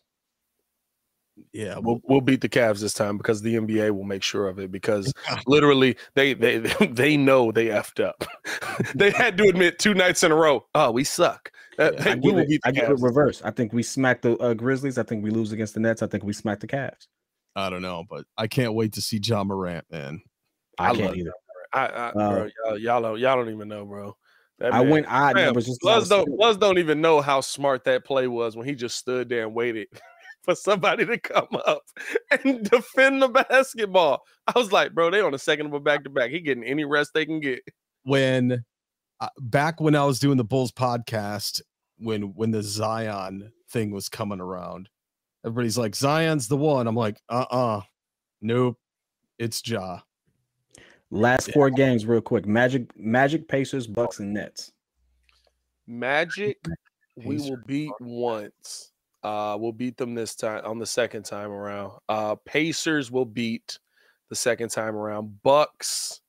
Yeah, 1.53 1.79
we'll, 1.79 2.01
we'll 2.05 2.21
beat 2.21 2.41
the 2.41 2.49
Cavs 2.49 2.81
this 2.81 2.95
time 2.95 3.17
because 3.17 3.43
the 3.43 3.57
NBA 3.57 3.91
will 3.91 4.05
make 4.05 4.23
sure 4.23 4.49
of 4.49 4.59
it 4.59 4.71
because 4.71 5.13
literally 5.47 5.97
they 6.15 6.35
they 6.35 6.59
they 6.91 7.17
know 7.17 7.53
they 7.53 7.67
effed 7.67 8.03
up. 8.03 8.25
they 8.95 9.11
had 9.11 9.37
to 9.39 9.49
admit 9.49 9.79
two 9.79 9.95
nights 9.95 10.23
in 10.23 10.33
a 10.33 10.35
row. 10.35 10.67
Oh, 10.75 10.91
we 10.91 11.05
suck. 11.05 11.51
Yeah, 11.79 11.91
I, 12.01 12.15
give 12.17 12.37
it, 12.37 12.61
I 12.65 12.73
give 12.73 12.91
it 12.91 13.01
reverse. 13.01 13.41
I 13.43 13.51
think 13.51 13.73
we 13.73 13.83
smack 13.83 14.21
the 14.21 14.37
uh, 14.37 14.53
Grizzlies. 14.53 14.99
I 14.99 15.03
think 15.03 15.25
we 15.25 15.31
lose 15.31 15.53
against 15.53 15.73
the 15.73 15.81
Nets. 15.81 16.03
I 16.03 16.07
think 16.09 16.25
we 16.25 16.35
smack 16.35 16.61
the 16.61 16.67
Cavs. 16.67 17.07
I 17.57 17.71
don't 17.71 17.81
know, 17.83 18.05
but 18.09 18.27
I 18.37 18.49
can't 18.49 18.75
wait 18.75 18.93
to 18.95 19.01
see 19.01 19.19
Ja 19.23 19.43
Morant, 19.45 19.87
man. 19.91 20.21
I, 20.79 20.91
I 20.91 20.95
can't 20.95 21.17
either. 21.17 21.33
I, 21.73 21.87
I 21.87 22.09
uh, 22.09 22.13
bro, 22.13 22.49
y'all, 22.65 22.79
y'all 22.79 23.03
don't 23.03 23.19
y'all 23.19 23.37
don't 23.37 23.53
even 23.53 23.69
know, 23.69 23.85
bro. 23.85 24.17
That 24.59 24.75
I 24.75 24.83
man, 24.83 24.91
went 24.91 25.07
odd 25.09 25.37
man, 25.37 25.47
numbers. 25.47 25.67
Just 25.67 25.83
Luz 25.83 26.09
don't, 26.09 26.29
Luz 26.29 26.59
don't 26.59 26.79
even 26.79 27.01
know 27.01 27.21
how 27.23 27.41
smart 27.41 27.85
that 27.85 28.05
play 28.05 28.27
was 28.27 28.57
when 28.57 28.67
he 28.67 28.75
just 28.75 28.99
stood 28.99 29.29
there 29.29 29.45
and 29.45 29.55
waited 29.55 29.89
for 30.51 30.57
somebody 30.57 31.07
to 31.07 31.19
come 31.19 31.49
up 31.67 31.83
and 32.45 32.69
defend 32.69 33.23
the 33.23 33.29
basketball. 33.29 34.23
I 34.47 34.59
was 34.59 34.73
like, 34.73 34.95
bro, 34.95 35.11
they 35.11 35.21
on 35.21 35.35
a 35.35 35.39
second 35.39 35.67
of 35.67 35.75
a 35.75 35.81
back 35.81 36.05
to 36.05 36.11
back. 36.11 36.31
He 36.31 36.41
getting 36.41 36.65
any 36.65 36.85
rest 36.85 37.13
they 37.15 37.25
can 37.25 37.41
get. 37.41 37.61
When 38.03 38.65
uh, 39.21 39.29
back 39.39 39.81
when 39.81 39.95
I 39.95 40.05
was 40.05 40.19
doing 40.19 40.37
the 40.37 40.45
Bulls 40.45 40.73
podcast, 40.73 41.61
when 41.99 42.35
when 42.35 42.51
the 42.51 42.63
Zion 42.63 43.53
thing 43.71 43.93
was 43.93 44.09
coming 44.09 44.41
around, 44.41 44.89
everybody's 45.45 45.79
like, 45.79 45.95
Zion's 45.95 46.49
the 46.49 46.57
one. 46.57 46.87
I'm 46.87 46.97
like, 46.97 47.21
uh 47.29 47.45
uh-uh. 47.51 47.79
uh, 47.79 47.83
nope, 48.41 48.79
it's 49.39 49.67
Ja. 49.67 50.01
Last 51.13 51.49
yeah. 51.49 51.55
four 51.55 51.71
games, 51.71 52.07
real 52.07 52.21
quick. 52.21 52.47
Magic, 52.47 52.97
Magic, 52.97 53.49
Pacers, 53.49 53.87
Bucks, 53.87 54.21
and 54.21 54.33
Nets. 54.33 54.73
Magic, 55.87 56.59
we 57.17 57.37
will 57.37 57.59
beat 57.67 57.91
once. 58.01 58.93
Uh, 59.23 59.57
we'll 59.61 59.73
beat 59.73 59.97
them 59.97 60.15
this 60.15 60.35
time 60.35 60.65
on 60.65 60.79
the 60.79 60.87
second 60.87 61.25
time 61.25 61.51
around. 61.51 61.93
Uh, 62.09 62.37
Pacers 62.37 63.11
will 63.11 63.27
beat 63.27 63.79
the 64.29 64.35
second 64.35 64.71
time 64.71 64.97
around. 64.97 65.43
Bucks. 65.43 66.21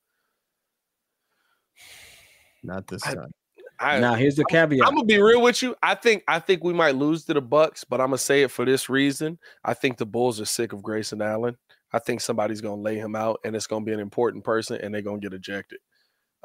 Not 2.62 2.86
this 2.86 3.02
time. 3.02 3.32
I, 3.80 3.98
now 3.98 4.14
here's 4.14 4.36
the 4.36 4.44
caveat. 4.44 4.86
I'm 4.86 4.94
gonna 4.94 5.06
be 5.06 5.20
real 5.20 5.42
with 5.42 5.60
you. 5.62 5.74
I 5.82 5.96
think 5.96 6.22
I 6.28 6.38
think 6.38 6.62
we 6.62 6.72
might 6.72 6.94
lose 6.94 7.24
to 7.24 7.34
the 7.34 7.40
Bucks, 7.40 7.82
but 7.82 8.00
I'm 8.00 8.08
gonna 8.08 8.18
say 8.18 8.42
it 8.42 8.50
for 8.50 8.64
this 8.64 8.88
reason. 8.88 9.38
I 9.64 9.74
think 9.74 9.96
the 9.96 10.06
Bulls 10.06 10.40
are 10.40 10.44
sick 10.44 10.72
of 10.72 10.82
Grayson 10.82 11.20
Allen. 11.20 11.56
I 11.92 11.98
think 11.98 12.20
somebody's 12.20 12.60
gonna 12.60 12.80
lay 12.80 12.96
him 12.96 13.16
out, 13.16 13.40
and 13.44 13.56
it's 13.56 13.66
gonna 13.66 13.84
be 13.84 13.92
an 13.92 13.98
important 13.98 14.44
person, 14.44 14.78
and 14.80 14.94
they're 14.94 15.02
gonna 15.02 15.18
get 15.18 15.34
ejected. 15.34 15.80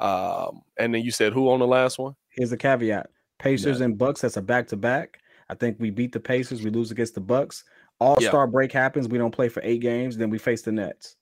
Um, 0.00 0.62
and 0.78 0.92
then 0.92 1.02
you 1.02 1.12
said 1.12 1.32
who 1.32 1.50
on 1.50 1.60
the 1.60 1.66
last 1.66 1.98
one? 1.98 2.14
Here's 2.30 2.50
the 2.50 2.56
caveat: 2.56 3.08
Pacers 3.38 3.78
yeah. 3.78 3.84
and 3.84 3.98
Bucks. 3.98 4.22
That's 4.22 4.36
a 4.36 4.42
back 4.42 4.66
to 4.68 4.76
back. 4.76 5.20
I 5.50 5.54
think 5.54 5.76
we 5.78 5.90
beat 5.90 6.12
the 6.12 6.20
Pacers. 6.20 6.62
We 6.62 6.70
lose 6.70 6.90
against 6.90 7.14
the 7.14 7.20
Bucks. 7.20 7.64
All 8.00 8.20
Star 8.20 8.44
yeah. 8.44 8.50
break 8.50 8.72
happens. 8.72 9.08
We 9.08 9.18
don't 9.18 9.30
play 9.30 9.48
for 9.48 9.60
eight 9.64 9.80
games. 9.80 10.16
Then 10.16 10.30
we 10.30 10.38
face 10.38 10.62
the 10.62 10.72
Nets. 10.72 11.16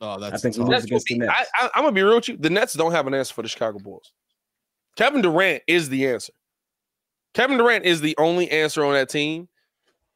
Oh, 0.00 0.18
that's. 0.18 0.34
I 0.34 0.38
think 0.38 0.56
we 0.56 0.64
lose 0.64 0.84
against 0.84 1.06
the 1.06 1.18
Nets. 1.18 1.32
I, 1.54 1.70
am 1.76 1.84
gonna 1.84 1.92
be 1.92 2.02
real 2.02 2.16
with 2.16 2.28
you. 2.28 2.36
The 2.36 2.50
Nets 2.50 2.74
don't 2.74 2.92
have 2.92 3.06
an 3.06 3.14
answer 3.14 3.32
for 3.32 3.42
the 3.42 3.48
Chicago 3.48 3.78
Bulls. 3.78 4.12
Kevin 4.96 5.22
Durant 5.22 5.62
is 5.66 5.88
the 5.88 6.08
answer. 6.08 6.32
Kevin 7.34 7.56
Durant 7.56 7.84
is 7.84 8.00
the 8.00 8.14
only 8.18 8.50
answer 8.50 8.84
on 8.84 8.92
that 8.92 9.08
team. 9.08 9.48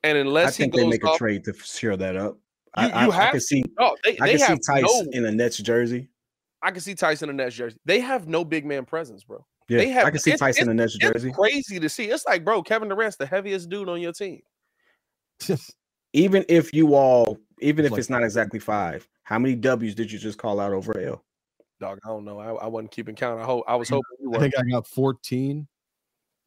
And 0.03 0.19
unless 0.19 0.49
I 0.49 0.51
think 0.51 0.75
they 0.75 0.87
make 0.87 1.05
off, 1.05 1.17
a 1.17 1.19
trade 1.19 1.45
to 1.45 1.55
share 1.55 1.97
that 1.97 2.17
up. 2.17 2.35
You, 2.77 2.83
I, 2.83 3.05
you 3.05 3.11
I, 3.11 3.15
have 3.15 3.29
I 3.29 3.31
can 3.31 3.41
see. 3.41 3.65
No, 3.79 3.87
oh, 3.87 3.97
they, 4.05 4.19
I 4.19 4.27
they 4.27 4.39
can 4.39 4.63
see 4.63 4.73
Tice 4.73 4.83
no, 4.83 5.11
in 5.13 5.25
a 5.25 5.33
Nets 5.33 5.57
jersey. 5.59 6.09
I 6.63 6.71
can 6.73 6.81
see 6.81 6.95
Tyson 6.95 7.31
in 7.31 7.41
a 7.41 7.45
Nets 7.45 7.57
jersey. 7.57 7.79
They 7.85 8.01
have 8.01 8.29
no 8.29 8.45
big 8.45 8.67
man 8.67 8.85
presence, 8.85 9.25
bro. 9.25 9.45
Yeah, 9.69 9.79
they 9.79 9.89
have. 9.89 10.07
I 10.07 10.11
can 10.11 10.21
see 10.21 10.37
Tyson 10.37 10.65
in 10.65 10.71
a 10.71 10.75
Nets 10.75 10.97
jersey. 10.97 11.33
crazy 11.33 11.81
to 11.81 11.89
see. 11.89 12.05
It's 12.05 12.25
like, 12.25 12.45
bro, 12.45 12.63
Kevin 12.63 12.89
Durant's 12.89 13.17
the 13.17 13.27
heaviest 13.27 13.69
dude 13.69 13.89
on 13.89 14.01
your 14.01 14.13
team. 14.13 14.43
even 16.13 16.45
if 16.49 16.73
you 16.73 16.95
all, 16.95 17.39
even 17.61 17.85
if 17.85 17.93
it's 17.99 18.11
not 18.11 18.23
exactly 18.23 18.61
five, 18.61 19.09
how 19.25 19.39
many 19.39 19.57
W's 19.57 19.95
did 19.95 20.11
you 20.13 20.19
just 20.19 20.39
call 20.39 20.61
out 20.61 20.73
over 20.73 20.99
L? 20.99 21.25
Dog, 21.81 21.99
I 22.05 22.09
don't 22.09 22.25
know. 22.25 22.39
I, 22.39 22.53
I 22.53 22.67
wasn't 22.69 22.93
keeping 22.93 23.15
count. 23.15 23.41
I 23.41 23.45
hope 23.45 23.65
I 23.67 23.75
was 23.75 23.89
hoping. 23.89 24.35
I 24.35 24.39
think 24.39 24.55
I 24.59 24.63
got 24.63 24.87
14. 24.87 25.67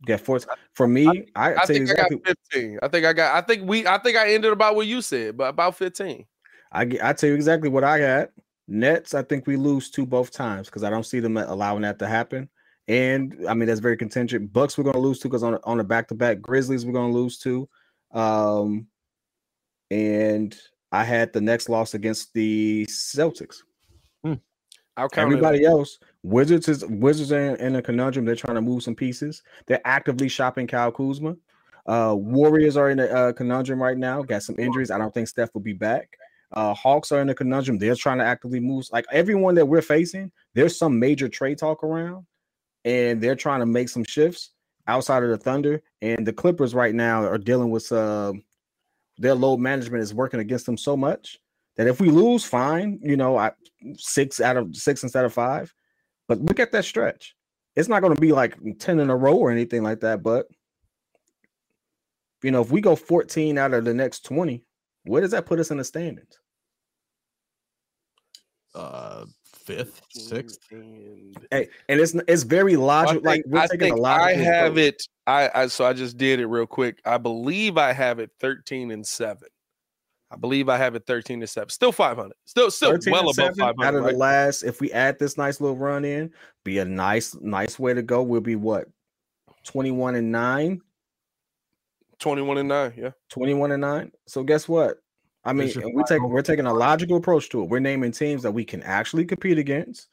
Yeah, 0.07 0.17
for 0.17 0.39
for 0.73 0.87
me, 0.87 1.07
I, 1.35 1.51
I, 1.51 1.55
I 1.55 1.65
think 1.65 1.81
exactly. 1.81 2.21
I 2.25 2.29
got 2.29 2.37
15. 2.53 2.79
I 2.81 2.87
think 2.87 3.05
I 3.05 3.13
got. 3.13 3.35
I 3.35 3.45
think 3.45 3.67
we. 3.67 3.85
I 3.85 3.97
think 3.97 4.17
I 4.17 4.31
ended 4.31 4.53
about 4.53 4.75
what 4.75 4.87
you 4.87 5.01
said, 5.01 5.35
but 5.35 5.49
about 5.49 5.75
15. 5.75 6.25
I 6.71 6.81
I 7.03 7.13
tell 7.13 7.29
you 7.29 7.35
exactly 7.35 7.67
what 7.67 7.83
I 7.83 7.99
got. 7.99 8.29
Nets, 8.69 9.13
I 9.13 9.23
think 9.23 9.45
we 9.45 9.57
lose 9.57 9.89
two 9.89 10.05
both 10.05 10.31
times 10.31 10.67
because 10.67 10.83
I 10.83 10.89
don't 10.89 11.05
see 11.05 11.19
them 11.19 11.35
allowing 11.35 11.81
that 11.81 11.99
to 11.99 12.07
happen. 12.07 12.49
And 12.89 13.35
I 13.47 13.53
mean 13.53 13.67
that's 13.67 13.79
very 13.79 13.95
contingent. 13.95 14.51
Bucks 14.51 14.77
we're 14.77 14.83
gonna 14.83 14.97
lose 14.97 15.19
to 15.19 15.29
because 15.29 15.43
on 15.43 15.59
on 15.63 15.77
the 15.77 15.83
back 15.83 16.07
to 16.09 16.15
back. 16.15 16.41
Grizzlies 16.41 16.85
we're 16.85 16.93
gonna 16.93 17.13
lose 17.13 17.37
to. 17.39 17.69
Um, 18.11 18.87
and 19.91 20.57
I 20.91 21.03
had 21.03 21.31
the 21.31 21.39
next 21.39 21.69
loss 21.69 21.93
against 21.93 22.33
the 22.33 22.85
Celtics. 22.89 23.57
Hmm. 24.23 24.33
Everybody 25.13 25.65
else, 25.65 25.99
Wizards 26.23 26.67
is 26.67 26.83
Wizards 26.85 27.31
are 27.31 27.55
in, 27.55 27.75
a 27.75 27.81
conundrum. 27.81 28.25
They're 28.25 28.35
trying 28.35 28.55
to 28.55 28.61
move 28.61 28.83
some 28.83 28.95
pieces. 28.95 29.43
They're 29.67 29.81
actively 29.85 30.27
shopping 30.27 30.67
Kyle 30.67 30.91
Kuzma. 30.91 31.35
Uh, 31.85 32.15
Warriors 32.17 32.75
are 32.75 32.89
in 32.89 32.99
a 32.99 33.05
uh, 33.05 33.33
conundrum 33.33 33.81
right 33.81 33.97
now. 33.97 34.21
Got 34.23 34.43
some 34.43 34.55
injuries. 34.59 34.91
I 34.91 34.97
don't 34.97 35.13
think 35.13 35.27
Steph 35.27 35.53
will 35.53 35.61
be 35.61 35.73
back. 35.73 36.17
Uh, 36.51 36.73
Hawks 36.73 37.11
are 37.11 37.21
in 37.21 37.29
a 37.29 37.35
conundrum. 37.35 37.77
They're 37.77 37.95
trying 37.95 38.17
to 38.17 38.25
actively 38.25 38.59
move. 38.59 38.85
Like 38.91 39.05
everyone 39.11 39.55
that 39.55 39.65
we're 39.67 39.81
facing, 39.81 40.31
there's 40.55 40.77
some 40.77 40.99
major 40.99 41.29
trade 41.29 41.59
talk 41.59 41.83
around, 41.83 42.25
and 42.85 43.21
they're 43.21 43.35
trying 43.35 43.59
to 43.59 43.65
make 43.65 43.89
some 43.89 44.03
shifts 44.03 44.51
outside 44.87 45.23
of 45.23 45.29
the 45.29 45.37
Thunder. 45.37 45.81
And 46.01 46.25
the 46.25 46.33
Clippers 46.33 46.73
right 46.73 46.95
now 46.95 47.23
are 47.23 47.37
dealing 47.37 47.71
with 47.71 47.91
uh, 47.91 48.33
their 49.17 49.35
load 49.35 49.59
management 49.59 50.03
is 50.03 50.13
working 50.13 50.39
against 50.39 50.65
them 50.65 50.77
so 50.77 50.95
much 50.95 51.37
that 51.77 51.87
if 51.87 52.01
we 52.01 52.09
lose, 52.09 52.43
fine. 52.43 52.99
You 53.01 53.17
know, 53.17 53.37
I, 53.37 53.51
six 53.97 54.41
out 54.41 54.57
of 54.57 54.75
six 54.75 55.03
instead 55.03 55.25
of 55.25 55.33
five. 55.33 55.73
But 56.27 56.39
look 56.41 56.59
at 56.59 56.71
that 56.71 56.85
stretch. 56.85 57.35
It's 57.75 57.89
not 57.89 58.01
going 58.01 58.13
to 58.13 58.21
be 58.21 58.31
like 58.31 58.55
10 58.79 58.99
in 58.99 59.09
a 59.09 59.15
row 59.15 59.35
or 59.35 59.51
anything 59.51 59.83
like 59.83 60.01
that. 60.01 60.21
But, 60.21 60.47
you 62.43 62.51
know, 62.51 62.61
if 62.61 62.71
we 62.71 62.81
go 62.81 62.95
14 62.95 63.57
out 63.57 63.73
of 63.73 63.85
the 63.85 63.93
next 63.93 64.25
20, 64.25 64.63
where 65.05 65.21
does 65.21 65.31
that 65.31 65.45
put 65.45 65.59
us 65.59 65.71
in 65.71 65.77
the 65.77 65.83
standings? 65.83 66.39
Uh, 68.75 69.25
fifth, 69.69 70.01
sixth. 70.09 70.59
And, 70.71 71.37
hey, 71.51 71.69
and 71.87 71.99
it's 71.99 72.13
it's 72.27 72.43
very 72.43 72.75
logical. 72.75 73.21
Like 73.23 73.43
we're 73.45 73.59
I 73.59 73.67
taking 73.67 73.79
think 73.79 73.95
a 73.97 74.01
lot. 74.01 74.21
I 74.21 74.33
have 74.33 74.73
approach. 74.73 74.85
it. 74.85 75.03
I, 75.27 75.49
I 75.53 75.67
so 75.67 75.85
I 75.85 75.93
just 75.93 76.17
did 76.17 76.39
it 76.39 76.47
real 76.47 76.65
quick. 76.65 76.99
I 77.05 77.17
believe 77.17 77.77
I 77.77 77.93
have 77.93 78.19
it 78.19 78.31
13 78.39 78.91
and 78.91 79.05
seven. 79.05 79.47
I 80.31 80.35
believe 80.35 80.69
I 80.69 80.77
have 80.77 80.93
it 80.95 81.07
13 81.07 81.41
to 81.41 81.47
7. 81.47 81.69
Still 81.69 81.91
500. 81.91 82.33
Still 82.45 82.69
still 82.69 82.99
well 83.07 83.29
above 83.31 83.55
500. 83.57 83.83
Out 83.83 83.95
of 83.95 84.03
right? 84.03 84.11
the 84.11 84.17
last, 84.17 84.61
if 84.61 84.79
we 84.79 84.91
add 84.91 85.17
this 85.17 85.37
nice 85.37 85.59
little 85.59 85.75
run 85.75 86.05
in, 86.05 86.31
be 86.63 86.77
a 86.77 86.85
nice, 86.85 87.35
nice 87.41 87.79
way 87.79 87.95
to 87.95 88.03
go. 88.03 88.21
We'll 88.21 88.39
be 88.39 88.55
what 88.55 88.87
21 89.63 90.15
and 90.15 90.31
9. 90.31 90.81
21 92.19 92.57
and 92.57 92.69
9, 92.69 92.93
yeah. 92.97 93.11
21 93.29 93.71
and 93.71 93.81
9. 93.81 94.11
So 94.27 94.43
guess 94.43 94.67
what? 94.67 94.97
I 95.45 95.53
mean, 95.53 95.71
we 95.93 96.03
take 96.03 96.21
we're 96.21 96.41
taking 96.41 96.65
a 96.65 96.73
logical 96.73 97.17
approach 97.17 97.49
to 97.49 97.63
it. 97.63 97.69
We're 97.69 97.79
naming 97.79 98.11
teams 98.11 98.43
that 98.43 98.51
we 98.51 98.65
can 98.65 98.83
actually 98.83 99.25
compete 99.25 99.57
against. 99.57 100.07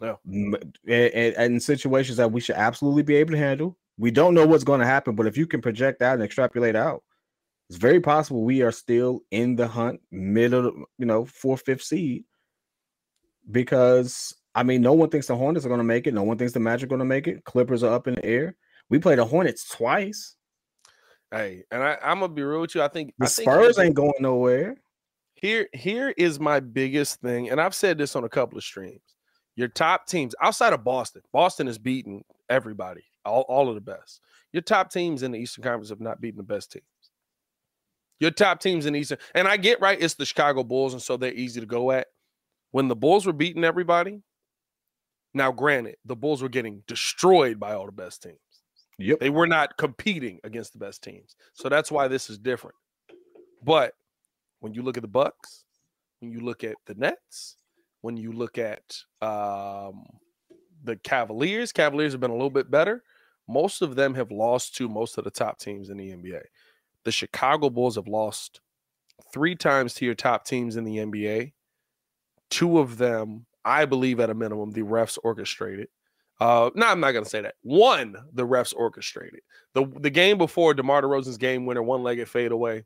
Yeah. 0.00 0.16
And, 0.24 0.74
in 0.86 1.60
situations 1.60 2.16
that 2.16 2.32
we 2.32 2.40
should 2.40 2.56
absolutely 2.56 3.02
be 3.02 3.16
able 3.16 3.32
to 3.32 3.38
handle. 3.38 3.76
We 3.98 4.10
don't 4.10 4.34
know 4.34 4.46
what's 4.46 4.64
going 4.64 4.80
to 4.80 4.86
happen, 4.86 5.14
but 5.14 5.26
if 5.26 5.36
you 5.36 5.46
can 5.46 5.60
project 5.60 6.02
out 6.02 6.14
and 6.14 6.22
extrapolate 6.22 6.74
out, 6.74 7.02
it's 7.68 7.78
very 7.78 8.00
possible 8.00 8.42
we 8.42 8.62
are 8.62 8.72
still 8.72 9.20
in 9.30 9.54
the 9.54 9.68
hunt, 9.68 10.00
middle, 10.10 10.86
you 10.98 11.06
know, 11.06 11.24
fourth, 11.26 11.62
fifth 11.64 11.82
seed. 11.82 12.24
Because 13.50 14.34
I 14.54 14.62
mean, 14.62 14.82
no 14.82 14.92
one 14.92 15.10
thinks 15.10 15.26
the 15.26 15.36
Hornets 15.36 15.64
are 15.64 15.68
going 15.68 15.78
to 15.78 15.84
make 15.84 16.06
it. 16.06 16.14
No 16.14 16.22
one 16.22 16.38
thinks 16.38 16.52
the 16.52 16.60
Magic 16.60 16.86
are 16.86 16.88
going 16.88 16.98
to 16.98 17.04
make 17.04 17.28
it. 17.28 17.44
Clippers 17.44 17.82
are 17.82 17.94
up 17.94 18.08
in 18.08 18.14
the 18.14 18.24
air. 18.24 18.56
We 18.88 18.98
played 18.98 19.18
the 19.18 19.24
Hornets 19.24 19.68
twice. 19.68 20.36
Hey, 21.32 21.64
and 21.70 21.82
I, 21.82 21.96
am 22.02 22.20
gonna 22.20 22.28
be 22.28 22.42
real 22.42 22.60
with 22.60 22.74
you. 22.74 22.82
I 22.82 22.88
think 22.88 23.14
the 23.18 23.24
I 23.24 23.28
Spurs 23.28 23.78
ain't 23.78 23.94
going 23.94 24.12
nowhere. 24.20 24.76
Here, 25.34 25.66
here 25.72 26.10
is 26.18 26.38
my 26.38 26.60
biggest 26.60 27.22
thing, 27.22 27.48
and 27.48 27.58
I've 27.58 27.74
said 27.74 27.96
this 27.96 28.14
on 28.14 28.24
a 28.24 28.28
couple 28.28 28.58
of 28.58 28.64
streams. 28.64 29.00
Your 29.56 29.68
top 29.68 30.06
teams 30.06 30.34
outside 30.42 30.74
of 30.74 30.84
Boston, 30.84 31.22
Boston 31.32 31.66
has 31.68 31.78
beaten 31.78 32.22
everybody, 32.50 33.02
all, 33.24 33.42
all 33.48 33.70
of 33.70 33.74
the 33.74 33.80
best. 33.80 34.20
Your 34.52 34.60
top 34.60 34.92
teams 34.92 35.22
in 35.22 35.32
the 35.32 35.38
Eastern 35.38 35.64
Conference 35.64 35.88
have 35.88 36.00
not 36.00 36.20
beaten 36.20 36.36
the 36.36 36.42
best 36.42 36.70
teams. 36.70 36.84
Your 38.20 38.30
top 38.30 38.60
teams 38.60 38.84
in 38.84 38.94
Eastern, 38.94 39.18
and 39.34 39.48
I 39.48 39.56
get 39.56 39.80
right, 39.80 40.00
it's 40.00 40.14
the 40.14 40.26
Chicago 40.26 40.62
Bulls, 40.62 40.92
and 40.92 41.02
so 41.02 41.16
they're 41.16 41.32
easy 41.32 41.60
to 41.60 41.66
go 41.66 41.92
at. 41.92 42.08
When 42.72 42.88
the 42.88 42.96
Bulls 42.96 43.24
were 43.24 43.32
beating 43.32 43.64
everybody, 43.64 44.20
now 45.32 45.50
granted, 45.50 45.96
the 46.04 46.14
Bulls 46.14 46.42
were 46.42 46.50
getting 46.50 46.82
destroyed 46.86 47.58
by 47.58 47.72
all 47.72 47.86
the 47.86 47.92
best 47.92 48.22
teams. 48.22 48.36
Yep. 49.02 49.20
They 49.20 49.30
were 49.30 49.46
not 49.46 49.76
competing 49.76 50.40
against 50.44 50.72
the 50.72 50.78
best 50.78 51.02
teams. 51.02 51.36
So 51.54 51.68
that's 51.68 51.90
why 51.90 52.08
this 52.08 52.30
is 52.30 52.38
different. 52.38 52.76
But 53.64 53.94
when 54.60 54.74
you 54.74 54.82
look 54.82 54.96
at 54.96 55.02
the 55.02 55.08
Bucks, 55.08 55.64
when 56.20 56.30
you 56.30 56.40
look 56.40 56.62
at 56.64 56.76
the 56.86 56.94
Nets, 56.94 57.56
when 58.00 58.16
you 58.16 58.32
look 58.32 58.58
at 58.58 58.96
um, 59.20 60.04
the 60.84 60.96
Cavaliers, 60.96 61.72
Cavaliers 61.72 62.12
have 62.12 62.20
been 62.20 62.30
a 62.30 62.34
little 62.34 62.50
bit 62.50 62.70
better. 62.70 63.02
Most 63.48 63.82
of 63.82 63.96
them 63.96 64.14
have 64.14 64.30
lost 64.30 64.76
to 64.76 64.88
most 64.88 65.18
of 65.18 65.24
the 65.24 65.30
top 65.30 65.58
teams 65.58 65.90
in 65.90 65.96
the 65.96 66.10
NBA. 66.10 66.42
The 67.04 67.12
Chicago 67.12 67.70
Bulls 67.70 67.96
have 67.96 68.06
lost 68.06 68.60
three 69.32 69.56
times 69.56 69.94
to 69.94 70.04
your 70.04 70.14
top 70.14 70.44
teams 70.44 70.76
in 70.76 70.84
the 70.84 70.98
NBA. 70.98 71.52
Two 72.50 72.78
of 72.78 72.98
them, 72.98 73.46
I 73.64 73.84
believe, 73.84 74.20
at 74.20 74.30
a 74.30 74.34
minimum, 74.34 74.70
the 74.70 74.82
refs 74.82 75.18
orchestrated. 75.24 75.88
Uh, 76.42 76.70
no, 76.74 76.86
I'm 76.86 76.98
not 76.98 77.12
gonna 77.12 77.24
say 77.24 77.40
that. 77.40 77.54
One, 77.62 78.16
the 78.32 78.44
refs 78.44 78.74
orchestrated. 78.76 79.40
The 79.74 79.86
the 80.00 80.10
game 80.10 80.38
before 80.38 80.74
DeMar 80.74 81.02
DeRozan's 81.02 81.38
game 81.38 81.66
winner, 81.66 81.82
one 81.82 82.02
legged 82.02 82.28
fade 82.28 82.50
away. 82.50 82.84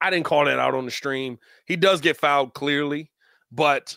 I 0.00 0.10
didn't 0.10 0.26
call 0.26 0.44
that 0.44 0.58
out 0.58 0.74
on 0.74 0.84
the 0.84 0.90
stream. 0.90 1.38
He 1.66 1.76
does 1.76 2.00
get 2.00 2.16
fouled 2.16 2.54
clearly, 2.54 3.12
but 3.52 3.96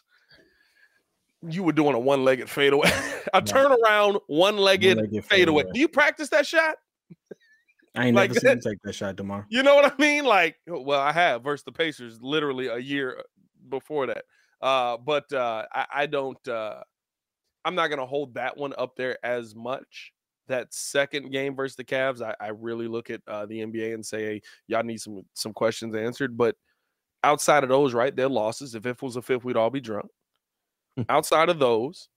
you 1.47 1.63
were 1.63 1.71
doing 1.71 1.95
a 1.95 1.99
one 1.99 2.23
legged 2.23 2.51
fade 2.51 2.73
away, 2.73 2.91
a 3.33 3.41
turnaround 3.41 4.19
one 4.27 4.57
legged 4.57 5.25
fade 5.25 5.47
away. 5.47 5.63
Do 5.73 5.79
you 5.79 5.87
practice 5.87 6.29
that 6.29 6.45
shot? 6.45 6.75
I 7.95 8.07
ain't 8.07 8.15
like, 8.15 8.29
never 8.29 8.39
seen 8.39 8.57
you 8.57 8.61
take 8.71 8.81
that 8.83 8.93
shot 8.93 9.17
tomorrow. 9.17 9.43
You 9.49 9.63
know 9.63 9.73
what 9.73 9.91
I 9.91 9.93
mean? 9.99 10.23
Like, 10.23 10.57
well, 10.67 11.01
I 11.01 11.11
have 11.11 11.43
versus 11.43 11.63
the 11.63 11.71
Pacers 11.71 12.21
literally 12.21 12.67
a 12.67 12.77
year 12.77 13.17
uh, 13.19 13.23
before 13.69 14.05
that. 14.05 14.25
Uh, 14.61 14.97
but 14.97 15.33
uh, 15.33 15.65
I, 15.73 15.85
I 15.91 16.05
don't. 16.05 16.47
Uh, 16.47 16.81
I'm 17.65 17.75
not 17.75 17.89
gonna 17.89 18.05
hold 18.05 18.33
that 18.35 18.57
one 18.57 18.73
up 18.77 18.95
there 18.95 19.17
as 19.25 19.55
much. 19.55 20.13
That 20.47 20.73
second 20.73 21.31
game 21.31 21.55
versus 21.55 21.75
the 21.75 21.83
Cavs, 21.83 22.21
I, 22.21 22.35
I 22.43 22.49
really 22.49 22.87
look 22.87 23.09
at 23.09 23.21
uh, 23.27 23.45
the 23.45 23.59
NBA 23.59 23.93
and 23.93 24.05
say, 24.05 24.23
hey, 24.23 24.41
y'all 24.67 24.83
need 24.83 24.99
some 24.99 25.23
some 25.33 25.53
questions 25.53 25.95
answered. 25.95 26.37
But 26.37 26.55
outside 27.23 27.63
of 27.63 27.69
those, 27.69 27.93
right, 27.93 28.15
their 28.15 28.29
losses. 28.29 28.75
If 28.75 28.85
it 28.85 29.01
was 29.01 29.15
a 29.15 29.21
fifth, 29.21 29.43
we'd 29.43 29.57
all 29.57 29.69
be 29.69 29.81
drunk. 29.81 30.09
Hmm. 30.97 31.03
outside 31.07 31.47
of 31.47 31.57
those, 31.57 32.09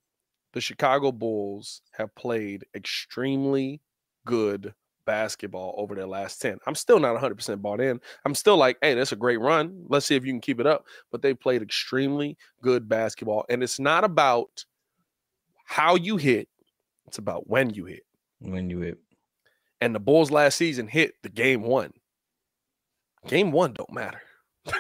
the 0.53 0.61
Chicago 0.61 1.12
Bulls 1.12 1.82
have 1.92 2.14
played 2.16 2.64
extremely 2.74 3.80
good 4.26 4.74
basketball 5.07 5.74
over 5.76 5.95
their 5.95 6.07
last 6.07 6.40
10. 6.40 6.59
I'm 6.66 6.74
still 6.74 6.99
not 6.99 7.20
100% 7.20 7.61
bought 7.61 7.80
in. 7.80 8.01
I'm 8.24 8.34
still 8.34 8.57
like, 8.57 8.78
hey, 8.82 8.95
that's 8.95 9.12
a 9.12 9.16
great 9.16 9.40
run. 9.40 9.84
Let's 9.88 10.07
see 10.07 10.16
if 10.16 10.24
you 10.24 10.32
can 10.32 10.40
keep 10.40 10.61
it 10.61 10.66
up. 10.66 10.86
But 11.12 11.22
they 11.22 11.34
played 11.34 11.62
extremely 11.62 12.36
good 12.62 12.88
basketball. 12.88 13.45
And 13.49 13.62
it's 13.62 13.78
not 13.78 14.05
about 14.05 14.64
how 15.65 15.97
you 15.97 16.17
hit, 16.17 16.49
it's 17.07 17.19
about 17.19 17.49
when 17.49 17.71
you 17.71 17.85
hit. 17.85 18.03
When 18.41 18.71
you 18.71 18.81
hit. 18.81 18.99
And 19.81 19.95
the 19.95 20.01
Bulls 20.01 20.31
last 20.31 20.57
season 20.57 20.87
hit 20.87 21.15
the 21.23 21.29
game 21.29 21.62
one. 21.62 21.93
Game 23.27 23.53
one 23.53 23.73
don't 23.73 23.93
matter. 23.93 24.21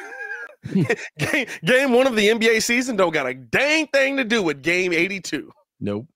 game, 1.18 1.46
game 1.64 1.92
one 1.92 2.06
of 2.06 2.16
the 2.16 2.28
NBA 2.28 2.62
season 2.62 2.96
don't 2.96 3.12
got 3.12 3.26
a 3.26 3.34
dang 3.34 3.86
thing 3.88 4.16
to 4.16 4.24
do 4.24 4.42
with 4.42 4.62
game 4.62 4.92
82. 4.92 5.50
Nope. 5.80 6.06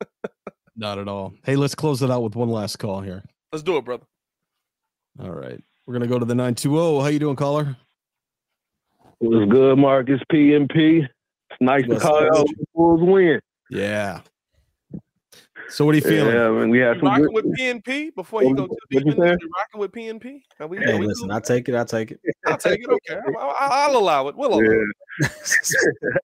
Not 0.76 0.98
at 0.98 1.08
all. 1.08 1.34
Hey, 1.44 1.56
let's 1.56 1.74
close 1.74 2.02
it 2.02 2.10
out 2.10 2.22
with 2.22 2.36
one 2.36 2.48
last 2.48 2.76
call 2.78 3.00
here. 3.00 3.22
Let's 3.52 3.62
do 3.62 3.76
it, 3.76 3.84
brother. 3.84 4.04
All 5.20 5.30
right. 5.30 5.62
We're 5.86 5.94
gonna 5.94 6.06
go 6.06 6.18
to 6.18 6.24
the 6.24 6.34
920. 6.34 7.00
How 7.00 7.06
you 7.06 7.18
doing, 7.18 7.36
caller? 7.36 7.76
It 9.20 9.28
was 9.28 9.48
good, 9.48 9.78
Marcus 9.78 10.20
PMP. 10.30 11.04
It's 11.04 11.60
nice 11.60 11.86
to 11.86 11.98
call 11.98 12.18
out 12.18 12.46
the 12.46 12.64
Bulls 12.74 13.00
win. 13.02 13.40
Yeah. 13.70 14.20
So 15.68 15.84
what 15.84 15.94
are 15.94 15.98
you 15.98 16.02
feeling? 16.04 16.34
Yeah, 16.34 16.46
I 16.46 16.50
mean, 16.50 16.70
we 16.70 16.78
had 16.78 16.98
some 16.98 17.08
rocking 17.08 17.24
good- 17.24 17.34
with 17.34 17.58
PNP 17.58 18.14
before 18.14 18.44
you 18.44 18.54
go 18.54 18.66
to 18.68 18.76
the 18.90 18.96
What'd 19.02 19.16
you 19.18 19.24
You 19.24 19.50
rocking 19.56 19.80
with 19.80 19.92
PNP? 19.92 20.40
Are 20.60 20.66
we, 20.68 20.78
Hey, 20.78 20.92
are 20.92 20.98
we 20.98 21.06
listen, 21.06 21.30
I 21.32 21.40
take 21.40 21.68
it. 21.68 21.74
I 21.74 21.82
take 21.84 22.12
it. 22.12 22.20
I'll 22.46 22.56
take 22.56 22.80
it. 22.80 22.88
Okay, 22.88 23.20
I'll, 23.38 23.54
I'll 23.58 23.96
allow 23.96 24.28
it. 24.28 24.36
We'll 24.36 24.54
allow 24.54 24.60
Yeah. 24.60 24.84
it. 25.20 25.30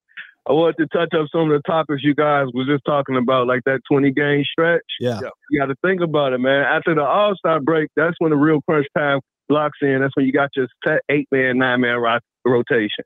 I 0.48 0.52
wanted 0.52 0.76
to 0.78 0.86
touch 0.88 1.14
up 1.14 1.26
some 1.32 1.42
of 1.42 1.48
the 1.50 1.62
topics 1.66 2.02
you 2.02 2.14
guys 2.16 2.46
was 2.52 2.66
just 2.66 2.84
talking 2.84 3.16
about, 3.16 3.46
like 3.46 3.62
that 3.64 3.80
20 3.90 4.10
game 4.10 4.44
stretch. 4.44 4.82
Yeah. 4.98 5.20
You 5.50 5.60
got 5.60 5.66
to 5.66 5.76
think 5.84 6.00
about 6.00 6.32
it, 6.32 6.38
man. 6.38 6.64
After 6.64 6.94
the 6.96 7.02
All 7.04 7.34
Star 7.36 7.60
break, 7.60 7.90
that's 7.94 8.16
when 8.18 8.30
the 8.30 8.36
real 8.36 8.60
crunch 8.62 8.86
time 8.96 9.20
locks 9.48 9.78
in. 9.82 10.00
That's 10.00 10.16
when 10.16 10.26
you 10.26 10.32
got 10.32 10.50
your 10.56 10.66
set 10.86 11.02
eight 11.08 11.28
man, 11.30 11.58
nine 11.58 11.80
man 11.80 11.98
rotation. 12.44 13.04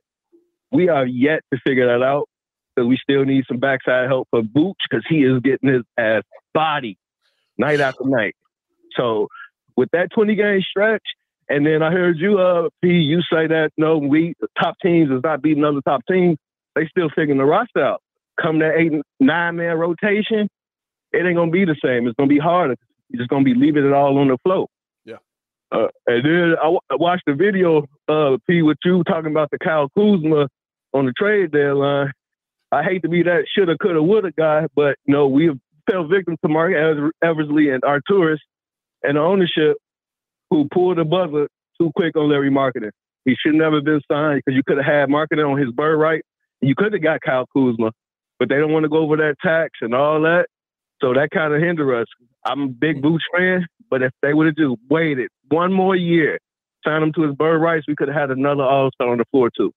We 0.72 0.88
are 0.88 1.06
yet 1.06 1.40
to 1.52 1.60
figure 1.66 1.86
that 1.86 2.02
out 2.04 2.26
because 2.76 2.88
we 2.88 2.98
still 3.02 3.24
need 3.24 3.44
some 3.48 3.58
backside 3.58 4.08
help 4.08 4.28
for 4.30 4.42
Vooch 4.42 4.74
because 4.88 5.04
he 5.08 5.24
is 5.24 5.40
getting 5.40 5.72
his 5.72 5.82
ass 5.98 6.22
body 6.52 6.98
night 7.58 7.80
after 7.80 8.04
night. 8.04 8.36
So 8.96 9.28
with 9.76 9.88
that 9.92 10.10
20 10.14 10.34
game 10.34 10.60
stretch, 10.68 11.02
and 11.48 11.64
then 11.64 11.82
I 11.82 11.92
heard 11.92 12.18
you, 12.18 12.38
uh, 12.38 12.68
P, 12.82 12.88
you 12.88 13.20
say 13.22 13.46
that 13.46 13.70
no, 13.76 13.98
we 13.98 14.34
top 14.60 14.74
teams 14.82 15.10
is 15.10 15.20
not 15.22 15.42
beating 15.42 15.64
other 15.64 15.80
top 15.86 16.02
teams. 16.10 16.38
They 16.74 16.86
still 16.88 17.08
figuring 17.08 17.38
the 17.38 17.44
roster 17.44 17.84
out. 17.84 18.02
Come 18.40 18.58
that 18.58 18.74
eight, 18.76 18.92
nine 19.20 19.56
man 19.56 19.78
rotation, 19.78 20.48
it 21.12 21.24
ain't 21.24 21.36
gonna 21.36 21.50
be 21.50 21.64
the 21.64 21.76
same. 21.82 22.06
It's 22.06 22.16
gonna 22.16 22.28
be 22.28 22.38
harder. 22.38 22.76
You're 23.08 23.20
just 23.20 23.30
gonna 23.30 23.44
be 23.44 23.54
leaving 23.54 23.86
it 23.86 23.92
all 23.92 24.18
on 24.18 24.28
the 24.28 24.38
floor. 24.42 24.66
Yeah. 25.04 25.16
Uh, 25.70 25.86
and 26.06 26.24
then 26.24 26.54
I, 26.60 26.64
w- 26.64 26.80
I 26.90 26.96
watched 26.96 27.22
the 27.26 27.34
video, 27.34 27.86
uh, 28.08 28.36
P, 28.48 28.62
with 28.62 28.78
you 28.84 29.04
talking 29.04 29.30
about 29.30 29.50
the 29.50 29.58
Kyle 29.58 29.88
Kuzma 29.96 30.48
on 30.92 31.06
the 31.06 31.12
trade 31.16 31.52
deadline. 31.52 32.12
I 32.72 32.82
hate 32.82 33.02
to 33.02 33.08
be 33.08 33.22
that 33.22 33.44
shoulda, 33.54 33.76
coulda, 33.78 34.02
woulda 34.02 34.32
guy, 34.36 34.66
but 34.74 34.96
you 35.06 35.14
know 35.14 35.28
we 35.28 35.50
fell 35.90 36.06
victim 36.06 36.36
to 36.44 36.48
Marc 36.48 36.74
Ever- 36.74 37.12
Eversley 37.22 37.70
and 37.70 37.82
Arturas 37.82 38.38
and 39.02 39.16
the 39.16 39.20
ownership 39.20 39.76
who 40.50 40.68
pulled 40.72 40.98
the 40.98 41.04
buzzer 41.04 41.48
too 41.78 41.90
quick 41.96 42.16
on 42.16 42.28
Lauri 42.28 42.50
Markkanen. 42.50 42.90
He 43.24 43.34
should 43.34 43.54
never 43.54 43.80
been 43.80 44.00
signed 44.10 44.42
because 44.44 44.56
you 44.56 44.62
could 44.66 44.78
have 44.78 44.86
had 44.86 45.08
Markkanen 45.08 45.50
on 45.50 45.58
his 45.58 45.70
bird 45.70 45.98
right. 45.98 46.22
You 46.60 46.74
could 46.76 46.92
have 46.92 47.02
got 47.02 47.20
Kyle 47.20 47.46
Kuzma, 47.52 47.90
but 48.38 48.48
they 48.48 48.56
don't 48.56 48.72
want 48.72 48.84
to 48.84 48.88
go 48.88 48.98
over 48.98 49.16
that 49.16 49.36
tax 49.42 49.70
and 49.80 49.94
all 49.94 50.20
that. 50.22 50.46
So 51.00 51.12
that 51.12 51.30
kind 51.30 51.52
of 51.52 51.60
hinder 51.60 52.00
us. 52.00 52.06
I'm 52.44 52.62
a 52.62 52.68
big 52.68 53.02
Vooch 53.02 53.20
fan, 53.36 53.66
but 53.90 54.02
if 54.02 54.12
they 54.22 54.32
would 54.32 54.46
have 54.46 54.56
just 54.56 54.76
waited 54.88 55.28
one 55.48 55.72
more 55.72 55.96
year, 55.96 56.38
signed 56.84 57.04
him 57.04 57.12
to 57.14 57.22
his 57.22 57.34
bird 57.34 57.58
rights, 57.60 57.86
we 57.86 57.96
could 57.96 58.08
have 58.08 58.16
had 58.16 58.30
another 58.30 58.62
All 58.62 58.90
Star 58.94 59.08
on 59.08 59.18
the 59.18 59.24
floor 59.30 59.50
too. 59.56 59.72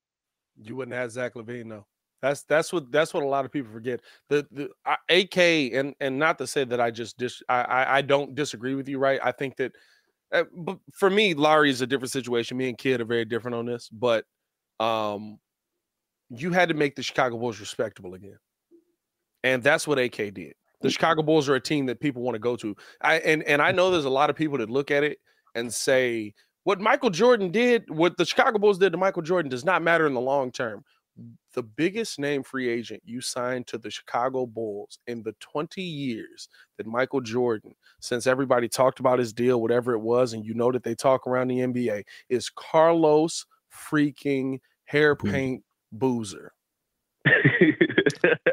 You 0.61 0.75
wouldn't 0.75 0.95
have 0.95 1.11
Zach 1.11 1.33
LaVine 1.33 1.69
though. 1.69 1.85
That's 2.21 2.43
that's 2.43 2.73
what 2.73 2.91
that's 2.91 3.13
what 3.13 3.23
a 3.23 3.27
lot 3.27 3.45
of 3.45 3.51
people 3.51 3.71
forget. 3.71 4.01
The 4.27 4.45
the 4.51 4.69
I, 4.85 4.97
AK 5.09 5.37
and 5.73 5.95
and 5.99 6.19
not 6.19 6.37
to 6.39 6.47
say 6.47 6.65
that 6.65 6.81
I 6.81 6.91
just 6.91 7.17
dis 7.17 7.41
I, 7.47 7.61
I 7.61 7.97
I 7.97 8.01
don't 8.01 8.35
disagree 8.35 8.75
with 8.75 8.89
you, 8.89 8.99
right? 8.99 9.19
I 9.23 9.31
think 9.31 9.55
that, 9.57 9.73
uh, 10.33 10.43
but 10.53 10.79
for 10.93 11.09
me, 11.09 11.33
Larry 11.33 11.69
is 11.69 11.81
a 11.81 11.87
different 11.87 12.11
situation. 12.11 12.57
Me 12.57 12.67
and 12.67 12.77
Kid 12.77 12.99
are 12.99 13.05
very 13.05 13.25
different 13.25 13.55
on 13.55 13.65
this, 13.65 13.89
but 13.89 14.25
um, 14.79 15.37
you 16.29 16.51
had 16.51 16.69
to 16.69 16.75
make 16.75 16.95
the 16.95 17.03
Chicago 17.03 17.37
Bulls 17.37 17.59
respectable 17.59 18.15
again, 18.15 18.37
and 19.43 19.63
that's 19.63 19.87
what 19.87 19.97
AK 19.97 20.33
did. 20.33 20.53
The 20.81 20.89
Chicago 20.89 21.21
Bulls 21.21 21.49
are 21.49 21.55
a 21.55 21.61
team 21.61 21.85
that 21.87 21.99
people 21.99 22.21
want 22.21 22.35
to 22.35 22.39
go 22.39 22.55
to. 22.57 22.75
I 23.01 23.15
and 23.19 23.43
and 23.43 23.61
I 23.61 23.71
know 23.71 23.91
there's 23.91 24.05
a 24.05 24.09
lot 24.09 24.29
of 24.29 24.35
people 24.35 24.57
that 24.57 24.69
look 24.69 24.91
at 24.91 25.03
it 25.03 25.19
and 25.55 25.73
say 25.73 26.33
what 26.63 26.79
Michael 26.79 27.09
Jordan 27.09 27.51
did, 27.51 27.89
what 27.89 28.17
the 28.17 28.25
Chicago 28.25 28.59
Bulls 28.59 28.77
did 28.77 28.91
to 28.91 28.97
Michael 28.97 29.21
Jordan 29.21 29.49
does 29.49 29.65
not 29.65 29.81
matter 29.81 30.05
in 30.05 30.13
the 30.13 30.21
long 30.21 30.51
term. 30.51 30.83
The 31.53 31.63
biggest 31.63 32.19
name 32.19 32.43
free 32.43 32.69
agent 32.69 33.01
you 33.03 33.21
signed 33.21 33.67
to 33.67 33.77
the 33.77 33.89
Chicago 33.89 34.45
Bulls 34.45 34.99
in 35.07 35.23
the 35.23 35.35
20 35.39 35.81
years 35.81 36.47
that 36.77 36.85
Michael 36.85 37.21
Jordan, 37.21 37.73
since 37.99 38.27
everybody 38.27 38.69
talked 38.69 38.99
about 38.99 39.19
his 39.19 39.33
deal, 39.33 39.61
whatever 39.61 39.93
it 39.93 39.99
was, 39.99 40.33
and 40.33 40.45
you 40.45 40.53
know 40.53 40.71
that 40.71 40.83
they 40.83 40.95
talk 40.95 41.25
around 41.27 41.47
the 41.47 41.59
NBA, 41.59 42.03
is 42.29 42.49
Carlos 42.49 43.45
freaking 43.73 44.59
hair 44.85 45.15
paint 45.15 45.63
boozer. 45.91 46.53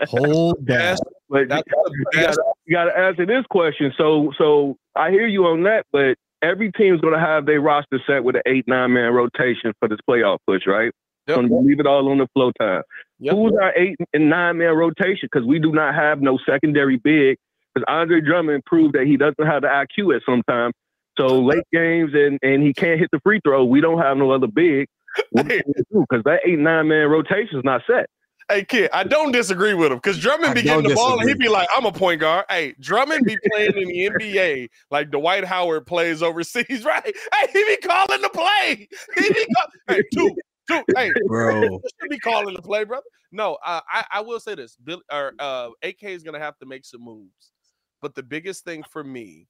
Hold 0.08 0.66
that. 0.66 0.98
But 1.28 1.48
That's 1.48 1.62
you, 1.66 1.82
the 1.90 2.04
gotta, 2.12 2.26
best. 2.26 2.40
you 2.66 2.76
gotta 2.76 2.98
answer 2.98 3.26
this 3.26 3.44
question. 3.50 3.92
So 3.98 4.32
so 4.38 4.76
I 4.94 5.10
hear 5.10 5.26
you 5.26 5.46
on 5.46 5.62
that, 5.64 5.86
but 5.92 6.16
every 6.42 6.70
team's 6.72 7.00
gonna 7.00 7.20
have 7.20 7.46
their 7.46 7.60
roster 7.60 8.00
set 8.06 8.22
with 8.22 8.36
an 8.36 8.42
eight, 8.46 8.66
nine 8.68 8.92
man 8.92 9.12
rotation 9.12 9.72
for 9.80 9.88
this 9.88 9.98
playoff 10.08 10.38
push, 10.46 10.66
right? 10.66 10.92
Yep. 11.26 11.36
So 11.36 11.42
you 11.42 11.60
leave 11.66 11.80
it 11.80 11.86
all 11.86 12.08
on 12.10 12.18
the 12.18 12.28
flow 12.34 12.52
time. 12.52 12.82
Yep. 13.18 13.34
Who's 13.34 13.52
our 13.60 13.72
eight 13.76 13.96
and 14.12 14.30
nine 14.30 14.58
man 14.58 14.74
rotation? 14.76 15.28
Because 15.32 15.46
we 15.46 15.58
do 15.58 15.72
not 15.72 15.94
have 15.94 16.20
no 16.22 16.38
secondary 16.48 16.96
big. 16.98 17.38
Because 17.74 17.84
Andre 17.88 18.20
Drummond 18.20 18.64
proved 18.64 18.94
that 18.94 19.06
he 19.06 19.16
doesn't 19.16 19.44
have 19.46 19.62
the 19.62 19.68
IQ 19.68 20.14
at 20.16 20.22
some 20.24 20.42
time. 20.48 20.72
So 21.18 21.40
late 21.40 21.64
games 21.72 22.12
and 22.14 22.38
and 22.42 22.62
he 22.62 22.72
can't 22.74 23.00
hit 23.00 23.08
the 23.10 23.20
free 23.20 23.40
throw. 23.44 23.64
We 23.64 23.80
don't 23.80 23.98
have 23.98 24.16
no 24.16 24.30
other 24.30 24.46
big. 24.46 24.86
Because 25.34 26.22
that 26.24 26.40
eight 26.44 26.58
nine 26.58 26.88
man 26.88 27.08
rotation 27.08 27.58
is 27.58 27.64
not 27.64 27.82
set. 27.86 28.06
Hey 28.48 28.64
kid, 28.64 28.90
I 28.92 29.02
don't 29.02 29.32
disagree 29.32 29.74
with 29.74 29.90
him 29.90 29.98
because 29.98 30.18
Drummond 30.20 30.50
I 30.52 30.54
be 30.54 30.62
getting 30.62 30.84
don't 30.84 30.90
the 30.90 30.94
ball 30.94 31.12
and 31.18 31.22
he 31.22 31.26
disagree. 31.34 31.46
be 31.48 31.52
like, 31.52 31.68
"I'm 31.74 31.84
a 31.84 31.90
point 31.90 32.20
guard." 32.20 32.44
Hey, 32.48 32.76
Drummond 32.78 33.24
be 33.24 33.36
playing 33.50 33.72
in 33.76 33.88
the 33.88 34.10
NBA 34.10 34.68
like 34.92 35.10
Dwight 35.10 35.44
Howard 35.44 35.84
plays 35.84 36.22
overseas, 36.22 36.84
right? 36.84 37.02
Hey, 37.04 37.46
he 37.52 37.64
be 37.64 37.76
calling 37.78 38.22
the 38.22 38.28
play. 38.28 38.86
He 39.16 39.28
be 39.32 39.46
call- 39.56 39.66
hey 39.88 40.02
two, 40.14 40.36
two. 40.68 40.82
Hey, 40.94 41.12
Bro. 41.26 41.80
should 42.00 42.10
be 42.10 42.18
calling 42.18 42.54
the 42.54 42.62
play, 42.62 42.84
brother. 42.84 43.06
No, 43.32 43.58
uh, 43.64 43.80
I 43.90 44.04
I 44.12 44.20
will 44.20 44.40
say 44.40 44.54
this: 44.54 44.76
Bill 44.76 45.02
or 45.12 45.32
uh, 45.38 45.70
AK 45.82 46.04
is 46.04 46.22
gonna 46.22 46.38
have 46.38 46.58
to 46.58 46.66
make 46.66 46.84
some 46.84 47.02
moves, 47.02 47.52
but 48.00 48.14
the 48.14 48.22
biggest 48.22 48.64
thing 48.64 48.82
for 48.90 49.02
me 49.04 49.48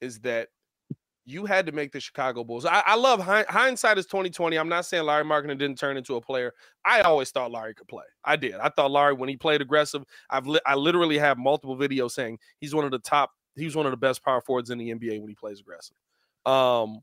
is 0.00 0.20
that 0.20 0.48
you 1.28 1.44
had 1.44 1.66
to 1.66 1.72
make 1.72 1.92
the 1.92 2.00
Chicago 2.00 2.42
Bulls. 2.42 2.64
I, 2.64 2.82
I 2.86 2.96
love 2.96 3.20
hindsight 3.20 3.98
is 3.98 4.06
2020. 4.06 4.56
I'm 4.56 4.68
not 4.68 4.86
saying 4.86 5.04
Lauri 5.04 5.24
Markkanen 5.24 5.58
didn't 5.58 5.76
turn 5.76 5.98
into 5.98 6.16
a 6.16 6.22
player. 6.22 6.54
I 6.86 7.02
always 7.02 7.30
thought 7.30 7.52
Larry 7.52 7.74
could 7.74 7.86
play. 7.86 8.04
I 8.24 8.36
did. 8.36 8.54
I 8.54 8.70
thought 8.70 8.90
Larry 8.90 9.12
when 9.12 9.28
he 9.28 9.36
played 9.36 9.60
aggressive. 9.60 10.04
I've 10.30 10.46
li- 10.46 10.60
I 10.64 10.74
literally 10.74 11.18
have 11.18 11.36
multiple 11.36 11.76
videos 11.76 12.12
saying 12.12 12.38
he's 12.60 12.74
one 12.74 12.86
of 12.86 12.92
the 12.92 12.98
top. 12.98 13.32
He's 13.56 13.76
one 13.76 13.84
of 13.84 13.92
the 13.92 13.98
best 13.98 14.24
power 14.24 14.40
forwards 14.40 14.70
in 14.70 14.78
the 14.78 14.90
NBA 14.94 15.20
when 15.20 15.28
he 15.28 15.34
plays 15.34 15.60
aggressive. 15.60 15.96
Um, 16.46 17.00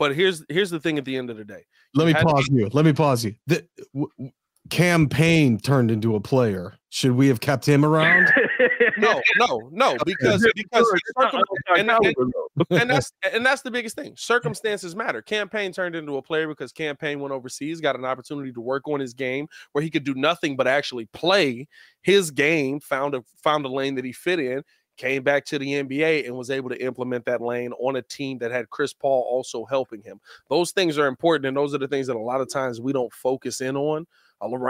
but 0.00 0.16
here's 0.16 0.44
here's 0.48 0.70
the 0.70 0.80
thing. 0.80 0.98
At 0.98 1.04
the 1.04 1.16
end 1.16 1.30
of 1.30 1.36
the 1.36 1.44
day, 1.44 1.62
let 1.94 2.06
me 2.06 2.14
pause 2.14 2.46
to- 2.46 2.54
you. 2.54 2.68
Let 2.72 2.84
me 2.84 2.92
pause 2.92 3.24
you. 3.24 3.36
The, 3.46 3.64
w- 3.94 4.32
Cam 4.70 5.08
Payne 5.08 5.58
turned 5.58 5.90
into 5.90 6.16
a 6.16 6.20
player. 6.20 6.74
Should 6.88 7.12
we 7.12 7.28
have 7.28 7.40
kept 7.40 7.68
him 7.68 7.84
around? 7.84 8.32
no, 8.98 9.20
no, 9.36 9.68
no, 9.72 9.96
because 10.06 10.46
because 10.54 10.92
and, 11.76 11.90
and, 11.90 12.14
and, 12.70 12.90
that's 12.90 13.12
and 13.32 13.44
that's 13.44 13.62
the 13.62 13.70
biggest 13.70 13.94
thing. 13.94 14.14
Circumstances 14.16 14.96
matter. 14.96 15.22
Cam 15.22 15.48
Payne 15.48 15.72
turned 15.72 15.94
into 15.94 16.16
a 16.16 16.22
player 16.22 16.48
because 16.48 16.72
Cam 16.72 16.96
Payne 16.96 17.20
went 17.20 17.32
overseas, 17.32 17.80
got 17.80 17.94
an 17.94 18.04
opportunity 18.04 18.52
to 18.52 18.60
work 18.60 18.88
on 18.88 19.00
his 19.00 19.14
game 19.14 19.46
where 19.72 19.82
he 19.82 19.90
could 19.90 20.04
do 20.04 20.14
nothing 20.14 20.56
but 20.56 20.66
actually 20.66 21.06
play 21.12 21.68
his 22.02 22.30
game. 22.30 22.80
Found 22.80 23.14
a 23.14 23.22
found 23.42 23.64
a 23.66 23.68
lane 23.68 23.94
that 23.96 24.04
he 24.04 24.12
fit 24.12 24.38
in. 24.38 24.62
Came 25.00 25.22
back 25.22 25.46
to 25.46 25.58
the 25.58 25.82
NBA 25.82 26.26
and 26.26 26.36
was 26.36 26.50
able 26.50 26.68
to 26.68 26.84
implement 26.84 27.24
that 27.24 27.40
lane 27.40 27.72
on 27.80 27.96
a 27.96 28.02
team 28.02 28.36
that 28.40 28.50
had 28.50 28.68
Chris 28.68 28.92
Paul 28.92 29.26
also 29.30 29.64
helping 29.64 30.02
him. 30.02 30.20
Those 30.50 30.72
things 30.72 30.98
are 30.98 31.06
important, 31.06 31.46
and 31.46 31.56
those 31.56 31.74
are 31.74 31.78
the 31.78 31.88
things 31.88 32.06
that 32.08 32.16
a 32.16 32.18
lot 32.18 32.42
of 32.42 32.50
times 32.50 32.82
we 32.82 32.92
don't 32.92 33.10
focus 33.10 33.62
in 33.62 33.78
on 33.78 34.06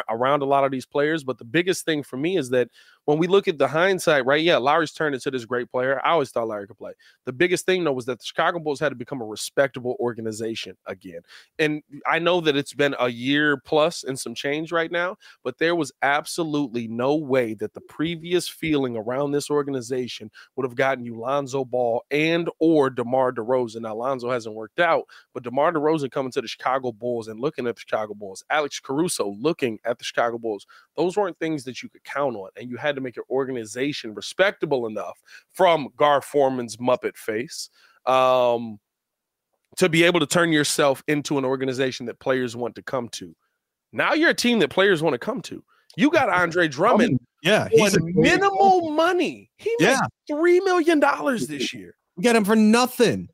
around 0.08 0.42
a 0.42 0.46
lot 0.46 0.62
of 0.62 0.70
these 0.70 0.86
players. 0.86 1.24
But 1.24 1.38
the 1.38 1.44
biggest 1.44 1.84
thing 1.84 2.04
for 2.04 2.16
me 2.16 2.36
is 2.36 2.48
that 2.50 2.68
when 3.04 3.18
we 3.18 3.26
look 3.26 3.48
at 3.48 3.58
the 3.58 3.66
hindsight, 3.68 4.26
right? 4.26 4.42
Yeah, 4.42 4.58
Lauri's 4.58 4.92
turned 4.92 5.14
into 5.14 5.30
this 5.30 5.44
great 5.44 5.70
player. 5.70 6.00
I 6.04 6.10
always 6.10 6.30
thought 6.30 6.48
Lauri 6.48 6.66
could 6.66 6.78
play. 6.78 6.92
The 7.26 7.32
biggest 7.32 7.66
thing, 7.66 7.84
though, 7.84 7.92
was 7.92 8.06
that 8.06 8.18
the 8.18 8.24
Chicago 8.24 8.58
Bulls 8.58 8.80
had 8.80 8.90
to 8.90 8.94
become 8.94 9.20
a 9.20 9.26
respectable 9.26 9.96
organization 9.98 10.76
again. 10.86 11.20
And 11.58 11.82
I 12.06 12.18
know 12.18 12.40
that 12.42 12.56
it's 12.56 12.74
been 12.74 12.94
a 13.00 13.08
year 13.08 13.56
plus 13.56 14.04
and 14.04 14.18
some 14.18 14.34
change 14.34 14.70
right 14.70 14.92
now, 14.92 15.16
but 15.42 15.58
there 15.58 15.74
was 15.74 15.92
absolutely 16.02 16.88
no 16.88 17.16
way 17.16 17.54
that 17.54 17.74
the 17.74 17.80
previous 17.80 18.48
feeling 18.48 18.96
around 18.96 19.32
this 19.32 19.50
organization 19.50 20.30
would 20.56 20.64
have 20.64 20.76
gotten 20.76 21.04
you 21.04 21.18
Lonzo 21.18 21.64
Ball 21.64 22.04
and 22.10 22.48
or 22.58 22.90
DeMar 22.90 23.32
DeRozan. 23.32 23.82
Now, 23.82 23.94
Lonzo 23.94 24.30
hasn't 24.30 24.54
worked 24.54 24.80
out, 24.80 25.04
but 25.34 25.42
DeMar 25.42 25.72
DeRozan 25.72 26.10
coming 26.10 26.32
to 26.32 26.40
the 26.40 26.48
Chicago 26.48 26.92
Bulls 26.92 27.28
and 27.28 27.40
looking 27.40 27.66
at 27.66 27.76
the 27.76 27.80
Chicago 27.80 28.14
Bulls, 28.14 28.44
Alex 28.50 28.78
Caruso 28.78 29.34
looking 29.38 29.78
at 29.84 29.98
the 29.98 30.04
Chicago 30.04 30.38
Bulls, 30.38 30.66
those 30.96 31.16
weren't 31.16 31.38
things 31.38 31.64
that 31.64 31.82
you 31.82 31.88
could 31.88 32.04
count 32.04 32.36
on. 32.36 32.50
And 32.56 32.70
you 32.70 32.76
had 32.76 32.89
to 32.96 33.00
make 33.00 33.16
your 33.16 33.24
organization 33.30 34.14
respectable 34.14 34.86
enough 34.86 35.18
from 35.52 35.88
Gar 35.96 36.20
Forman's 36.20 36.76
Muppet 36.76 37.16
face 37.16 37.70
um, 38.06 38.78
to 39.76 39.88
be 39.88 40.04
able 40.04 40.20
to 40.20 40.26
turn 40.26 40.52
yourself 40.52 41.02
into 41.08 41.38
an 41.38 41.44
organization 41.44 42.06
that 42.06 42.18
players 42.18 42.56
want 42.56 42.74
to 42.74 42.82
come 42.82 43.08
to. 43.10 43.34
Now 43.92 44.14
you're 44.14 44.30
a 44.30 44.34
team 44.34 44.58
that 44.60 44.70
players 44.70 45.02
want 45.02 45.14
to 45.14 45.18
come 45.18 45.40
to. 45.42 45.62
You 45.96 46.10
got 46.10 46.28
Andre 46.32 46.68
Drummond. 46.68 47.20
yeah, 47.42 47.68
he's 47.70 47.98
minimal 48.00 48.90
money. 48.90 49.50
He 49.56 49.74
made 49.80 49.90
yeah. 49.90 50.00
three 50.26 50.60
million 50.60 51.00
dollars 51.00 51.46
this 51.46 51.72
year. 51.74 51.94
We 52.16 52.24
got 52.24 52.36
him 52.36 52.44
for 52.44 52.56
nothing. 52.56 53.28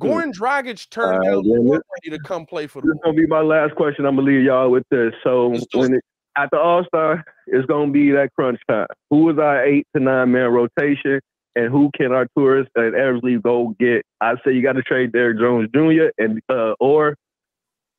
Goran 0.00 0.32
Dragic 0.32 0.88
turned 0.90 1.24
uh, 1.24 1.42
down 1.42 1.68
ready 1.68 2.10
to 2.10 2.18
come 2.24 2.46
play 2.46 2.66
for 2.66 2.80
the. 2.80 2.88
This 2.88 2.94
is 2.94 3.00
gonna 3.04 3.16
be 3.16 3.26
my 3.26 3.40
last 3.40 3.74
question. 3.76 4.04
I'm 4.04 4.16
gonna 4.16 4.26
leave 4.26 4.42
y'all 4.42 4.70
with 4.70 4.84
this. 4.90 5.12
So 5.22 5.54
when 5.74 5.94
it, 5.94 6.04
at 6.36 6.50
the 6.50 6.58
All 6.58 6.84
Star, 6.84 7.24
it's 7.46 7.66
going 7.66 7.88
to 7.88 7.92
be 7.92 8.10
that 8.12 8.30
crunch 8.34 8.60
time. 8.68 8.86
Who 9.10 9.28
is 9.30 9.38
our 9.38 9.64
eight 9.64 9.86
to 9.94 10.02
nine 10.02 10.32
man 10.32 10.50
rotation, 10.50 11.20
and 11.54 11.70
who 11.70 11.90
can 11.96 12.12
our 12.12 12.26
tourists 12.36 12.72
at 12.76 12.94
Eversley 12.94 13.38
go 13.38 13.74
get? 13.78 14.04
I 14.20 14.34
say 14.44 14.52
you 14.52 14.62
got 14.62 14.72
to 14.74 14.82
trade 14.82 15.12
Derrick 15.12 15.38
Jones 15.38 15.68
Jr. 15.74 16.10
and 16.18 16.40
uh, 16.48 16.74
or 16.80 17.16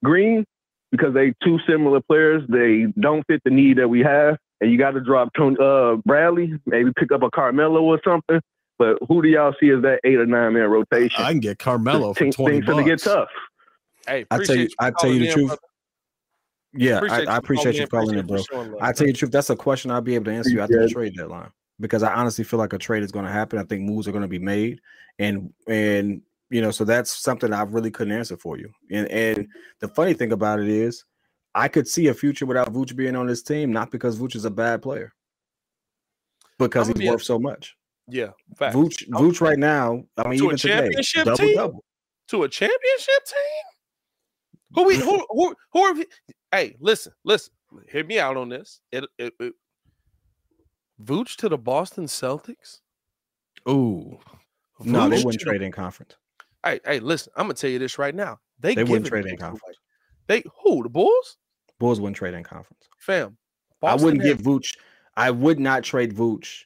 Green 0.03 0.45
because 0.91 1.13
they 1.13 1.33
two 1.43 1.59
similar 1.67 2.01
players. 2.01 2.43
They 2.49 2.85
don't 2.99 3.25
fit 3.27 3.41
the 3.43 3.51
need 3.51 3.77
that 3.77 3.87
we 3.87 4.01
have, 4.01 4.37
and 4.61 4.71
you 4.71 4.77
got 4.77 4.91
to 4.91 5.01
drop 5.01 5.29
uh, 5.39 5.95
Bradley, 6.05 6.53
maybe 6.65 6.91
pick 6.97 7.11
up 7.11 7.23
a 7.23 7.29
Carmelo 7.29 7.81
or 7.81 7.99
something. 8.03 8.39
But 8.79 8.97
who 9.07 9.21
do 9.21 9.29
y'all 9.29 9.53
see 9.59 9.69
as 9.69 9.83
that 9.83 9.99
eight 10.03 10.17
or 10.17 10.25
nine 10.25 10.53
man 10.53 10.69
rotation? 10.69 11.23
I 11.23 11.31
can 11.31 11.39
get 11.39 11.59
Carmelo 11.59 12.13
for 12.13 12.31
twenty 12.31 12.61
Things 12.61 12.65
bucks. 12.65 12.77
to 12.77 12.83
get 12.83 12.99
tough. 12.99 13.29
Hey, 14.07 14.25
I 14.29 14.43
tell 14.43 14.55
you, 14.55 14.67
I 14.79 14.91
tell 14.91 15.11
you 15.11 15.19
the 15.19 15.31
truth. 15.31 15.47
Brother. 15.47 15.61
Yeah, 16.75 16.97
appreciate 16.97 17.27
I, 17.27 17.33
I, 17.33 17.37
appreciate 17.37 17.75
you 17.75 17.87
calling 17.87 18.17
it, 18.17 18.27
bro. 18.27 18.41
I 18.81 18.91
tell 18.91 19.07
you 19.07 19.13
the 19.13 19.19
truth, 19.19 19.31
that's 19.31 19.49
a 19.49 19.55
question 19.55 19.91
I'll 19.91 20.01
be 20.01 20.15
able 20.15 20.25
to 20.25 20.31
answer 20.31 20.49
you 20.49 20.61
after 20.61 20.81
the 20.81 20.89
trade 20.89 21.15
deadline 21.15 21.51
because 21.79 22.03
I 22.03 22.13
honestly 22.13 22.43
feel 22.43 22.59
like 22.59 22.73
a 22.73 22.77
trade 22.77 23.03
is 23.03 23.11
going 23.11 23.25
to 23.25 23.31
happen. 23.31 23.59
I 23.59 23.63
think 23.63 23.81
moves 23.81 24.07
are 24.07 24.11
going 24.11 24.23
to 24.23 24.27
be 24.27 24.39
made, 24.39 24.81
and 25.19 25.53
and 25.67 26.21
you 26.49 26.61
know, 26.61 26.71
so 26.71 26.83
that's 26.83 27.11
something 27.11 27.53
I 27.53 27.63
really 27.63 27.91
couldn't 27.91 28.13
answer 28.13 28.37
for 28.37 28.57
you. 28.57 28.71
And 28.91 29.07
and 29.09 29.47
the 29.79 29.87
funny 29.89 30.13
thing 30.13 30.31
about 30.31 30.59
it 30.59 30.67
is, 30.67 31.05
I 31.53 31.67
could 31.67 31.87
see 31.87 32.07
a 32.07 32.13
future 32.13 32.45
without 32.45 32.71
Vooch 32.73 32.95
being 32.95 33.15
on 33.15 33.27
this 33.27 33.43
team, 33.43 33.71
not 33.71 33.91
because 33.91 34.17
Vooch 34.17 34.35
is 34.35 34.45
a 34.45 34.51
bad 34.51 34.81
player, 34.81 35.13
because 36.57 36.87
he's 36.87 37.09
worth 37.09 37.21
a, 37.21 37.25
so 37.25 37.39
much. 37.39 37.75
Yeah, 38.07 38.31
fact. 38.57 38.75
Vooch, 38.75 39.07
Vooch 39.09 39.41
right 39.41 39.59
now. 39.59 40.03
I 40.17 40.27
mean, 40.27 40.39
to 40.39 40.45
even 40.45 40.57
today, 40.57 40.91
double 41.23 41.37
team? 41.37 41.55
double 41.55 41.83
to 42.29 42.43
a 42.43 42.49
championship 42.49 43.25
team. 43.25 43.63
Who 44.75 44.83
we 44.85 44.97
who 44.97 45.25
who 45.29 45.55
who 45.71 45.81
are 45.81 45.93
we? 45.93 46.05
Hey, 46.53 46.75
listen, 46.79 47.11
listen. 47.23 47.51
Hear 47.91 48.03
me 48.03 48.19
out 48.19 48.37
on 48.37 48.47
this. 48.47 48.79
It, 48.91 49.05
it, 49.17 49.33
it 49.39 49.53
Vooch 51.03 51.35
to 51.37 51.49
the 51.49 51.57
Boston 51.57 52.05
Celtics. 52.05 52.81
Ooh, 53.67 54.19
no, 54.83 55.09
they 55.09 55.23
wouldn't 55.23 55.41
trade 55.41 55.63
in 55.63 55.71
conference. 55.71 56.15
Hey, 56.63 56.79
hey, 56.85 56.99
listen. 56.99 57.33
I'm 57.35 57.45
gonna 57.45 57.55
tell 57.55 57.71
you 57.71 57.79
this 57.79 57.97
right 57.97 58.13
now. 58.13 58.39
They, 58.59 58.75
they 58.75 58.83
wouldn't 58.83 59.07
trade 59.07 59.25
in 59.25 59.35
conference. 59.35 59.77
They 60.27 60.43
who 60.61 60.83
the 60.83 60.89
Bulls? 60.89 61.37
Bulls 61.79 61.99
wouldn't 61.99 62.17
trade 62.17 62.35
in 62.35 62.43
conference. 62.43 62.87
Fam, 62.99 63.35
Boston 63.81 63.99
I 63.99 64.03
wouldn't 64.03 64.23
give 64.23 64.37
Vooch. 64.37 64.77
I 65.17 65.31
would 65.31 65.59
not 65.59 65.83
trade 65.83 66.15
Vooch 66.15 66.65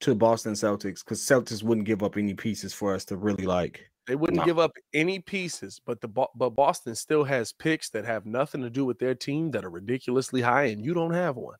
to 0.00 0.14
Boston 0.14 0.52
Celtics 0.52 1.04
because 1.04 1.20
Celtics 1.20 1.64
wouldn't 1.64 1.88
give 1.88 2.04
up 2.04 2.16
any 2.16 2.34
pieces 2.34 2.72
for 2.72 2.94
us 2.94 3.04
to 3.06 3.16
really 3.16 3.46
like 3.46 3.90
they 4.06 4.16
wouldn't 4.16 4.40
no. 4.40 4.44
give 4.44 4.58
up 4.58 4.72
any 4.92 5.18
pieces, 5.18 5.80
but 5.84 6.00
the 6.00 6.08
but 6.08 6.50
Boston 6.50 6.94
still 6.94 7.24
has 7.24 7.52
picks 7.52 7.90
that 7.90 8.04
have 8.04 8.26
nothing 8.26 8.60
to 8.62 8.70
do 8.70 8.84
with 8.84 8.98
their 8.98 9.14
team 9.14 9.50
that 9.52 9.64
are 9.64 9.70
ridiculously 9.70 10.40
high, 10.40 10.64
and 10.64 10.84
you 10.84 10.94
don't 10.94 11.14
have 11.14 11.36
one. 11.36 11.56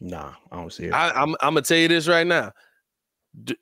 Nah, 0.00 0.34
I 0.50 0.56
don't 0.56 0.72
see 0.72 0.84
it. 0.86 0.92
I, 0.92 1.10
I'm 1.10 1.34
I'm 1.40 1.54
gonna 1.54 1.62
tell 1.62 1.78
you 1.78 1.88
this 1.88 2.08
right 2.08 2.26
now 2.26 2.52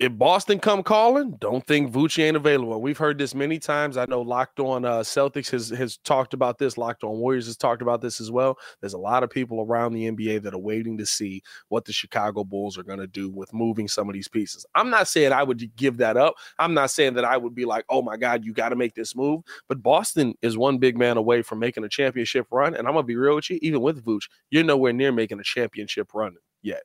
if 0.00 0.18
Boston 0.18 0.58
come 0.58 0.82
calling, 0.82 1.36
don't 1.38 1.64
think 1.64 1.92
Vooch 1.92 2.20
ain't 2.22 2.36
available. 2.36 2.80
We've 2.82 2.98
heard 2.98 3.18
this 3.18 3.36
many 3.36 3.60
times. 3.60 3.96
I 3.96 4.04
know 4.06 4.20
Locked 4.20 4.58
On 4.58 4.84
uh, 4.84 4.98
Celtics 4.98 5.48
has 5.50 5.68
has 5.70 5.96
talked 5.98 6.34
about 6.34 6.58
this. 6.58 6.76
Locked 6.76 7.04
On 7.04 7.18
Warriors 7.18 7.46
has 7.46 7.56
talked 7.56 7.80
about 7.80 8.00
this 8.00 8.20
as 8.20 8.32
well. 8.32 8.58
There's 8.80 8.94
a 8.94 8.98
lot 8.98 9.22
of 9.22 9.30
people 9.30 9.60
around 9.60 9.92
the 9.92 10.10
NBA 10.10 10.42
that 10.42 10.54
are 10.54 10.58
waiting 10.58 10.98
to 10.98 11.06
see 11.06 11.42
what 11.68 11.84
the 11.84 11.92
Chicago 11.92 12.42
Bulls 12.42 12.76
are 12.78 12.82
going 12.82 12.98
to 12.98 13.06
do 13.06 13.30
with 13.30 13.54
moving 13.54 13.86
some 13.86 14.08
of 14.08 14.12
these 14.12 14.26
pieces. 14.26 14.66
I'm 14.74 14.90
not 14.90 15.06
saying 15.06 15.32
I 15.32 15.44
would 15.44 15.76
give 15.76 15.98
that 15.98 16.16
up. 16.16 16.34
I'm 16.58 16.74
not 16.74 16.90
saying 16.90 17.14
that 17.14 17.24
I 17.24 17.36
would 17.36 17.54
be 17.54 17.64
like, 17.64 17.84
oh 17.88 18.02
my 18.02 18.16
God, 18.16 18.44
you 18.44 18.52
got 18.52 18.70
to 18.70 18.76
make 18.76 18.94
this 18.94 19.14
move. 19.14 19.42
But 19.68 19.82
Boston 19.82 20.34
is 20.42 20.58
one 20.58 20.78
big 20.78 20.98
man 20.98 21.16
away 21.16 21.42
from 21.42 21.60
making 21.60 21.84
a 21.84 21.88
championship 21.88 22.48
run. 22.50 22.74
And 22.74 22.88
I'm 22.88 22.94
gonna 22.94 23.04
be 23.04 23.16
real 23.16 23.36
with 23.36 23.50
you, 23.50 23.58
even 23.62 23.80
with 23.80 24.04
Vooch, 24.04 24.28
you're 24.50 24.64
nowhere 24.64 24.92
near 24.92 25.12
making 25.12 25.38
a 25.38 25.44
championship 25.44 26.12
run 26.12 26.34
yet. 26.60 26.82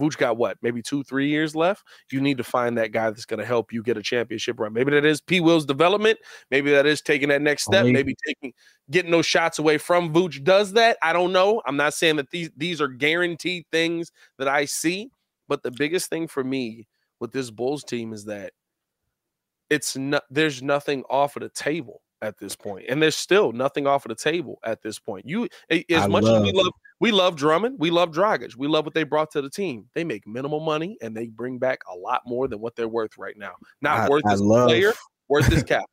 Vooch 0.00 0.16
got 0.16 0.36
what, 0.36 0.58
maybe 0.62 0.82
two, 0.82 1.02
three 1.04 1.28
years 1.28 1.54
left. 1.54 1.84
You 2.10 2.20
need 2.20 2.38
to 2.38 2.44
find 2.44 2.76
that 2.78 2.92
guy 2.92 3.10
that's 3.10 3.24
going 3.24 3.40
to 3.40 3.46
help 3.46 3.72
you 3.72 3.82
get 3.82 3.96
a 3.96 4.02
championship 4.02 4.58
run. 4.58 4.72
Maybe 4.72 4.90
that 4.92 5.04
is 5.04 5.20
P. 5.20 5.40
Will's 5.40 5.66
development. 5.66 6.18
Maybe 6.50 6.70
that 6.72 6.86
is 6.86 7.00
taking 7.00 7.28
that 7.28 7.42
next 7.42 7.64
step. 7.64 7.86
Maybe 7.86 8.14
taking 8.26 8.52
getting 8.90 9.10
those 9.10 9.26
shots 9.26 9.58
away 9.58 9.78
from 9.78 10.12
Vooch 10.12 10.42
does 10.42 10.72
that. 10.72 10.98
I 11.02 11.12
don't 11.12 11.32
know. 11.32 11.62
I'm 11.66 11.76
not 11.76 11.94
saying 11.94 12.16
that 12.16 12.30
these 12.30 12.50
these 12.56 12.80
are 12.80 12.88
guaranteed 12.88 13.64
things 13.70 14.10
that 14.38 14.48
I 14.48 14.64
see, 14.64 15.10
but 15.48 15.62
the 15.62 15.70
biggest 15.70 16.10
thing 16.10 16.26
for 16.28 16.42
me 16.42 16.86
with 17.20 17.32
this 17.32 17.50
Bulls 17.50 17.84
team 17.84 18.12
is 18.12 18.24
that 18.24 18.52
it's 19.70 19.96
not 19.96 20.24
there's 20.30 20.62
nothing 20.62 21.04
off 21.08 21.36
of 21.36 21.42
the 21.42 21.48
table 21.48 22.02
at 22.20 22.38
this 22.38 22.56
point, 22.56 22.86
and 22.88 23.02
there's 23.02 23.16
still 23.16 23.52
nothing 23.52 23.86
off 23.86 24.04
of 24.04 24.10
the 24.10 24.14
table 24.14 24.58
at 24.64 24.82
this 24.82 24.98
point. 24.98 25.26
You 25.26 25.48
as 25.70 25.84
I 25.90 26.06
much 26.06 26.24
love, 26.24 26.46
as 26.46 26.52
we 26.52 26.58
love 26.58 26.72
we 27.04 27.12
love 27.12 27.36
Drummond. 27.36 27.76
We 27.78 27.90
love 27.90 28.12
Dragic. 28.12 28.56
We 28.56 28.66
love 28.66 28.86
what 28.86 28.94
they 28.94 29.02
brought 29.02 29.30
to 29.32 29.42
the 29.42 29.50
team. 29.50 29.90
They 29.92 30.04
make 30.04 30.26
minimal 30.26 30.60
money 30.60 30.96
and 31.02 31.14
they 31.14 31.26
bring 31.26 31.58
back 31.58 31.80
a 31.92 31.94
lot 31.94 32.22
more 32.24 32.48
than 32.48 32.60
what 32.60 32.76
they're 32.76 32.88
worth 32.88 33.18
right 33.18 33.36
now. 33.36 33.52
Not 33.82 33.98
I, 33.98 34.08
worth 34.08 34.22
this 34.24 34.40
love, 34.40 34.68
player, 34.68 34.94
worth 35.28 35.46
this 35.48 35.62
cap. 35.64 35.84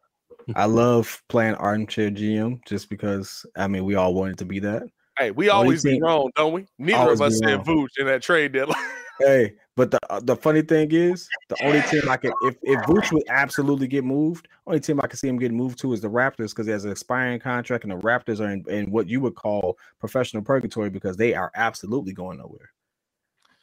I 0.56 0.68
love 0.68 1.22
playing 1.28 1.56
armchair 1.56 2.12
GM 2.12 2.62
just 2.66 2.90
because 2.90 3.46
I 3.58 3.68
mean 3.68 3.84
we 3.84 3.96
all 3.96 4.14
wanted 4.14 4.38
to 4.38 4.46
be 4.46 4.60
that. 4.60 4.84
Hey, 5.20 5.32
we 5.32 5.50
always 5.50 5.84
be 5.84 6.00
wrong, 6.02 6.32
don't 6.38 6.54
we? 6.54 6.66
Neither 6.80 7.12
of 7.12 7.22
us 7.22 7.40
said 7.40 7.60
Vooch 7.60 7.90
in 7.98 8.06
that 8.06 8.22
trade 8.22 8.54
deadline. 8.54 8.80
hey, 9.20 9.52
but 9.76 9.92
the 9.92 10.00
uh, 10.10 10.20
the 10.20 10.36
funny 10.36 10.62
thing 10.62 10.92
is, 10.92 11.30
the 11.50 11.66
only 11.66 11.82
team 11.90 12.10
I 12.10 12.18
can 12.18 12.34
if 12.44 12.56
if 12.62 12.80
Vooch 12.82 13.12
would 13.12 13.24
absolutely 13.30 13.88
get 13.88 14.04
moved, 14.04 14.48
only 14.68 14.80
team 14.80 15.00
I 15.02 15.08
can 15.08 15.18
see 15.18 15.28
him 15.28 15.40
getting 15.40 15.58
moved 15.58 15.80
to 15.80 15.94
is 15.94 16.02
the 16.02 16.10
Raptors 16.10 16.50
because 16.50 16.66
he 16.66 16.72
has 16.72 16.86
an 16.86 16.92
expiring 16.92 17.40
contract, 17.40 17.86
and 17.86 17.94
the 17.94 17.98
Raptors 17.98 18.40
are 18.42 18.52
in, 18.52 18.66
in 18.68 18.92
what 18.92 19.08
you 19.08 19.22
would 19.22 19.36
call 19.36 19.78
professional 20.00 20.44
purgatory 20.44 20.90
because 20.90 21.16
they 21.16 21.34
are 21.34 21.52
absolutely 21.56 22.14
going 22.14 22.40
nowhere. 22.40 22.72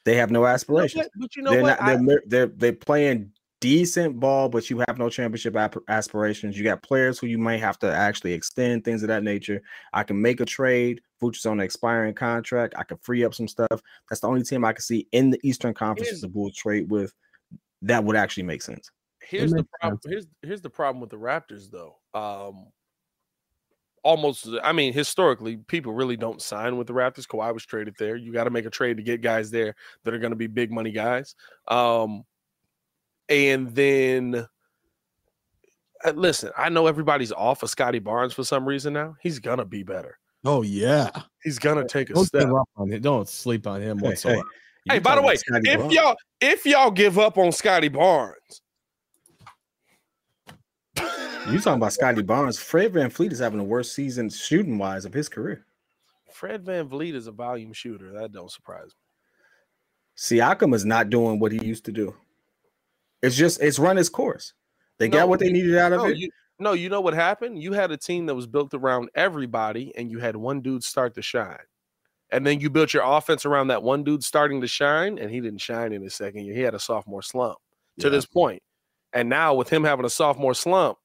They 0.04 0.16
have 0.16 0.30
no 0.30 0.46
aspirations. 0.46 1.08
But 1.14 1.36
you 1.36 1.42
know 1.42 1.50
they're 1.50 1.62
what? 1.62 1.80
Not, 1.80 2.06
they're, 2.06 2.22
they're 2.26 2.46
they're 2.46 2.72
playing 2.72 3.32
decent 3.60 4.20
ball, 4.20 4.48
but 4.48 4.70
you 4.70 4.82
have 4.86 4.98
no 4.98 5.08
championship 5.08 5.56
aspirations. 5.88 6.56
You 6.56 6.64
got 6.64 6.82
players 6.82 7.18
who 7.18 7.26
you 7.26 7.38
might 7.38 7.60
have 7.60 7.78
to 7.80 7.92
actually 7.92 8.32
extend 8.32 8.84
things 8.84 9.02
of 9.02 9.08
that 9.08 9.22
nature. 9.22 9.62
I 9.92 10.02
can 10.02 10.20
make 10.20 10.40
a 10.40 10.44
trade. 10.44 11.00
Vooch 11.20 11.36
is 11.36 11.46
on 11.46 11.60
an 11.60 11.64
expiring 11.64 12.14
contract. 12.14 12.74
I 12.76 12.84
can 12.84 12.98
free 12.98 13.24
up 13.24 13.34
some 13.34 13.48
stuff. 13.48 13.82
That's 14.08 14.20
the 14.20 14.28
only 14.28 14.42
team 14.42 14.64
I 14.64 14.72
can 14.72 14.82
see 14.82 15.08
in 15.12 15.30
the 15.30 15.40
Eastern 15.42 15.74
Conference 15.74 16.20
the 16.20 16.28
Bulls 16.28 16.56
trade 16.56 16.90
with 16.90 17.12
that 17.82 18.04
would 18.04 18.16
actually 18.16 18.44
make 18.44 18.62
sense. 18.62 18.90
Here's 19.20 19.52
the 19.52 19.66
problem. 19.80 20.00
Here's 20.06 20.26
here's 20.42 20.62
the 20.62 20.70
problem 20.70 21.00
with 21.00 21.10
the 21.10 21.16
Raptors, 21.16 21.70
though. 21.70 21.96
Um, 22.14 22.68
almost, 24.02 24.48
I 24.62 24.72
mean, 24.72 24.92
historically, 24.92 25.56
people 25.56 25.92
really 25.92 26.16
don't 26.16 26.40
sign 26.40 26.78
with 26.78 26.86
the 26.86 26.94
Raptors. 26.94 27.26
Kawhi 27.26 27.52
was 27.52 27.66
traded 27.66 27.94
there. 27.98 28.16
You 28.16 28.32
got 28.32 28.44
to 28.44 28.50
make 28.50 28.64
a 28.64 28.70
trade 28.70 28.96
to 28.96 29.02
get 29.02 29.20
guys 29.20 29.50
there 29.50 29.74
that 30.04 30.14
are 30.14 30.18
going 30.18 30.30
to 30.30 30.36
be 30.36 30.46
big 30.46 30.72
money 30.72 30.92
guys. 30.92 31.34
Um, 31.66 32.24
and 33.28 33.74
then, 33.74 34.46
uh, 36.04 36.10
listen, 36.10 36.50
I 36.56 36.68
know 36.68 36.86
everybody's 36.86 37.32
off 37.32 37.62
of 37.62 37.70
Scottie 37.70 37.98
Barnes 37.98 38.32
for 38.32 38.44
some 38.44 38.66
reason 38.66 38.92
now. 38.92 39.16
He's 39.20 39.38
gonna 39.38 39.64
be 39.64 39.82
better. 39.82 40.18
Oh 40.44 40.62
yeah, 40.62 41.10
he's 41.42 41.58
gonna 41.58 41.86
take 41.86 42.10
a 42.10 42.14
Don't 42.14 42.26
step. 42.26 42.48
on 42.76 42.92
it. 42.92 43.02
Don't 43.02 43.28
sleep 43.28 43.66
on 43.66 43.80
him 43.80 43.98
whatsoever. 43.98 44.42
Hey, 44.88 44.94
hey 44.94 44.98
by 45.00 45.16
the 45.16 45.22
way, 45.22 45.34
if 45.34 45.78
Barnes. 45.78 45.92
y'all 45.92 46.16
if 46.40 46.64
y'all 46.64 46.90
give 46.90 47.18
up 47.18 47.38
on 47.38 47.52
Scottie 47.52 47.88
Barnes, 47.88 48.62
you 51.50 51.58
talking 51.60 51.74
about 51.74 51.92
Scottie 51.92 52.22
Barnes? 52.22 52.58
Fred 52.58 52.92
Van 52.92 53.10
VanVleet 53.10 53.32
is 53.32 53.38
having 53.38 53.58
the 53.58 53.64
worst 53.64 53.94
season 53.94 54.30
shooting 54.30 54.78
wise 54.78 55.04
of 55.04 55.12
his 55.12 55.28
career. 55.28 55.64
Fred 56.30 56.64
VanVleet 56.64 57.14
is 57.14 57.26
a 57.26 57.32
volume 57.32 57.72
shooter. 57.72 58.12
That 58.12 58.32
don't 58.32 58.50
surprise 58.50 58.86
me. 58.86 58.92
Siakam 60.16 60.74
is 60.74 60.84
not 60.84 61.10
doing 61.10 61.38
what 61.38 61.52
he 61.52 61.64
used 61.64 61.84
to 61.86 61.92
do. 61.92 62.14
It's 63.22 63.36
just 63.36 63.60
it's 63.60 63.78
run 63.78 63.98
its 63.98 64.08
course. 64.08 64.52
They 64.98 65.08
no, 65.08 65.18
got 65.18 65.28
what 65.28 65.40
they 65.40 65.50
needed 65.52 65.76
out 65.76 65.92
of 65.92 66.02
no, 66.02 66.06
it. 66.06 66.16
You, 66.16 66.30
no, 66.58 66.72
you 66.72 66.88
know 66.88 67.00
what 67.00 67.14
happened? 67.14 67.62
You 67.62 67.72
had 67.72 67.90
a 67.90 67.96
team 67.96 68.26
that 68.26 68.34
was 68.34 68.46
built 68.46 68.74
around 68.74 69.10
everybody, 69.14 69.92
and 69.96 70.10
you 70.10 70.18
had 70.18 70.36
one 70.36 70.60
dude 70.60 70.82
start 70.82 71.14
to 71.14 71.22
shine. 71.22 71.58
And 72.30 72.46
then 72.46 72.60
you 72.60 72.68
built 72.68 72.92
your 72.92 73.04
offense 73.04 73.46
around 73.46 73.68
that 73.68 73.82
one 73.82 74.04
dude 74.04 74.22
starting 74.22 74.60
to 74.60 74.66
shine, 74.66 75.18
and 75.18 75.30
he 75.30 75.40
didn't 75.40 75.60
shine 75.60 75.92
in 75.92 76.02
his 76.02 76.14
second 76.14 76.44
year. 76.44 76.54
He 76.54 76.60
had 76.60 76.74
a 76.74 76.78
sophomore 76.78 77.22
slump 77.22 77.58
yeah. 77.96 78.02
to 78.02 78.10
this 78.10 78.26
point. 78.26 78.62
And 79.12 79.28
now 79.28 79.54
with 79.54 79.70
him 79.70 79.84
having 79.84 80.04
a 80.04 80.10
sophomore 80.10 80.52
slump, 80.54 80.98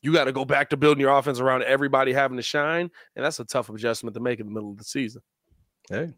you 0.00 0.12
got 0.12 0.24
to 0.24 0.32
go 0.32 0.44
back 0.44 0.70
to 0.70 0.76
building 0.76 1.00
your 1.00 1.16
offense 1.16 1.38
around 1.38 1.62
everybody 1.62 2.12
having 2.12 2.36
to 2.36 2.42
shine, 2.42 2.90
and 3.14 3.24
that's 3.24 3.38
a 3.38 3.44
tough 3.44 3.68
adjustment 3.68 4.14
to 4.14 4.20
make 4.20 4.40
in 4.40 4.46
the 4.46 4.52
middle 4.52 4.72
of 4.72 4.78
the 4.78 4.84
season. 4.84 5.22
Hey, 5.88 6.12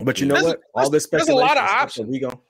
but 0.00 0.20
you 0.20 0.26
know 0.26 0.34
there's, 0.34 0.46
what? 0.46 0.60
All 0.74 0.90
this. 0.90 1.06
There's 1.08 1.28
a 1.28 1.34
lot 1.34 1.56
of 1.56 1.62
options. 1.62 2.08
We 2.08 2.18
go 2.18 2.42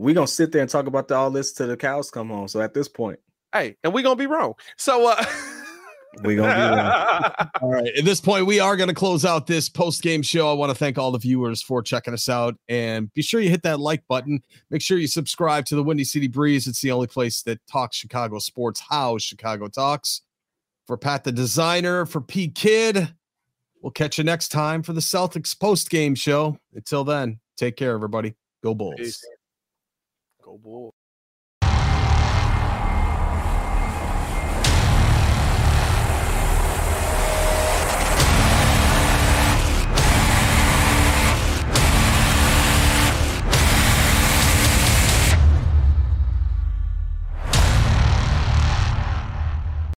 we're 0.00 0.14
gonna 0.14 0.26
sit 0.26 0.50
there 0.50 0.62
and 0.62 0.70
talk 0.70 0.86
about 0.86 1.08
the, 1.08 1.14
all 1.14 1.30
this 1.30 1.52
till 1.52 1.68
the 1.68 1.76
cows 1.76 2.10
come 2.10 2.30
home. 2.30 2.48
So 2.48 2.60
at 2.60 2.72
this 2.72 2.88
point, 2.88 3.20
hey, 3.52 3.76
and 3.84 3.92
we're 3.92 4.02
gonna 4.02 4.16
be 4.16 4.26
wrong. 4.26 4.54
So 4.78 5.08
uh 5.08 5.22
we're 6.24 6.36
gonna 6.36 6.54
be 6.54 6.60
wrong. 6.60 7.50
all 7.60 7.70
right. 7.70 7.92
At 7.98 8.04
this 8.06 8.20
point, 8.20 8.46
we 8.46 8.60
are 8.60 8.76
gonna 8.76 8.94
close 8.94 9.26
out 9.26 9.46
this 9.46 9.68
post-game 9.68 10.22
show. 10.22 10.50
I 10.50 10.54
want 10.54 10.70
to 10.70 10.74
thank 10.74 10.96
all 10.96 11.12
the 11.12 11.18
viewers 11.18 11.60
for 11.60 11.82
checking 11.82 12.14
us 12.14 12.30
out 12.30 12.56
and 12.68 13.12
be 13.12 13.20
sure 13.20 13.40
you 13.40 13.50
hit 13.50 13.62
that 13.64 13.78
like 13.78 14.02
button. 14.08 14.42
Make 14.70 14.80
sure 14.80 14.96
you 14.96 15.06
subscribe 15.06 15.66
to 15.66 15.76
the 15.76 15.82
Windy 15.82 16.04
City 16.04 16.28
Breeze. 16.28 16.66
It's 16.66 16.80
the 16.80 16.92
only 16.92 17.06
place 17.06 17.42
that 17.42 17.60
talks 17.66 17.96
Chicago 17.96 18.38
sports, 18.38 18.80
how 18.88 19.18
Chicago 19.18 19.68
talks. 19.68 20.22
For 20.86 20.96
Pat 20.96 21.22
the 21.22 21.30
designer, 21.30 22.06
for 22.06 22.20
P 22.20 22.48
Kid. 22.48 23.14
We'll 23.82 23.92
catch 23.92 24.18
you 24.18 24.24
next 24.24 24.48
time 24.48 24.82
for 24.82 24.92
the 24.92 25.00
Celtics 25.00 25.58
post-game 25.58 26.14
show. 26.14 26.58
Until 26.74 27.04
then, 27.04 27.38
take 27.56 27.76
care, 27.76 27.92
everybody. 27.92 28.34
Go 28.62 28.74
Bulls. 28.74 28.96
Peace. 28.98 29.24
Go 30.50 30.58
Bulls. 30.58 30.99